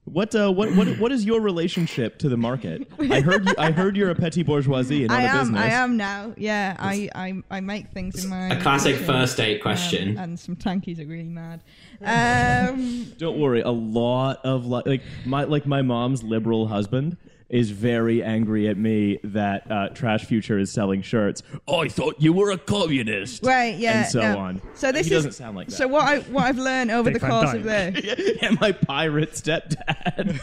What 0.05 0.33
uh, 0.35 0.51
what 0.51 0.75
what 0.75 0.87
what 0.99 1.11
is 1.11 1.25
your 1.25 1.39
relationship 1.41 2.17
to 2.19 2.27
the 2.27 2.35
market? 2.35 2.87
I 2.99 3.21
heard 3.21 3.47
you, 3.47 3.53
I 3.57 3.71
heard 3.71 3.95
you're 3.95 4.09
a 4.09 4.15
petty 4.15 4.41
bourgeoisie 4.41 5.03
and 5.03 5.11
I 5.11 5.19
own 5.19 5.23
a 5.23 5.27
am. 5.27 5.39
business. 5.41 5.61
I 5.61 5.67
am 5.69 5.95
now. 5.97 6.33
Yeah, 6.37 6.75
I, 6.79 7.09
I 7.13 7.41
I 7.51 7.59
make 7.61 7.91
things 7.91 8.23
in 8.23 8.29
my 8.31 8.49
A 8.49 8.59
classic 8.61 8.93
kitchen, 8.95 9.07
first 9.07 9.37
date 9.37 9.61
question. 9.61 10.17
um, 10.17 10.23
and 10.23 10.39
some 10.39 10.55
tankies 10.55 10.99
are 10.99 11.05
really 11.05 11.29
mad. 11.29 11.61
Um, 12.03 13.13
Don't 13.19 13.39
worry, 13.39 13.61
a 13.61 13.69
lot 13.69 14.43
of 14.43 14.65
li- 14.65 14.81
like 14.85 15.03
my 15.25 15.43
like 15.43 15.65
my 15.67 15.81
mom's 15.83 16.23
liberal 16.23 16.67
husband 16.67 17.15
is 17.51 17.69
very 17.69 18.23
angry 18.23 18.67
at 18.69 18.77
me 18.77 19.19
that 19.23 19.69
uh, 19.69 19.89
Trash 19.89 20.25
Future 20.25 20.57
is 20.57 20.71
selling 20.71 21.01
shirts. 21.01 21.43
I 21.67 21.89
thought 21.89 22.15
you 22.17 22.33
were 22.33 22.49
a 22.51 22.57
communist, 22.57 23.45
right. 23.45 23.77
Yeah. 23.77 24.03
and 24.03 24.07
so 24.07 24.21
no. 24.21 24.37
on. 24.39 24.61
So 24.73 24.91
this 24.91 25.07
he 25.07 25.13
is 25.13 25.19
doesn't 25.19 25.33
sound 25.33 25.57
like 25.57 25.67
that. 25.67 25.75
So 25.75 25.87
what 25.87 26.03
I 26.03 26.19
what 26.19 26.45
I've 26.45 26.57
learned 26.57 26.91
over 26.91 27.11
the 27.11 27.19
course 27.19 27.53
of 27.53 27.63
this. 27.63 28.37
yeah, 28.41 28.51
my 28.59 28.71
pirate 28.71 29.33
stepdad. 29.33 30.35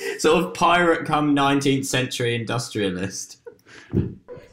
Sort 0.20 0.44
of 0.44 0.54
pirate 0.54 1.06
come 1.06 1.34
19th 1.34 1.86
century 1.86 2.34
industrialist. 2.34 3.38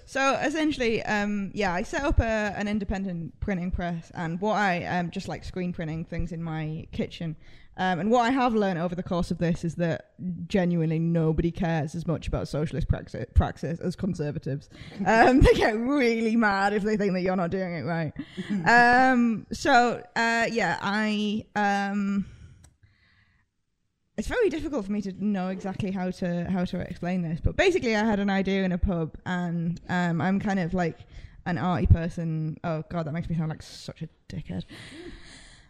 So 0.06 0.36
essentially, 0.36 1.04
um, 1.04 1.52
yeah, 1.54 1.74
I 1.74 1.82
set 1.82 2.04
up 2.04 2.19
a, 2.19 2.54
an 2.56 2.67
independent 2.67 3.38
printing 3.39 3.72
press, 3.72 4.12
and 4.13 4.39
what 4.39 4.54
I 4.54 4.86
um, 4.86 5.10
just 5.12 5.28
like 5.28 5.43
screen 5.43 5.74
printing 5.74 6.06
things 6.06 6.32
in 6.32 6.41
my 6.41 6.88
kitchen. 6.91 7.36
Um, 7.78 8.00
and 8.00 8.12
what 8.12 8.22
I 8.22 8.30
have 8.30 8.54
learned 8.54 8.80
over 8.80 8.94
the 8.94 9.04
course 9.04 9.32
of 9.32 9.40
this 9.40 9.64
is 9.64 9.76
that 9.76 10.12
genuinely 10.48 11.00
nobody 11.00 11.52
cares 11.52 11.96
as 11.96 12.06
much 12.06 12.28
about 12.28 12.48
socialist 12.48 12.88
praxis, 12.88 13.26
praxis 13.34 13.80
as 13.80 13.96
conservatives. 13.96 14.70
Um, 15.06 15.42
they 15.42 15.54
get 15.54 15.78
really 15.78 16.36
mad 16.36 16.74
if 16.74 16.84
they 16.84 16.98
think 16.98 17.14
that 17.14 17.22
you're 17.22 17.36
not 17.36 17.50
doing 17.50 17.74
it 17.76 17.84
right. 17.84 18.14
um, 18.68 19.46
so 19.52 20.02
uh, 20.16 20.48
yeah, 20.52 20.78
I. 20.82 21.46
Um, 21.56 22.26
it's 24.18 24.28
very 24.28 24.50
difficult 24.50 24.86
for 24.86 24.92
me 24.92 25.02
to 25.02 25.14
know 25.24 25.50
exactly 25.50 25.92
how 25.92 26.12
to 26.12 26.50
how 26.50 26.66
to 26.66 26.80
explain 26.80 27.22
this, 27.22 27.40
but 27.42 27.58
basically, 27.58 27.96
I 27.96 28.06
had 28.06 28.20
an 28.20 28.30
idea 28.30 28.64
in 28.64 28.72
a 28.72 28.78
pub, 28.78 29.18
and 29.26 29.80
um, 29.90 30.22
I'm 30.22 30.40
kind 30.40 30.60
of 30.60 30.74
like 30.74 31.00
an 31.46 31.58
arty 31.58 31.88
person. 31.88 32.58
Oh 32.64 32.84
god, 32.90 33.08
that 33.08 33.14
makes 33.14 33.30
me 33.30 33.36
sound 33.36 33.50
like 33.50 33.64
such 33.64 34.02
a 34.04 34.10
dickhead. 34.30 34.66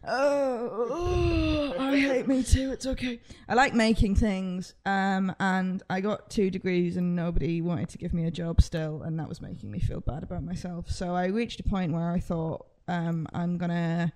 Oh, 0.06 1.74
I 1.80 1.98
hate 1.98 2.28
me 2.28 2.44
too. 2.44 2.72
It's 2.72 2.86
okay. 2.86 3.20
I 3.48 3.54
like 3.54 3.74
making 3.74 4.16
things, 4.16 4.74
um, 4.86 5.34
and 5.40 5.82
I 5.90 6.02
got 6.02 6.30
two 6.30 6.50
degrees, 6.50 6.98
and 6.98 7.16
nobody 7.16 7.62
wanted 7.62 7.90
to 7.90 7.98
give 7.98 8.14
me 8.14 8.26
a 8.26 8.32
job 8.32 8.62
still, 8.62 9.02
and 9.04 9.18
that 9.20 9.30
was 9.30 9.42
making 9.42 9.72
me 9.72 9.80
feel 9.80 10.02
bad 10.02 10.24
about 10.24 10.44
myself. 10.44 10.90
So 10.90 11.16
I 11.16 11.28
reached 11.28 11.60
a 11.60 11.64
point 11.64 11.94
where 11.94 12.12
I 12.12 12.20
thought, 12.20 12.66
um, 12.88 13.28
I'm 13.34 13.58
gonna 13.58 14.12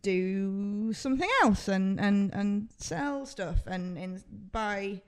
do 0.00 0.92
something 0.92 1.28
else 1.42 1.68
and 1.68 2.00
and 2.00 2.32
and 2.32 2.68
sell 2.78 3.26
stuff 3.26 3.66
and, 3.66 3.98
and 3.98 4.22
by 4.50 5.02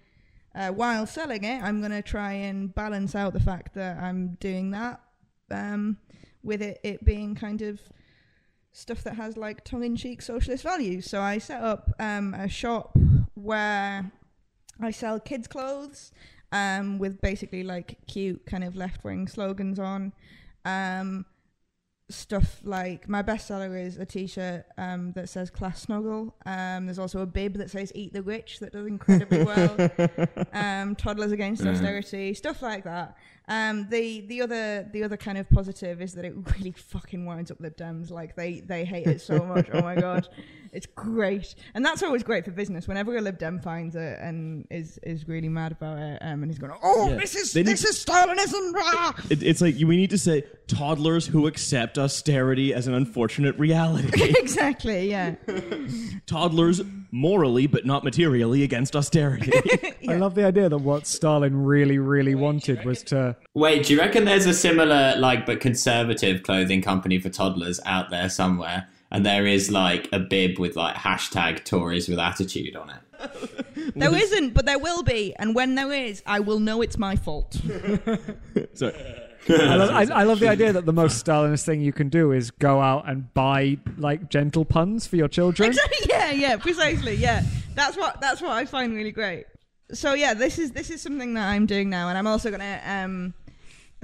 uh, 0.55 0.69
while 0.69 1.07
selling 1.07 1.43
it 1.43 1.63
i'm 1.63 1.81
to 1.81 2.03
try 2.03 2.33
and 2.33 2.75
balance 2.75 3.15
out 3.15 3.33
the 3.33 3.41
fact 3.41 3.75
that 3.75 3.97
i'm 3.99 4.37
doing 4.41 4.71
that 4.73 5.01
um, 5.51 5.97
with 6.43 6.61
it 6.61 6.81
it 6.83 7.03
being 7.05 7.35
kind 7.35 7.63
of 7.63 7.81
stuff 8.75 9.05
that 9.05 9.15
has 9.15 9.37
like 9.37 9.65
tongue-in-cheek 9.65 10.21
socialist 10.21 10.65
values. 10.65 11.09
So 11.09 11.23
i 11.23 11.39
set 11.39 11.63
up 11.63 11.93
um, 11.99 12.35
a 12.35 12.49
shop 12.49 12.97
where 13.35 14.11
i 14.81 14.91
sell 14.91 15.21
kids 15.21 15.47
clothes 15.47 16.13
um, 16.53 16.99
with 16.99 17.21
basically 17.21 17.63
like 17.63 17.99
cute 18.07 18.45
kind 18.47 18.65
of 18.65 18.77
left-wing 18.77 19.29
slogans 19.29 19.79
on 19.79 20.13
um, 20.65 21.25
stuff 22.11 22.61
like 22.65 23.09
my 23.09 23.23
bestseller 23.23 23.81
is 23.81 23.97
a 23.97 24.05
t-shirt 24.05 24.65
um, 24.77 25.13
that 25.13 25.29
says 25.29 25.51
class 25.51 25.83
snuggle. 25.83 26.35
Um, 26.45 26.87
there's 26.87 26.99
also 26.99 27.21
a 27.21 27.27
bib 27.27 27.55
that 27.55 27.71
says 27.71 27.93
eat 27.95 28.13
the 28.13 28.23
rich 28.23 28.59
that 28.61 28.73
does 28.73 28.87
incredibly 28.87 29.45
well. 29.45 29.77
Um, 30.53 30.95
toddlers 30.95 31.33
against 31.33 31.67
austerity 31.67 32.33
stuff 32.33 32.63
like 32.63 32.85
that 32.85 33.17
um, 33.47 33.87
the 33.91 34.23
the 34.23 34.41
other 34.41 34.89
the 34.93 35.03
other 35.05 35.17
kind 35.17 35.37
of 35.37 35.49
positive 35.51 36.01
is 36.01 36.15
that 36.15 36.25
it 36.25 36.35
really 36.57 36.73
fucking 36.73 37.27
winds 37.27 37.51
up 37.51 37.61
Lib 37.61 37.77
Dems 37.77 38.11
like 38.11 38.37
they 38.37 38.61
they 38.61 38.85
hate 38.85 39.07
it 39.07 39.21
so 39.21 39.45
much 39.45 39.69
oh 39.73 39.83
my 39.83 39.95
god 39.95 40.29
it's 40.73 40.87
great 40.87 41.55
and 41.75 41.85
that's 41.85 42.03
always 42.03 42.23
great 42.23 42.45
for 42.45 42.51
business 42.51 42.89
whenever 42.89 43.17
a 43.17 43.21
Lib 43.21 43.39
Dem 43.39 43.61
finds 43.61 43.95
it 43.97 44.19
and 44.21 44.67
is 44.71 44.99
is 45.03 45.29
really 45.29 45.49
mad 45.49 45.73
about 45.73 45.99
it 45.99 46.19
um, 46.23 46.43
and 46.43 46.47
he's 46.51 46.59
going 46.59 46.73
oh 46.83 47.11
Yeah. 47.11 47.17
this 47.17 47.35
is 47.37 47.53
They 47.53 47.63
need 47.63 47.73
this 47.73 47.85
is 47.85 48.05
Stalinism! 48.05 49.31
It, 49.31 49.43
it's 49.43 49.61
like 49.61 49.77
we 49.77 49.97
need 49.97 50.11
to 50.11 50.19
say 50.19 50.45
toddlers 50.67 51.27
who 51.27 51.47
accept 51.47 51.99
austerity 51.99 52.73
as 52.73 52.87
an 52.87 52.95
unfortunate 52.95 53.59
reality. 53.59 54.35
exactly 54.39 55.11
yeah 55.11 55.35
toddlers 56.27 56.81
morally 57.11 57.67
but 57.67 57.85
not 57.87 58.03
materially 58.05 58.63
against 58.63 58.97
austerity. 58.97 59.53
I 60.09 60.17
love 60.17 60.35
the 60.35 60.45
idea 60.45 60.69
that 60.69 60.79
what 60.79 61.07
Stalin 61.07 61.65
really, 61.65 61.99
really 61.99 62.35
wanted 62.35 62.85
was 62.85 63.03
to. 63.05 63.34
Wait, 63.55 63.87
do 63.87 63.95
you 63.95 64.01
reckon 64.01 64.25
there's 64.25 64.47
a 64.47 64.55
similar, 64.55 65.15
like, 65.17 65.47
but 65.47 65.61
conservative 65.61 66.43
clothing 66.43 66.83
company 66.83 67.19
for 67.19 67.29
toddlers 67.29 67.81
out 67.87 68.11
there 68.11 68.29
somewhere? 68.29 68.89
And 69.11 69.25
there 69.25 69.47
is, 69.47 69.71
like, 69.71 70.09
a 70.13 70.19
bib 70.19 70.59
with, 70.59 70.77
like, 70.77 70.97
hashtag 70.97 71.65
Tories 71.65 72.09
with 72.09 72.19
attitude 72.19 72.77
on 72.77 72.91
it. 72.91 73.61
There 73.97 74.15
isn't, 74.15 74.55
but 74.55 74.67
there 74.67 74.79
will 74.79 75.03
be. 75.03 75.35
And 75.39 75.55
when 75.55 75.75
there 75.75 75.93
is, 75.93 76.23
I 76.27 76.41
will 76.41 76.59
know 76.59 76.81
it's 76.83 76.99
my 76.99 77.17
fault. 77.17 77.55
so 78.75 78.93
I 79.49 79.77
love, 79.77 79.91
I, 79.91 80.21
I 80.21 80.23
love 80.23 80.41
the 80.41 80.49
idea 80.49 80.73
that 80.73 80.87
the 80.87 80.93
most 80.93 81.25
Stalinist 81.25 81.65
thing 81.65 81.81
you 81.81 81.93
can 81.93 82.09
do 82.09 82.33
is 82.33 82.51
go 82.51 82.81
out 82.81 83.09
and 83.09 83.33
buy 83.35 83.79
like 83.99 84.31
gentle 84.31 84.65
puns 84.65 85.07
for 85.07 85.17
your 85.17 85.29
children. 85.29 85.69
Exactly. 85.69 86.07
Yeah, 86.09 86.31
yeah, 86.31 86.57
precisely. 86.57 87.15
Yeah, 87.15 87.43
that's 87.75 87.97
what 87.97 88.21
that's 88.21 88.41
what 88.41 88.53
I 88.53 88.65
find 88.65 88.95
really 88.95 89.13
great. 89.13 89.47
So 89.95 90.15
yeah, 90.15 90.35
this 90.35 90.59
is 90.59 90.73
this 90.73 90.91
is 90.91 91.01
something 91.01 91.35
that 91.35 91.49
I'm 91.49 91.67
doing 91.67 91.89
now, 91.89 92.09
and 92.09 92.19
I'm 92.19 92.27
also 92.27 92.51
gonna 92.51 92.81
um, 92.85 93.35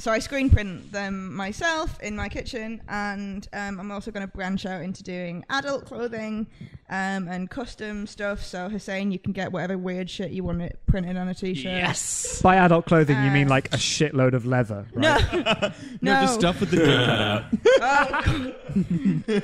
so 0.01 0.11
I 0.11 0.19
screen 0.19 0.49
print 0.49 0.91
them 0.93 1.35
myself 1.35 2.01
in 2.01 2.17
my 2.17 2.29
kitchen, 2.29 2.81
and 2.89 3.47
um, 3.53 3.79
I'm 3.79 3.91
also 3.91 4.11
going 4.11 4.27
to 4.27 4.33
branch 4.33 4.65
out 4.65 4.81
into 4.81 5.03
doing 5.03 5.45
adult 5.51 5.85
clothing 5.85 6.47
um, 6.91 7.29
and 7.29 7.49
custom 7.49 8.07
stuff. 8.07 8.45
So 8.45 8.69
Hussein, 8.69 9.13
you 9.13 9.19
can 9.21 9.33
get 9.33 9.53
whatever 9.53 9.79
weird 9.79 10.11
shit 10.11 10.33
you 10.33 10.43
want 10.43 10.61
it 10.61 10.81
printed 10.87 11.17
on 11.17 11.29
a 11.29 11.35
t-shirt. 11.35 11.73
Yes. 11.73 12.43
By 12.43 12.57
adult 12.57 12.87
clothing, 12.87 13.17
you 13.25 13.31
mean 13.31 13.47
Uh, 13.47 13.51
like 13.51 13.73
a 13.73 13.77
shitload 13.77 14.35
of 14.35 14.45
leather, 14.45 14.87
right? 14.95 15.33
No, 15.33 15.39
no, 15.41 15.73
no. 16.03 16.21
just 16.23 16.35
stuff 16.35 16.59
with 16.61 16.71
the 16.73 16.77
dick 16.79 16.87
cut 17.07 17.21
out. 17.21 17.45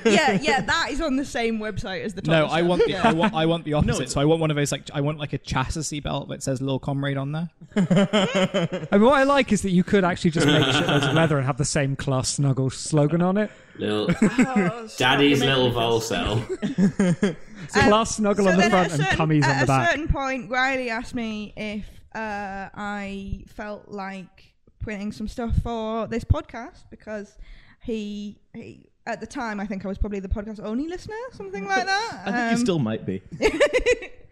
yeah, 0.13 0.33
yeah, 0.43 0.61
that 0.61 0.89
is 0.91 1.01
on 1.01 1.17
the 1.17 1.25
same 1.25 1.59
website 1.59 2.03
as 2.05 2.15
the 2.15 2.23
top. 2.23 2.33
No, 2.33 2.47
I 2.47 2.63
want 2.63 2.85
the 2.85 2.91
yeah. 2.91 3.09
I 3.09 3.13
want 3.13 3.35
I 3.35 3.47
want 3.47 3.65
the 3.65 3.75
opposite. 3.75 4.01
No. 4.01 4.07
so 4.07 4.21
I 4.21 4.25
want 4.25 4.41
one 4.41 4.51
of 4.51 4.57
those 4.57 4.73
like 4.73 4.91
I 4.93 5.01
want 5.01 5.19
like 5.19 5.33
a 5.33 5.39
chassis 5.39 6.01
belt 6.01 6.29
that 6.31 6.43
says 6.43 6.61
"Little 6.61 6.81
Comrade" 6.81 7.17
on 7.17 7.31
there. 7.33 7.51
I 7.77 8.89
mean, 8.93 9.03
what 9.03 9.15
I 9.15 9.23
like 9.23 9.53
is 9.53 9.63
that 9.63 9.71
you 9.71 9.85
could 9.85 10.05
actually 10.05 10.31
just 10.33 10.47
make 10.47 10.65
shitloads 10.65 11.09
of 11.09 11.15
leather 11.15 11.37
and 11.39 11.47
have 11.47 11.59
the 11.59 11.65
same 11.65 11.95
class 11.97 12.29
snuggle 12.31 12.71
slogan 12.71 13.23
on 13.23 13.37
it. 13.37 13.51
Little 13.79 14.09
Oh. 14.23 14.89
Daddy's 14.99 15.41
little 15.41 15.67
making 15.69 15.79
Volcel. 15.81 17.35
So 17.69 17.81
Um, 17.81 17.89
class 17.89 18.17
snuggle 18.17 18.45
so 18.47 18.51
on 18.53 18.57
the 18.59 18.71
front 18.71 18.93
at 18.93 19.01
a 19.01 19.09
and 19.09 19.19
cummies 19.19 19.43
at 19.45 19.55
on 19.55 19.61
the 19.61 19.67
back. 19.67 19.89
At 19.89 19.89
a 19.89 19.91
certain 19.99 20.09
point, 20.09 20.51
Riley 20.51 20.91
asked 20.91 21.15
me 21.15 21.53
if 21.57 21.85
uh, 22.15 22.69
I 22.75 23.45
felt 23.49 23.89
like 23.89 24.55
printing 24.81 25.11
some 25.12 25.27
stuff 25.29 25.55
for 25.62 26.07
this 26.07 26.23
podcast 26.25 26.85
because 26.91 27.37
he, 27.83 28.39
he 28.55 28.89
at 29.07 29.21
the 29.21 29.27
time 29.27 29.59
I 29.61 29.67
think 29.67 29.85
I 29.85 29.89
was 29.89 29.99
probably 29.99 30.21
the 30.21 30.29
podcast 30.29 30.61
only 30.62 30.87
listener, 30.89 31.17
something 31.33 31.67
like 31.67 31.87
that. 31.87 32.23
I 32.25 32.31
think 32.33 32.37
you 32.37 32.53
Um, 32.53 32.57
still 32.59 32.79
might 32.79 33.05
be. 33.05 33.23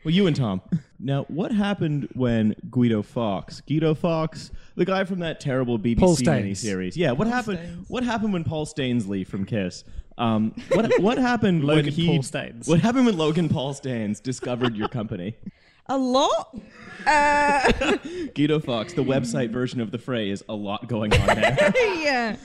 well, 0.05 0.15
you 0.15 0.27
and 0.27 0.37
Tom. 0.37 0.61
Now, 1.01 1.25
what 1.25 1.51
happened 1.53 2.09
when 2.15 2.55
Guido 2.71 3.03
Fawkes, 3.03 3.61
Guido 3.63 3.95
Fawkes, 3.95 4.51
the 4.77 4.85
guy 4.85 5.05
from 5.05 5.21
that 5.21 5.41
terrible 5.41 5.79
BBC 5.79 5.99
Paul 5.99 6.17
Staines. 6.17 6.63
miniseries, 6.63 6.97
yeah, 6.97 7.13
what 7.13 7.27
Paul 7.27 7.35
happened? 7.35 7.59
Staines. 7.59 7.87
What 7.89 8.05
happened 8.05 8.33
when 8.33 8.45
Paul 8.45 8.67
Stainsley 8.67 9.25
from 9.25 9.45
Kiss? 9.45 9.85
Um, 10.19 10.55
what 10.73 10.91
what 11.01 11.19
happened 11.19 11.65
when 11.65 11.77
Logan 11.77 11.93
he? 11.93 12.07
Paul 12.07 12.23
Staines. 12.23 12.69
What 12.69 12.81
happened 12.81 13.07
when 13.07 13.17
Logan 13.17 13.49
Paul 13.49 13.75
Staines 13.75 14.21
discovered 14.21 14.77
your 14.77 14.89
company? 14.89 15.37
a 15.87 15.99
lot. 15.99 16.59
Uh, 17.07 17.71
Guido 18.35 18.59
Fawkes, 18.59 18.95
the 18.95 19.05
website 19.05 19.51
version 19.51 19.81
of 19.81 19.91
the 19.91 19.99
phrase, 19.99 20.43
a 20.49 20.55
lot 20.55 20.89
going 20.89 21.13
on 21.13 21.27
there. 21.27 21.73
yeah. 21.77 22.37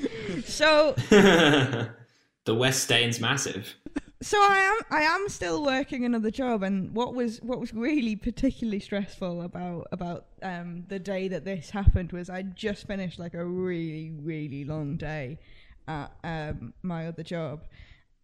So 0.44 0.94
the 1.10 2.56
West 2.56 2.84
Staines 2.84 3.20
massive. 3.20 3.76
So 4.22 4.38
I 4.38 4.58
am 4.60 4.80
I 4.92 5.02
am 5.04 5.30
still 5.30 5.64
working 5.64 6.04
another 6.04 6.30
job, 6.32 6.64
and 6.64 6.94
what 6.94 7.16
was 7.16 7.42
what 7.42 7.60
was 7.60 7.74
really 7.74 8.16
particularly 8.18 8.82
stressful 8.82 9.42
about 9.44 9.88
about 9.92 10.26
um, 10.42 10.84
the 10.90 11.00
day 11.00 11.30
that 11.30 11.46
this 11.46 11.70
happened 11.70 12.12
was 12.12 12.30
I 12.30 12.42
just 12.42 12.86
finished 12.86 13.18
like 13.18 13.34
a 13.34 13.46
really 13.46 14.12
really 14.22 14.66
long 14.66 14.98
day 14.98 15.40
at 15.88 16.12
um, 16.26 16.74
my 16.84 17.08
other 17.08 17.24
job, 17.24 17.64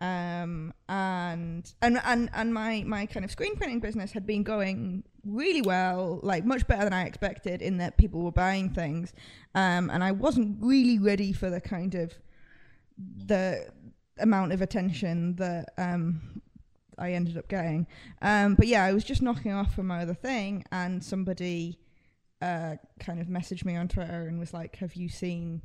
um, 0.02 0.74
and 0.90 1.74
and 1.82 2.02
and 2.04 2.30
and 2.34 2.54
my 2.54 2.84
my 2.86 3.06
kind 3.06 3.24
of 3.24 3.32
screen 3.32 3.56
printing 3.56 3.80
business 3.80 4.12
had 4.12 4.28
been 4.28 4.44
going 4.44 5.04
really 5.24 5.62
well, 5.62 6.20
like 6.24 6.44
much 6.44 6.68
better 6.68 6.84
than 6.84 6.94
I 6.94 7.06
expected, 7.06 7.62
in 7.62 7.78
that 7.78 7.98
people 7.98 8.22
were 8.22 8.34
buying 8.34 8.70
things, 8.70 9.14
um, 9.56 9.90
and 9.90 10.04
I 10.04 10.12
wasn't 10.12 10.58
really 10.60 11.00
ready 11.00 11.32
for 11.32 11.50
the 11.50 11.62
kind 11.62 11.96
of 11.96 12.14
the 12.98 13.70
amount 14.20 14.54
of 14.54 14.62
attention 14.62 15.36
that 15.36 15.74
um, 15.78 16.42
I 16.98 17.14
ended 17.14 17.38
up 17.38 17.48
getting. 17.48 17.88
Um, 18.22 18.56
but 18.56 18.68
yeah, 18.68 18.84
I 18.84 18.94
was 18.94 19.04
just 19.04 19.22
knocking 19.22 19.52
off 19.52 19.76
from 19.76 19.88
my 19.88 20.02
other 20.02 20.14
thing, 20.14 20.64
and 20.72 21.04
somebody 21.04 21.80
uh, 22.42 22.76
kind 23.00 23.20
of 23.20 23.28
messaged 23.28 23.66
me 23.66 23.76
on 23.76 23.88
Twitter 23.88 24.28
and 24.28 24.40
was 24.40 24.54
like, 24.54 24.78
"Have 24.78 24.96
you 24.96 25.10
seen 25.10 25.62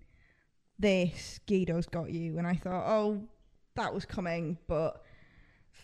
this? 0.78 1.40
Guido's 1.46 1.86
got 1.86 2.10
you." 2.10 2.38
And 2.38 2.46
I 2.46 2.54
thought, 2.54 2.84
"Oh, 2.86 3.22
that 3.76 3.94
was 3.94 4.04
coming," 4.04 4.58
but 4.66 5.02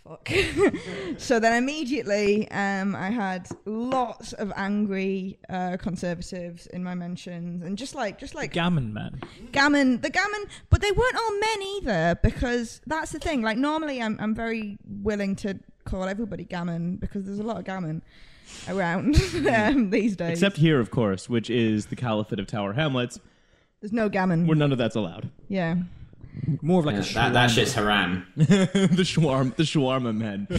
fuck. 0.08 0.28
so 1.18 1.40
then 1.40 1.54
immediately, 1.62 2.50
um, 2.50 2.94
I 2.94 3.10
had 3.10 3.48
lots 3.64 4.32
of 4.34 4.52
angry 4.56 5.38
uh, 5.48 5.76
conservatives 5.78 6.66
in 6.66 6.82
my 6.84 6.94
mentions, 6.94 7.62
and 7.62 7.76
just 7.76 7.94
like, 7.94 8.18
just 8.18 8.34
like 8.34 8.52
Gammon 8.52 8.92
man. 8.92 9.20
gammon 9.52 10.00
the 10.00 10.10
gammon 10.10 10.44
but 10.70 10.80
they 10.80 10.90
weren't 10.92 11.16
all 11.16 11.38
men 11.38 11.62
either 11.76 12.18
because 12.22 12.80
that's 12.86 13.12
the 13.12 13.18
thing 13.18 13.42
like 13.42 13.56
normally 13.56 14.00
i'm, 14.00 14.16
I'm 14.20 14.34
very 14.34 14.78
willing 14.84 15.34
to 15.36 15.58
call 15.84 16.04
everybody 16.04 16.44
gammon 16.44 16.96
because 16.96 17.24
there's 17.24 17.38
a 17.38 17.42
lot 17.42 17.58
of 17.58 17.64
gammon 17.64 18.02
around 18.68 19.16
um, 19.50 19.90
these 19.90 20.16
days 20.16 20.32
Except 20.32 20.56
here, 20.56 20.78
of 20.80 20.90
course, 20.90 21.28
which 21.28 21.50
is 21.50 21.86
the 21.86 21.96
Caliphate 21.96 22.38
of 22.38 22.46
Tower 22.46 22.72
Hamlets, 22.74 23.18
there's 23.80 23.92
no 23.92 24.08
gammon 24.08 24.46
where 24.46 24.56
none 24.56 24.72
of 24.72 24.78
that's 24.78 24.96
allowed. 24.96 25.30
yeah 25.48 25.76
More 26.62 26.80
of 26.80 26.86
like 26.86 26.94
Yeah, 26.96 27.00
a 27.02 27.14
that, 27.14 27.32
that 27.32 27.46
shit's 27.50 27.72
haram. 27.74 28.26
the 28.36 28.44
shawarma, 29.02 29.56
the 29.56 29.62
shawarma 29.64 30.14
men, 30.16 30.46
the, 30.50 30.56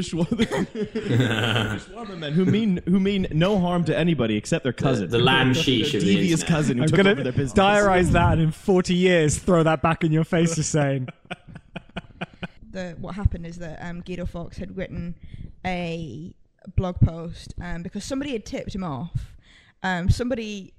shwa- 0.00 0.28
the 0.30 0.46
shawarma 1.78 2.18
men 2.18 2.32
who 2.32 2.44
mean 2.46 2.80
who 2.86 3.00
mean 3.00 3.26
no 3.32 3.58
harm 3.58 3.84
to 3.84 3.96
anybody 3.96 4.36
except 4.36 4.62
their 4.64 4.72
cousin, 4.72 5.10
the 5.10 5.18
lamb 5.18 5.52
Their 5.52 5.62
sheesh 5.62 5.94
of 5.94 6.00
the 6.00 6.14
devious 6.14 6.42
cousin 6.44 6.76
who 6.78 6.84
I'm 6.84 6.88
took 6.88 6.96
gonna 6.98 7.10
over 7.10 7.22
their 7.22 7.32
business. 7.32 7.52
diarize 7.52 8.12
that, 8.12 8.32
and 8.34 8.42
in 8.42 8.50
40 8.52 8.94
years, 8.94 9.38
throw 9.38 9.62
that 9.62 9.82
back 9.82 10.04
in 10.04 10.12
your 10.12 10.24
face, 10.24 10.54
just 10.54 10.70
saying. 10.70 11.08
the 12.70 12.96
what 13.00 13.14
happened 13.14 13.46
is 13.46 13.56
that 13.58 13.78
um, 13.82 14.00
Guido 14.00 14.26
Fawkes 14.26 14.58
had 14.58 14.76
written 14.76 15.14
a 15.66 16.34
blog 16.76 17.00
post 17.00 17.54
um, 17.60 17.82
because 17.82 18.04
somebody 18.04 18.32
had 18.32 18.44
tipped 18.46 18.74
him 18.74 18.84
off. 18.84 19.34
Um, 19.82 20.08
somebody, 20.10 20.72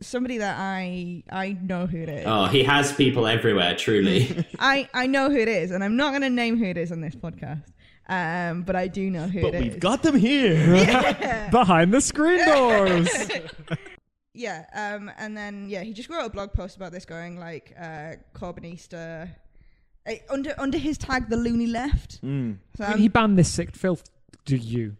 somebody 0.00 0.38
that 0.38 0.56
I 0.58 1.22
I 1.30 1.52
know 1.60 1.86
who 1.86 1.98
it 1.98 2.08
is. 2.08 2.24
Oh, 2.26 2.46
he 2.46 2.62
has 2.64 2.92
people 2.92 3.26
everywhere, 3.26 3.74
truly. 3.76 4.44
I 4.58 4.88
I 4.94 5.06
know 5.06 5.30
who 5.30 5.36
it 5.36 5.48
is, 5.48 5.70
and 5.70 5.82
I'm 5.84 5.96
not 5.96 6.10
going 6.10 6.22
to 6.22 6.30
name 6.30 6.58
who 6.58 6.64
it 6.64 6.76
is 6.76 6.92
on 6.92 7.00
this 7.00 7.14
podcast. 7.14 7.64
Um, 8.08 8.62
but 8.62 8.74
I 8.74 8.88
do 8.88 9.08
know 9.08 9.28
who 9.28 9.40
But 9.40 9.54
it 9.54 9.58
is. 9.58 9.62
we've 9.62 9.80
got 9.80 10.02
them 10.02 10.16
here. 10.16 10.56
Behind 11.52 11.92
the 11.92 12.00
screen 12.00 12.44
doors. 12.44 13.08
Yeah, 14.34 14.64
um, 14.74 15.10
and 15.16 15.36
then 15.36 15.68
yeah, 15.68 15.82
he 15.82 15.92
just 15.92 16.08
wrote 16.08 16.24
a 16.24 16.30
blog 16.30 16.52
post 16.52 16.76
about 16.76 16.90
this, 16.92 17.04
going 17.04 17.38
like 17.38 17.72
uh, 17.78 18.14
Corbynista 18.34 19.28
uh, 20.08 20.12
under 20.28 20.54
under 20.58 20.78
his 20.78 20.98
tag, 20.98 21.28
the 21.28 21.36
loony 21.36 21.66
left. 21.66 22.22
Mm. 22.22 22.58
So, 22.76 22.84
um, 22.84 22.98
he 22.98 23.08
banned 23.08 23.38
this 23.38 23.48
sick 23.48 23.76
filth. 23.76 24.02
Do 24.44 24.56
you? 24.56 24.96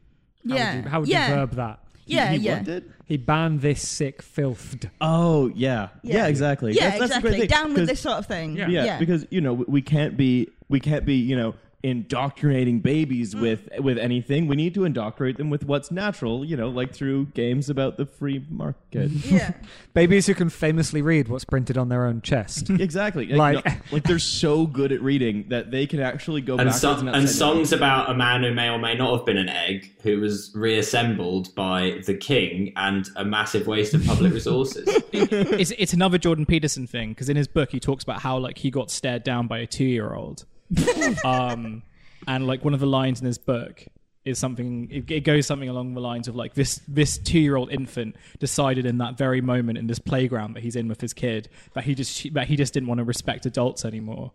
How 0.49 0.55
Yeah, 0.55 0.75
Would 0.77 0.85
you, 0.85 0.91
how 0.91 1.01
would 1.01 1.09
yeah. 1.09 1.29
you 1.29 1.35
verb 1.35 1.51
that? 1.53 1.81
Yeah, 2.11 2.33
he 2.33 2.39
yeah, 2.39 2.55
what 2.57 2.65
did? 2.65 2.93
He 3.07 3.17
banned 3.17 3.61
this 3.61 3.87
sick 3.87 4.23
filth. 4.23 4.77
Oh 5.01 5.49
yeah, 5.55 5.89
yeah, 6.03 6.17
Yeah. 6.17 6.27
exactly. 6.29 6.73
yeah, 6.75 6.91
That's- 6.91 6.99
that's 7.11 7.25
exactly. 7.25 7.47
Down 7.47 7.75
with 7.75 7.87
this 7.89 8.01
sort 8.01 8.19
of 8.19 8.27
thing. 8.27 8.57
Yeah. 8.57 8.69
yeah, 8.69 8.99
because 8.99 9.27
you 9.31 9.41
know 9.41 9.53
we 9.55 9.83
can't 9.83 10.17
be 10.17 10.49
we 10.69 10.81
can't 10.81 11.05
be 11.05 11.15
you 11.17 11.37
know 11.37 11.55
indoctrinating 11.83 12.81
babies 12.81 13.35
Mm. 13.35 13.41
with 13.41 13.69
with 13.81 13.99
anything. 13.99 14.47
We 14.47 14.57
need 14.57 14.75
to 14.75 14.85
indoctrinate 14.85 15.37
them 15.39 15.51
with 15.51 15.65
what's 15.65 15.91
natural. 15.91 16.45
You 16.45 16.57
know, 16.57 16.69
like 16.69 16.93
through 16.95 17.27
games 17.35 17.71
about 17.71 17.97
the 17.97 18.07
free 18.07 18.45
market. 18.51 19.11
yeah, 19.11 19.53
Babies 19.95 20.27
who 20.27 20.35
can 20.35 20.51
famously 20.51 21.03
read 21.03 21.29
what's 21.29 21.45
printed 21.45 21.79
on 21.79 21.89
their 21.89 22.05
own 22.07 22.21
chest. 22.23 22.71
exactly. 22.81 23.27
Like- 23.27 23.65
no, 23.65 23.73
like 23.93 24.03
they're 24.05 24.19
so 24.19 24.67
good 24.67 24.93
at 24.93 25.01
reading 25.03 25.47
that 25.49 25.71
they 25.71 25.87
can 25.87 26.01
actually 26.01 26.41
go 26.41 26.55
and, 26.55 26.69
backwards 26.69 26.81
so- 26.81 26.99
and, 26.99 27.09
and 27.09 27.29
songs 27.29 27.73
about 27.73 28.11
a 28.11 28.15
man 28.15 28.43
who 28.43 28.53
may 28.53 28.69
or 28.69 28.79
may 28.79 28.95
not 28.95 29.17
have 29.17 29.27
been 29.27 29.37
an 29.39 29.49
egg, 29.49 29.91
who 30.03 30.21
was 30.21 30.53
reassembled 30.55 31.55
by 31.55 32.01
the 32.07 32.15
king, 32.15 32.73
and 32.77 33.09
a 33.17 33.25
massive 33.25 33.67
waste 33.67 33.95
of 33.95 34.05
public 34.05 34.33
resources. 34.41 34.85
it's, 35.13 35.71
it's 35.79 35.93
another 35.93 36.19
Jordan 36.19 36.47
Peterson 36.47 36.87
thing 36.87 37.11
because 37.11 37.29
in 37.29 37.37
his 37.37 37.49
book 37.49 37.71
he 37.71 37.81
talks 37.81 38.03
about 38.05 38.21
how 38.21 38.37
like 38.39 38.59
he 38.59 38.71
got 38.71 38.91
stared 38.91 39.23
down 39.25 39.47
by 39.47 39.59
a 39.59 39.67
two 39.67 39.85
year 39.85 40.15
old, 40.15 40.45
um, 41.25 41.83
and 42.27 42.47
like 42.47 42.65
one 42.65 42.75
of 42.75 42.81
the 42.81 42.87
lines 42.87 43.21
in 43.21 43.27
his 43.27 43.39
book 43.39 43.85
is 44.25 44.39
something 44.39 44.89
it, 44.91 45.11
it 45.11 45.21
goes 45.21 45.47
something 45.47 45.69
along 45.69 45.95
the 45.95 46.01
lines 46.01 46.29
of 46.29 46.37
like 46.37 46.53
this 46.55 46.81
this 46.87 47.17
two 47.17 47.39
year 47.39 47.57
old 47.57 47.73
infant 47.73 48.15
decided 48.39 48.85
in 48.85 48.99
that 48.99 49.17
very 49.17 49.41
moment 49.41 49.79
in 49.79 49.87
this 49.87 49.99
playground 49.99 50.53
that 50.55 50.63
he's 50.63 50.77
in 50.77 50.89
with 50.89 51.01
his 51.01 51.15
kid 51.15 51.49
that 51.75 51.85
he 51.85 51.95
just 51.95 52.33
that 52.35 52.47
he 52.47 52.55
just 52.57 52.75
didn't 52.75 52.89
want 52.89 52.99
to 52.99 53.05
respect 53.05 53.47
adults 53.47 53.85
anymore. 53.85 54.33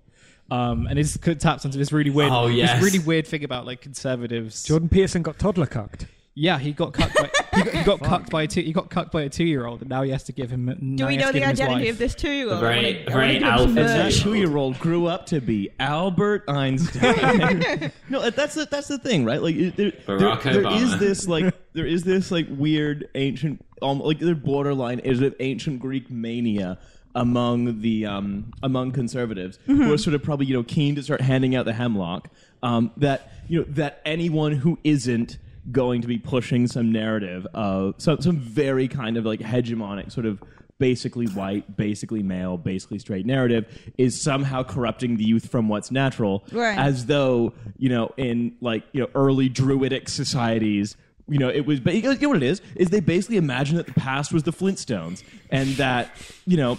Um, 0.52 0.86
and 0.88 1.00
it 1.00 1.40
taps 1.40 1.66
into 1.66 1.80
this 1.80 1.92
really 1.92 2.12
weird, 2.12 2.32
Oh, 2.32 2.46
yes. 2.46 2.74
this 2.80 2.84
really 2.94 3.04
weird 3.04 3.26
thing 3.26 3.44
about 3.44 3.66
like 3.66 3.82
conservatives. 3.82 4.64
Jordan 4.64 4.90
Peterson 4.90 5.24
got 5.24 5.40
toddler 5.40 5.66
cucked. 5.66 6.06
Yeah, 6.38 6.60
he 6.60 6.74
got 6.74 6.92
cucked 6.92 7.16
by 7.16 7.30
he 7.54 7.64
got, 7.64 7.74
he 7.74 7.84
got 7.86 8.00
cucked 8.04 8.30
by 8.30 8.44
a 8.44 8.48
two 8.48 8.62
he 8.62 8.74
got 8.74 8.90
cucked 8.90 9.12
by 9.14 9.22
a 9.22 9.30
two 9.30 9.46
year 9.46 9.66
old, 9.66 9.80
and 9.82 9.90
now 9.90 10.02
he 10.04 10.12
has 10.12 10.24
to 10.26 10.34
give 10.34 10.50
him. 10.52 10.66
do 10.66 11.06
we 11.08 11.16
know 11.16 11.28
the 11.32 11.40
give 11.40 11.44
him 11.44 11.50
his 11.50 11.62
identity 11.62 11.88
of 11.90 11.98
this 11.98 12.14
two-year-old? 12.14 12.58
A 12.58 12.60
very- 12.60 12.76
I 12.76 12.76
wanna- 12.76 12.88
a 12.88 13.00
I 13.00 13.14
very 13.14 13.16
wanna 13.16 13.34
give 13.34 13.42
him 13.42 13.48
some 13.48 13.78
alpha 13.78 13.80
And 13.80 14.12
that 14.12 14.14
two-year-old 14.14 14.80
grew 14.80 15.06
up 15.08 15.26
to 15.28 15.40
be 15.40 15.70
Albert 15.80 16.44
Einstein. 16.50 17.92
no, 18.10 18.30
that's 18.30 18.56
the, 18.56 18.68
that's 18.70 18.90
the 18.90 18.98
thing, 19.00 19.24
right? 19.24 19.42
Like, 19.42 19.56
there, 19.78 19.92
Barack 19.92 20.44
there- 20.44 20.54
there 20.56 20.64
Obama. 20.64 20.82
is 20.82 21.00
this 21.00 21.28
like 21.28 21.56
there 21.74 21.86
is 21.86 22.04
this 22.04 22.32
like 22.32 22.48
weird 22.50 23.08
ancient, 23.16 23.64
um, 23.82 24.00
like 24.02 24.20
the 24.20 24.36
borderline 24.36 25.00
is 25.00 25.22
it 25.22 25.36
ancient 25.40 25.80
Greek 25.80 26.10
mania 26.12 26.78
among 27.18 27.80
the 27.82 28.06
um 28.06 28.52
among 28.62 28.92
conservatives 28.92 29.58
who 29.68 29.94
are 29.94 29.98
sort 29.98 30.14
of 30.14 30.22
probably 30.22 30.46
you 30.48 30.54
know 30.54 30.64
keen 30.64 30.96
to 30.96 31.02
start 31.04 31.22
handing 31.22 31.56
out 31.56 31.64
the 31.64 31.72
hemlock. 31.74 32.28
Um, 32.62 32.92
that 32.98 33.32
you 33.48 33.60
know 33.60 33.66
that 33.70 34.02
anyone 34.06 34.52
who 34.54 34.78
isn't 34.84 35.38
going 35.72 36.02
to 36.02 36.08
be 36.08 36.18
pushing 36.18 36.68
some 36.68 36.92
narrative 36.92 37.48
of 37.54 37.96
some 37.98 38.22
some 38.22 38.38
very 38.38 38.88
kind 38.88 39.18
of 39.18 39.26
like 39.26 39.40
hegemonic 39.40 40.12
sort 40.12 40.26
of 40.26 40.42
basically 40.78 41.26
white, 41.28 41.78
basically 41.78 42.22
male, 42.22 42.58
basically 42.58 43.00
straight 43.00 43.26
narrative 43.26 43.66
is 43.98 44.22
somehow 44.22 44.62
corrupting 44.62 45.16
the 45.18 45.24
youth 45.24 45.50
from 45.50 45.70
what's 45.70 45.90
natural, 45.90 46.44
Right. 46.52 46.78
as 46.78 47.06
though 47.06 47.54
you 47.78 47.90
know 47.90 48.12
in 48.18 48.56
like 48.62 48.84
you 48.92 49.02
know 49.02 49.10
early 49.16 49.50
druidic 49.50 50.10
societies. 50.10 50.96
You 51.28 51.40
know, 51.40 51.50
it 51.50 51.66
was. 51.66 51.80
But 51.80 51.96
you 51.96 52.02
know 52.04 52.28
what 52.30 52.38
it 52.38 52.44
is? 52.44 52.62
Is 52.76 52.92
they 52.92 53.00
basically 53.00 53.38
imagine 53.38 53.78
that 53.78 53.88
the 53.88 53.94
past 53.94 54.32
was 54.32 54.44
the 54.44 54.52
Flintstones, 54.54 55.24
and 55.50 55.70
that 55.78 56.12
you 56.46 56.56
know, 56.56 56.78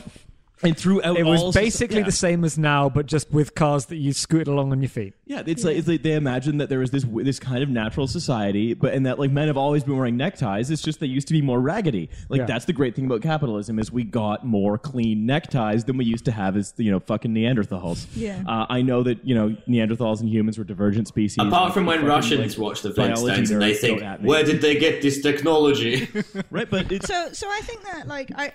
and 0.62 0.76
throughout 0.76 1.16
It 1.18 1.24
was 1.26 1.42
all 1.42 1.52
soci- 1.52 1.54
basically 1.54 1.98
yeah. 1.98 2.04
the 2.04 2.12
same 2.12 2.44
as 2.44 2.56
now, 2.56 2.88
but 2.88 3.06
just 3.06 3.30
with 3.30 3.54
cars 3.54 3.86
that 3.86 3.96
you 3.96 4.12
scoot 4.12 4.48
along 4.48 4.72
on 4.72 4.80
your 4.80 4.88
feet. 4.88 5.14
Yeah, 5.26 5.42
it's 5.44 5.64
like 5.64 5.76
it's 5.76 5.86
like 5.88 6.02
they 6.02 6.14
imagine 6.14 6.58
that 6.58 6.68
there 6.68 6.78
was 6.78 6.90
this 6.90 7.04
this 7.08 7.38
kind 7.38 7.62
of 7.62 7.68
natural 7.68 8.06
society, 8.06 8.72
but 8.74 8.94
and 8.94 9.04
that 9.06 9.18
like 9.18 9.30
men 9.30 9.48
have 9.48 9.56
always 9.56 9.84
been 9.84 9.96
wearing 9.96 10.16
neckties. 10.16 10.70
It's 10.70 10.82
just 10.82 11.00
they 11.00 11.06
used 11.06 11.28
to 11.28 11.34
be 11.34 11.42
more 11.42 11.60
raggedy. 11.60 12.08
Like 12.28 12.40
Yeah. 12.40 12.46
that's 12.46 12.64
the 12.64 12.72
great 12.72 12.94
thing 12.94 13.06
about 13.06 13.22
capitalism 13.22 13.78
is 13.78 13.90
we 13.92 14.04
got 14.04 14.46
more 14.46 14.78
clean 14.78 15.26
neckties 15.26 15.84
than 15.84 15.96
we 15.96 16.04
used 16.04 16.24
to 16.26 16.32
have 16.32 16.56
as 16.56 16.72
you 16.76 16.90
know 16.90 17.00
fucking 17.00 17.32
Neanderthals. 17.34 18.06
Yeah. 18.14 18.42
uh, 18.46 18.66
I 18.68 18.82
know 18.82 19.02
that 19.02 19.26
you 19.26 19.34
know 19.34 19.56
Neanderthals 19.68 20.20
and 20.20 20.28
humans 20.28 20.58
were 20.58 20.64
divergent 20.64 21.08
species. 21.08 21.38
Apart 21.44 21.74
from 21.74 21.86
when 21.86 21.96
Fucking, 21.98 22.08
Russians 22.08 22.56
like, 22.58 22.64
watch 22.64 22.82
the 22.82 22.90
biology 22.90 23.42
Flintstones 23.42 23.50
and 23.52 23.62
they 23.62 23.72
nerds 23.72 23.76
think, 23.80 24.02
at 24.02 24.22
me. 24.22 24.28
where 24.28 24.44
did 24.44 24.60
they 24.62 24.76
get 24.78 25.02
this 25.02 25.20
technology? 25.20 26.08
right, 26.50 26.70
but 26.70 26.90
it's 26.92 27.06
so 27.08 27.28
so 27.32 27.48
I 27.50 27.60
think 27.60 27.82
that 27.82 28.06
like 28.08 28.30
I 28.34 28.52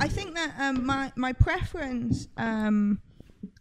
I 0.00 0.08
think 0.08 0.34
that 0.34 0.54
um 0.58 0.86
my 0.86 1.12
my 1.16 1.32
preference 1.32 2.28
um 2.36 3.00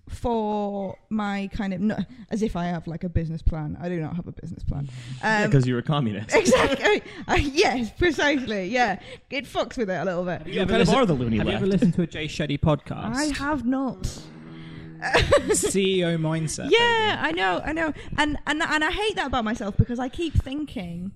for 0.10 0.98
my 1.10 1.50
kind 1.54 1.74
of 1.74 1.82
no, 1.82 1.98
as 2.32 2.42
if 2.42 2.56
I 2.56 2.66
have 2.66 2.88
like 2.88 3.04
a 3.04 3.10
business 3.10 3.42
plan. 3.42 3.78
I 3.80 3.90
do 3.90 4.00
not 4.00 4.16
have 4.16 4.28
a 4.28 4.32
business 4.32 4.64
plan. 4.64 4.90
Um, 5.22 5.50
because 5.50 5.68
you're 5.68 5.80
a 5.80 5.84
communist. 5.84 6.36
exactly. 6.36 7.04
Uh, 7.28 7.36
yes, 7.36 7.92
precisely. 7.92 8.68
Yeah, 8.68 9.00
it 9.30 9.46
fucks 9.46 9.78
with 9.78 9.90
it 9.90 9.96
a 9.96 10.06
little 10.06 10.24
bit. 10.24 10.48
You 10.48 10.66
kind 10.66 10.82
of 10.82 10.90
are 10.90 11.06
the 11.06 11.14
loony 11.14 11.38
Have 11.38 11.48
you 11.48 11.54
ever 11.54 11.66
listened 11.66 11.94
to 11.96 12.04
a 12.04 12.08
Jay 12.08 12.28
Shetty 12.28 12.58
podcast? 12.58 13.16
I 13.16 13.26
have 13.38 13.66
not. 13.66 14.04
CEO 15.02 16.18
mindset. 16.18 16.70
Yeah, 16.72 17.20
I 17.22 17.32
know, 17.32 17.62
I 17.64 17.74
know, 17.74 17.94
and 18.18 18.38
and 18.48 18.64
and 18.64 18.84
I 18.84 18.92
hate 18.92 19.16
that 19.16 19.28
about 19.28 19.44
myself 19.44 19.76
because 19.78 20.00
I 20.00 20.10
keep 20.10 20.42
thinking 20.42 21.12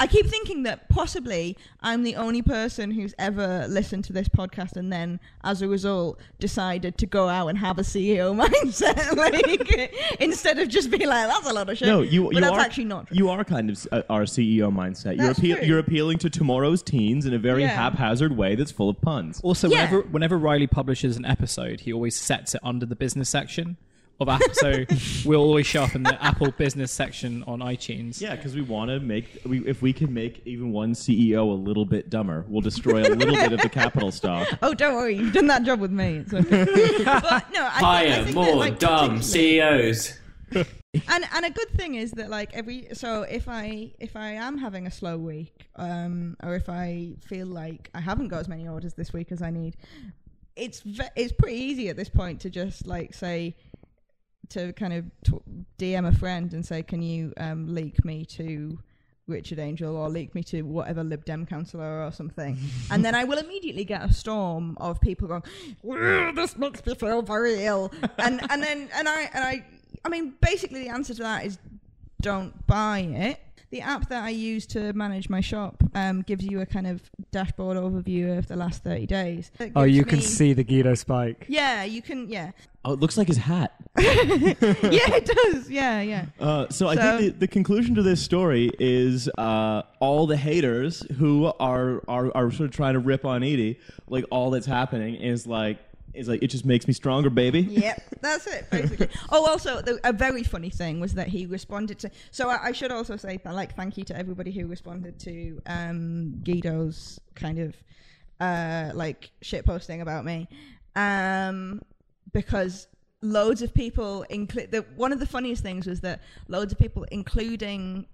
I 0.00 0.06
keep 0.06 0.26
thinking 0.26 0.62
that 0.62 0.88
possibly 0.88 1.56
I'm 1.82 2.02
the 2.02 2.16
only 2.16 2.40
person 2.40 2.90
who's 2.90 3.14
ever 3.18 3.66
listened 3.68 4.04
to 4.04 4.12
this 4.12 4.28
podcast 4.28 4.76
and 4.76 4.92
then, 4.92 5.20
as 5.44 5.60
a 5.60 5.68
result, 5.68 6.18
decided 6.38 6.96
to 6.98 7.06
go 7.06 7.28
out 7.28 7.48
and 7.48 7.58
have 7.58 7.78
a 7.78 7.82
CEO 7.82 8.34
mindset, 8.46 9.16
like 9.16 9.94
instead 10.20 10.58
of 10.58 10.68
just 10.68 10.90
being 10.90 11.08
like, 11.08 11.28
"That's 11.28 11.48
a 11.50 11.52
lot 11.52 11.68
of 11.68 11.76
shit." 11.76 11.88
No, 11.88 12.00
you 12.02 12.24
but 12.24 12.34
you 12.34 12.40
that's 12.40 12.52
are 12.52 12.60
actually 12.60 12.84
not. 12.84 13.08
True. 13.08 13.16
You 13.16 13.28
are 13.30 13.44
kind 13.44 13.70
of 13.70 13.86
uh, 13.92 14.02
our 14.08 14.22
CEO 14.22 14.72
mindset. 14.72 15.16
You're 15.16 15.26
That's 15.28 15.38
appeal, 15.38 15.56
true. 15.58 15.66
you're 15.66 15.78
appealing 15.78 16.18
to 16.18 16.30
tomorrow's 16.30 16.82
teens 16.82 17.26
in 17.26 17.34
a 17.34 17.38
very 17.38 17.62
Yeah. 17.62 17.68
haphazard 17.90 18.36
way 18.36 18.54
that's 18.54 18.70
full 18.70 18.88
of 18.88 19.00
puns. 19.02 19.40
Also, 19.42 19.68
Yeah. 19.68 19.90
whenever 19.90 20.00
whenever 20.08 20.38
Riley 20.38 20.66
publishes 20.66 21.16
an 21.16 21.24
episode, 21.24 21.80
he 21.80 21.92
always 21.92 22.18
sets 22.18 22.54
it 22.54 22.60
under 22.64 22.86
the 22.86 22.96
business 22.96 23.28
section 23.28 23.76
of 24.20 24.28
Apple. 24.28 24.52
so 24.52 24.84
we'll 25.24 25.40
always 25.40 25.66
show 25.66 25.82
up 25.82 25.94
in 25.94 26.02
the 26.02 26.22
Apple 26.22 26.50
business 26.52 26.90
section 26.90 27.44
on 27.46 27.60
iTunes. 27.60 28.20
Yeah, 28.20 28.34
because 28.34 28.54
we 28.54 28.62
want 28.62 28.90
to 28.90 29.00
make 29.00 29.40
we, 29.44 29.66
if 29.66 29.82
we 29.82 29.92
can 29.92 30.12
make 30.12 30.42
even 30.44 30.72
one 30.72 30.94
CEO 30.94 31.48
a 31.48 31.54
little 31.54 31.84
bit 31.84 32.10
dumber, 32.10 32.44
we'll 32.48 32.60
destroy 32.60 33.02
a 33.02 33.14
little 33.14 33.34
bit 33.34 33.52
of 33.52 33.60
the 33.60 33.68
capital 33.68 34.10
stock. 34.12 34.48
Oh, 34.60 34.74
don't 34.74 34.94
worry, 34.94 35.14
you've 35.16 35.32
done 35.32 35.46
that 35.46 35.62
job 35.62 35.80
with 35.80 35.90
me. 35.90 36.16
It's 36.16 36.34
okay. 36.34 36.64
but 37.04 37.52
no, 37.52 37.68
I 37.72 38.00
think, 38.02 38.12
I 38.12 38.24
think 38.24 38.34
more 38.34 38.46
that, 38.46 38.56
like, 38.56 38.78
dumb 38.78 39.22
CEOs. 39.22 40.18
and 40.52 40.64
and 41.34 41.44
a 41.44 41.50
good 41.50 41.70
thing 41.70 41.94
is 41.94 42.12
that 42.12 42.28
like 42.28 42.52
every 42.54 42.88
so 42.92 43.22
if 43.22 43.48
I 43.48 43.92
if 43.98 44.16
I 44.16 44.30
am 44.30 44.58
having 44.58 44.86
a 44.86 44.90
slow 44.90 45.16
week, 45.16 45.68
um, 45.76 46.36
or 46.42 46.54
if 46.54 46.68
I 46.68 47.14
feel 47.20 47.46
like 47.46 47.90
I 47.94 48.00
haven't 48.00 48.28
got 48.28 48.40
as 48.40 48.48
many 48.48 48.66
orders 48.66 48.94
this 48.94 49.12
week 49.12 49.30
as 49.30 49.42
I 49.42 49.50
need, 49.50 49.76
it's 50.56 50.80
ve- 50.80 51.10
it's 51.14 51.32
pretty 51.32 51.56
easy 51.56 51.88
at 51.88 51.96
this 51.96 52.08
point 52.08 52.40
to 52.40 52.50
just 52.50 52.86
like 52.86 53.14
say 53.14 53.54
to 54.50 54.72
kind 54.74 54.92
of 54.92 55.04
t- 55.24 55.40
DM 55.78 56.06
a 56.08 56.12
friend 56.12 56.52
and 56.54 56.64
say, 56.64 56.82
can 56.82 57.02
you 57.02 57.32
um, 57.36 57.74
leak 57.74 58.04
me 58.04 58.24
to 58.26 58.78
Richard 59.28 59.58
Angell 59.58 59.94
or 59.94 60.08
leak 60.08 60.34
me 60.34 60.42
to 60.44 60.62
whatever 60.62 61.04
Lib 61.04 61.24
Dem 61.24 61.46
councillor 61.46 62.04
or 62.04 62.10
something, 62.10 62.58
and 62.90 63.04
then 63.04 63.14
I 63.14 63.24
will 63.24 63.38
immediately 63.38 63.84
get 63.84 64.02
a 64.02 64.12
storm 64.12 64.76
of 64.80 65.00
people 65.00 65.28
going, 65.28 66.34
"This 66.34 66.56
makes 66.56 66.84
me 66.84 66.94
feel 66.94 67.22
very 67.22 67.64
ill," 67.64 67.92
and 68.18 68.40
and 68.50 68.62
then 68.62 68.88
and 68.94 69.08
I 69.08 69.30
and 69.34 69.44
I 69.44 69.66
I 70.04 70.08
mean 70.08 70.34
basically 70.40 70.84
the 70.84 70.88
answer 70.88 71.14
to 71.14 71.22
that 71.22 71.44
is 71.44 71.58
don't 72.20 72.66
buy 72.66 73.00
it. 73.00 73.40
The 73.70 73.82
app 73.82 74.08
that 74.08 74.24
I 74.24 74.30
use 74.30 74.66
to 74.68 74.92
manage 74.94 75.28
my 75.28 75.40
shop 75.40 75.82
um, 75.94 76.22
gives 76.22 76.44
you 76.44 76.60
a 76.60 76.66
kind 76.66 76.86
of 76.86 77.02
dashboard 77.32 77.76
overview 77.76 78.38
of 78.38 78.46
the 78.46 78.56
last 78.56 78.82
thirty 78.82 79.06
days. 79.06 79.50
Oh, 79.76 79.84
gives 79.84 79.96
you 79.96 80.04
can 80.04 80.20
see 80.22 80.54
the 80.54 80.64
Guido 80.64 80.94
spike. 80.94 81.44
Yeah, 81.48 81.84
you 81.84 82.00
can. 82.00 82.28
Yeah, 82.28 82.52
Oh, 82.88 82.92
it 82.94 83.00
looks 83.00 83.18
like 83.18 83.26
his 83.26 83.36
hat. 83.36 83.74
yeah, 83.98 84.54
it 84.54 85.26
does. 85.26 85.68
Yeah, 85.68 86.00
yeah. 86.00 86.26
Uh, 86.40 86.68
so 86.70 86.88
I 86.88 86.96
think 86.96 87.34
the, 87.34 87.40
the 87.40 87.48
conclusion 87.48 87.94
to 87.96 88.02
this 88.02 88.22
story 88.22 88.70
is 88.78 89.28
uh, 89.36 89.82
all 90.00 90.26
the 90.26 90.38
haters 90.38 91.04
who 91.18 91.52
are, 91.60 92.02
are 92.08 92.34
are 92.34 92.50
sort 92.50 92.70
of 92.70 92.74
trying 92.74 92.94
to 92.94 93.00
rip 93.00 93.26
on 93.26 93.42
Edie, 93.42 93.78
like 94.08 94.24
all 94.30 94.50
that's 94.50 94.64
happening 94.66 95.16
is 95.16 95.46
like 95.46 95.78
is 96.18 96.28
like 96.28 96.42
it 96.42 96.48
just 96.48 96.64
makes 96.64 96.86
me 96.86 96.92
stronger, 96.92 97.30
baby. 97.30 97.62
Yep, 97.62 98.02
that's 98.20 98.46
it 98.46 98.70
basically. 98.70 99.08
oh, 99.30 99.46
also, 99.46 99.80
the, 99.80 99.98
a 100.04 100.12
very 100.12 100.42
funny 100.42 100.70
thing 100.70 101.00
was 101.00 101.14
that 101.14 101.28
he 101.28 101.46
responded 101.46 101.98
to. 102.00 102.10
So 102.30 102.48
I, 102.48 102.66
I 102.66 102.72
should 102.72 102.92
also 102.92 103.16
say, 103.16 103.40
like, 103.44 103.76
thank 103.76 103.96
you 103.96 104.04
to 104.04 104.16
everybody 104.16 104.50
who 104.50 104.66
responded 104.66 105.18
to 105.20 105.60
um, 105.66 106.40
Guido's 106.42 107.20
kind 107.34 107.58
of 107.58 107.76
uh, 108.40 108.90
like 108.94 109.30
shit 109.42 109.64
posting 109.64 110.00
about 110.00 110.24
me, 110.24 110.48
um, 110.96 111.80
because 112.32 112.88
loads 113.22 113.62
of 113.62 113.74
people, 113.74 114.22
include 114.30 114.70
the 114.70 114.84
one 114.96 115.12
of 115.12 115.20
the 115.20 115.26
funniest 115.26 115.62
things 115.62 115.86
was 115.86 116.00
that 116.00 116.20
loads 116.48 116.72
of 116.72 116.78
people, 116.78 117.04
including 117.10 118.06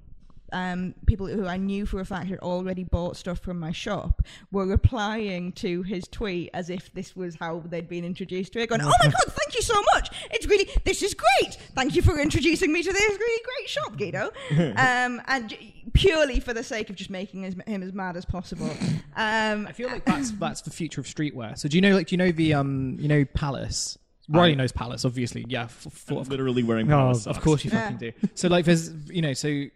um, 0.53 0.95
people 1.07 1.27
who 1.27 1.47
I 1.47 1.57
knew 1.57 1.87
for 1.87 2.01
a 2.01 2.05
fact 2.05 2.29
had 2.29 2.39
already 2.41 2.85
bought 2.85 3.17
stuff 3.17 3.39
from 3.41 3.59
my 3.59 3.73
shop 3.73 4.23
were 4.53 4.67
replying 4.67 5.53
to 5.53 5.83
his 5.83 6.07
tweet 6.09 6.51
as 6.55 6.71
if 6.71 6.93
this 6.95 7.17
was 7.17 7.37
how 7.37 7.63
they'd 7.67 7.89
been 7.89 8.05
introduced 8.05 8.53
to 8.53 8.61
it, 8.61 8.69
going, 8.69 8.83
"Oh 8.83 8.93
my 9.01 9.07
god, 9.07 9.25
thank 9.29 9.55
you 9.55 9.63
so 9.63 9.81
much! 9.95 10.11
It's 10.31 10.47
really 10.47 10.69
this 10.85 11.03
is 11.03 11.15
great. 11.15 11.55
Thank 11.75 11.97
you 11.97 12.03
for 12.03 12.19
introducing 12.21 12.73
me 12.73 12.83
to 12.83 12.93
this 12.93 13.19
really 13.19 13.43
great 13.45 13.69
shop, 13.69 13.97
Guido." 13.97 14.31
um, 14.77 15.21
and 15.27 15.57
purely 15.93 16.41
for 16.41 16.53
the 16.53 16.63
sake 16.63 16.91
of 16.91 16.97
just 16.97 17.11
making 17.11 17.43
his, 17.43 17.55
him 17.67 17.83
as 17.83 17.93
mad 17.93 18.17
as 18.17 18.25
possible. 18.25 18.71
Um, 19.17 19.67
I 19.67 19.73
feel 19.73 19.89
like 19.89 20.05
that's 20.05 20.31
that's 20.33 20.61
the 20.63 20.71
future 20.71 21.01
of 21.01 21.07
streetwear. 21.07 21.57
So 21.59 21.69
do 21.69 21.77
you 21.77 21.81
know 21.81 21.95
like 21.95 22.09
do 22.09 22.15
you 22.15 22.19
know 22.19 22.33
the 22.33 22.55
um 22.55 22.97
you 23.01 23.09
know 23.09 23.25
Palace? 23.25 23.99
Riley 24.29 24.55
knows 24.55 24.73
Palace, 24.73 25.05
obviously. 25.05 25.45
Yeah, 25.49 25.65
f- 25.65 25.87
f- 25.87 26.11
I'm 26.11 26.23
literally 26.25 26.63
wearing 26.63 26.87
No, 26.87 26.97
Palace 26.97 27.27
Of 27.27 27.43
course 27.43 27.63
you 27.63 27.71
Yeah. 27.71 27.83
fucking 27.83 27.99
do. 27.99 28.13
So 28.35 28.49
like 28.49 28.65
there's 28.65 28.91
you 29.11 29.21
know 29.21 29.35
so 29.35 29.67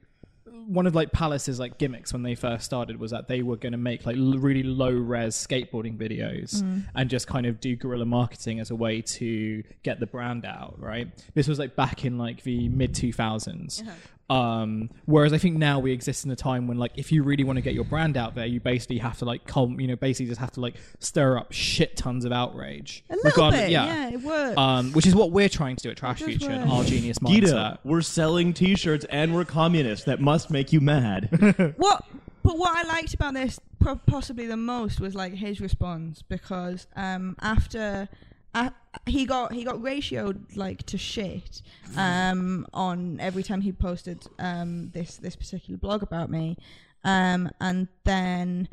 one 0.68 0.86
of 0.86 0.94
like 0.94 1.12
Palace's 1.12 1.58
like 1.58 1.78
gimmicks 1.78 2.12
when 2.12 2.22
they 2.22 2.34
first 2.34 2.64
started 2.66 3.00
was 3.00 3.10
that 3.10 3.26
they 3.26 3.42
were 3.42 3.56
going 3.56 3.72
to 3.72 3.78
make 3.78 4.04
like 4.04 4.16
l- 4.16 4.38
really 4.38 4.62
low 4.62 4.90
res 4.90 5.34
skateboarding 5.34 5.96
videos 5.96 6.62
mm. 6.62 6.84
and 6.94 7.08
just 7.08 7.26
kind 7.26 7.46
of 7.46 7.58
do 7.58 7.74
guerrilla 7.74 8.04
marketing 8.04 8.60
as 8.60 8.70
a 8.70 8.76
way 8.76 9.00
to 9.00 9.64
get 9.82 9.98
the 9.98 10.06
brand 10.06 10.44
out, 10.44 10.74
right? 10.78 11.08
This 11.32 11.48
was 11.48 11.58
like 11.58 11.74
back 11.74 12.04
in 12.04 12.18
like 12.18 12.42
the 12.42 12.68
mid 12.68 12.92
2000s. 12.92 13.82
Um, 14.30 14.90
whereas 15.06 15.32
I 15.32 15.38
think 15.38 15.56
now 15.56 15.78
we 15.80 15.90
exist 15.92 16.24
in 16.26 16.30
a 16.30 16.36
time 16.36 16.66
when 16.66 16.76
like 16.78 16.92
if 16.96 17.10
you 17.12 17.22
really 17.22 17.44
want 17.44 17.56
to 17.56 17.62
get 17.62 17.72
your 17.74 17.84
brand 17.84 18.16
out 18.16 18.34
there, 18.34 18.44
you 18.44 18.60
basically 18.60 18.98
have 18.98 19.18
to 19.18 19.24
like 19.24 19.46
come, 19.46 19.80
you 19.80 19.86
know, 19.86 19.96
basically 19.96 20.26
just 20.26 20.40
have 20.40 20.52
to 20.52 20.60
like 20.60 20.74
stir 20.98 21.38
up 21.38 21.50
shit 21.52 21.96
tons 21.96 22.24
of 22.26 22.32
outrage. 22.32 23.04
a 23.08 23.14
little 23.16 23.30
Regardless- 23.30 23.60
bit, 23.62 23.70
yeah. 23.70 24.08
it 24.10 24.20
works. 24.20 24.58
Um, 24.58 24.92
which 24.92 25.06
is 25.06 25.14
what 25.14 25.30
we're 25.30 25.48
trying 25.48 25.76
to 25.76 25.82
do 25.82 25.90
at 25.90 25.96
Trash 25.96 26.18
does 26.18 26.28
Future 26.28 26.50
and 26.50 26.68
work. 26.68 26.78
our 26.80 26.84
genius 26.84 27.18
Guido, 27.18 27.46
mindset. 27.48 27.78
we're 27.84 28.02
selling 28.02 28.52
T-shirts 28.52 29.06
and 29.08 29.34
we're 29.34 29.46
communists. 29.46 30.04
That 30.04 30.20
must 30.20 30.50
make 30.50 30.72
you 30.72 30.80
mad. 30.80 31.74
what 31.78 32.04
but 32.42 32.56
what 32.58 32.76
I 32.76 32.88
liked 32.88 33.14
about 33.14 33.34
this 33.34 33.58
pro- 33.78 33.96
possibly 33.96 34.46
the 34.46 34.56
most 34.56 35.00
was 35.00 35.14
like 35.14 35.34
his 35.34 35.60
response 35.60 36.22
because 36.22 36.86
um 36.96 37.34
after 37.40 38.08
uh, 38.54 38.70
he 39.06 39.24
got 39.26 39.52
he 39.52 39.64
got 39.64 39.76
ratioed 39.76 40.56
like 40.56 40.82
to 40.84 40.96
shit 40.98 41.62
um 41.96 42.66
on 42.72 43.18
every 43.20 43.42
time 43.42 43.60
he 43.60 43.72
posted 43.72 44.26
um 44.38 44.90
this 44.90 45.16
this 45.16 45.36
particular 45.36 45.76
blog 45.78 46.02
about 46.02 46.30
me 46.30 46.56
um 47.04 47.50
and 47.60 47.88
then 48.04 48.68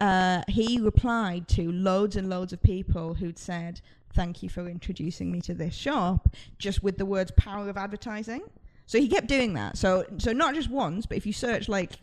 uh 0.00 0.42
he 0.48 0.78
replied 0.80 1.48
to 1.48 1.70
loads 1.72 2.16
and 2.16 2.28
loads 2.28 2.52
of 2.52 2.62
people 2.62 3.14
who'd 3.14 3.38
said 3.38 3.80
thank 4.14 4.42
you 4.42 4.48
for 4.48 4.68
introducing 4.68 5.30
me 5.32 5.40
to 5.40 5.54
this 5.54 5.74
shop 5.74 6.28
just 6.58 6.82
with 6.82 6.98
the 6.98 7.06
words 7.06 7.30
power 7.32 7.68
of 7.68 7.76
advertising 7.76 8.42
so 8.88 8.98
he 9.00 9.08
kept 9.08 9.26
doing 9.26 9.54
that. 9.54 9.76
So 9.76 10.04
so 10.18 10.32
not 10.32 10.54
just 10.54 10.70
once, 10.70 11.06
but 11.06 11.16
if 11.16 11.26
you 11.26 11.32
search 11.32 11.68
like 11.68 11.94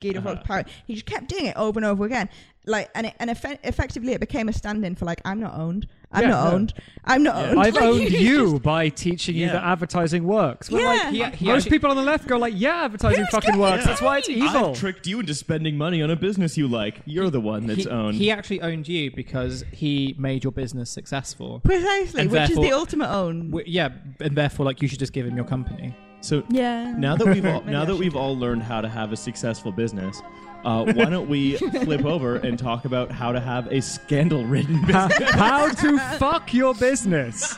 Guido 0.00 0.20
Uh-huh. 0.20 0.36
Power, 0.42 0.64
he 0.86 0.94
just 0.94 1.04
kept 1.04 1.28
doing 1.28 1.44
it 1.44 1.56
over 1.56 1.78
and 1.78 1.84
over 1.84 2.06
again. 2.06 2.30
Like 2.64 2.88
and 2.94 3.08
it, 3.08 3.14
and 3.18 3.28
effe- 3.28 3.58
effectively 3.62 4.14
it 4.14 4.20
became 4.20 4.48
a 4.48 4.52
stand-in 4.54 4.94
for 4.94 5.04
like 5.04 5.20
I'm 5.26 5.38
not 5.38 5.52
owned. 5.52 5.86
I'm 6.12 6.22
Yeah, 6.22 6.28
not 6.30 6.44
no. 6.44 6.50
owned. 6.56 6.74
I'm 7.04 7.22
not 7.22 7.36
owned. 7.36 7.60
I've 7.60 7.74
Like, 7.76 7.82
owned 7.84 8.00
it's 8.02 8.12
you 8.20 8.50
just- 8.52 8.62
by 8.64 8.88
teaching 8.88 9.36
you 9.36 9.46
Yeah. 9.46 9.52
that 9.52 9.62
advertising 9.64 10.24
works. 10.24 10.68
We're 10.70 10.84
like, 10.84 11.12
Yeah. 11.14 11.30
He- 11.30 11.36
he 11.36 11.46
most 11.46 11.58
actually- 11.66 11.70
people 11.70 11.90
on 11.90 11.96
the 11.96 12.02
left 12.02 12.26
go 12.26 12.36
like, 12.36 12.54
yeah, 12.56 12.84
advertising 12.84 13.20
Who's 13.20 13.28
fucking 13.30 13.46
getting 13.50 13.60
works. 13.60 13.84
it? 13.84 13.86
That's 13.86 14.02
why 14.02 14.18
it's 14.18 14.28
evil. 14.28 14.70
I've 14.70 14.76
tricked 14.78 15.06
you 15.06 15.20
into 15.20 15.34
spending 15.34 15.78
money 15.78 16.02
on 16.02 16.10
a 16.10 16.16
business 16.16 16.58
you 16.58 16.66
like. 16.66 17.00
You're 17.04 17.30
the 17.30 17.40
one 17.40 17.66
that's 17.68 17.84
he, 17.84 17.88
owned. 17.88 18.16
he 18.16 18.30
actually 18.30 18.60
owned 18.60 18.88
you 18.88 19.12
because 19.12 19.64
he 19.70 20.16
made 20.18 20.42
your 20.42 20.52
business 20.52 20.90
successful. 20.90 21.60
Precisely, 21.60 22.22
And 22.22 22.30
which 22.32 22.42
is 22.42 22.48
the 22.56 22.62
therefore- 22.62 22.78
ultimate 22.78 23.10
own. 23.12 23.50
W- 23.50 23.64
Yeah, 23.68 23.90
and 24.20 24.36
therefore, 24.36 24.66
like, 24.66 24.82
you 24.82 24.88
should 24.88 24.98
just 24.98 25.12
give 25.12 25.26
him 25.26 25.36
your 25.36 25.44
company. 25.46 25.94
so 26.22 26.42
yeah. 26.50 26.92
now 26.98 27.14
that 27.16 27.26
we've 27.28 27.46
all, 27.46 27.62
now 27.66 27.84
that 27.84 27.94
we've 27.96 28.16
all 28.16 28.36
learned 28.36 28.62
how 28.64 28.80
to 28.80 28.88
have 28.88 29.12
a 29.12 29.16
successful 29.16 29.70
business, 29.72 30.20
uh, 30.64 30.84
why 30.92 31.06
don't 31.06 31.28
we 31.28 31.56
flip 31.56 32.04
over 32.04 32.36
and 32.36 32.58
talk 32.58 32.84
about 32.84 33.10
how 33.10 33.32
to 33.32 33.40
have 33.40 33.66
a 33.72 33.80
scandal-ridden 33.80 34.80
business? 34.86 35.30
How 35.30 35.68
to 35.68 35.98
fuck 36.18 36.52
your 36.54 36.74
business. 36.74 37.56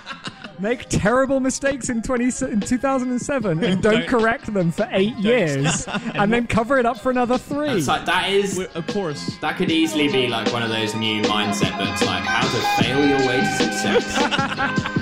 Make 0.58 0.88
terrible 0.88 1.40
mistakes 1.40 1.88
in 1.88 2.02
20, 2.02 2.24
in 2.52 2.60
2007 2.60 3.64
and 3.64 3.82
don't, 3.82 3.92
Don't- 3.94 4.06
correct 4.08 4.52
them 4.52 4.70
for 4.70 4.86
eight 4.92 5.16
years 5.16 5.86
and 6.14 6.32
then 6.32 6.46
cover 6.46 6.78
it 6.78 6.86
up 6.86 7.00
for 7.00 7.10
another 7.10 7.38
three. 7.38 7.70
It's 7.70 7.88
like 7.88 8.04
that 8.04 8.30
is 8.30 8.56
We're- 8.58 8.70
of 8.74 8.86
course, 8.88 9.36
that 9.40 9.56
could 9.56 9.70
easily 9.72 10.08
be 10.08 10.28
like 10.28 10.52
one 10.52 10.62
of 10.62 10.68
those 10.68 10.94
new 10.94 11.22
mindset 11.22 11.76
books, 11.78 12.04
like 12.04 12.22
how 12.22 12.42
to 12.42 12.82
fail 12.84 13.04
your 13.06 13.18
way 13.26 13.40
to 13.40 13.72
success. 13.72 14.98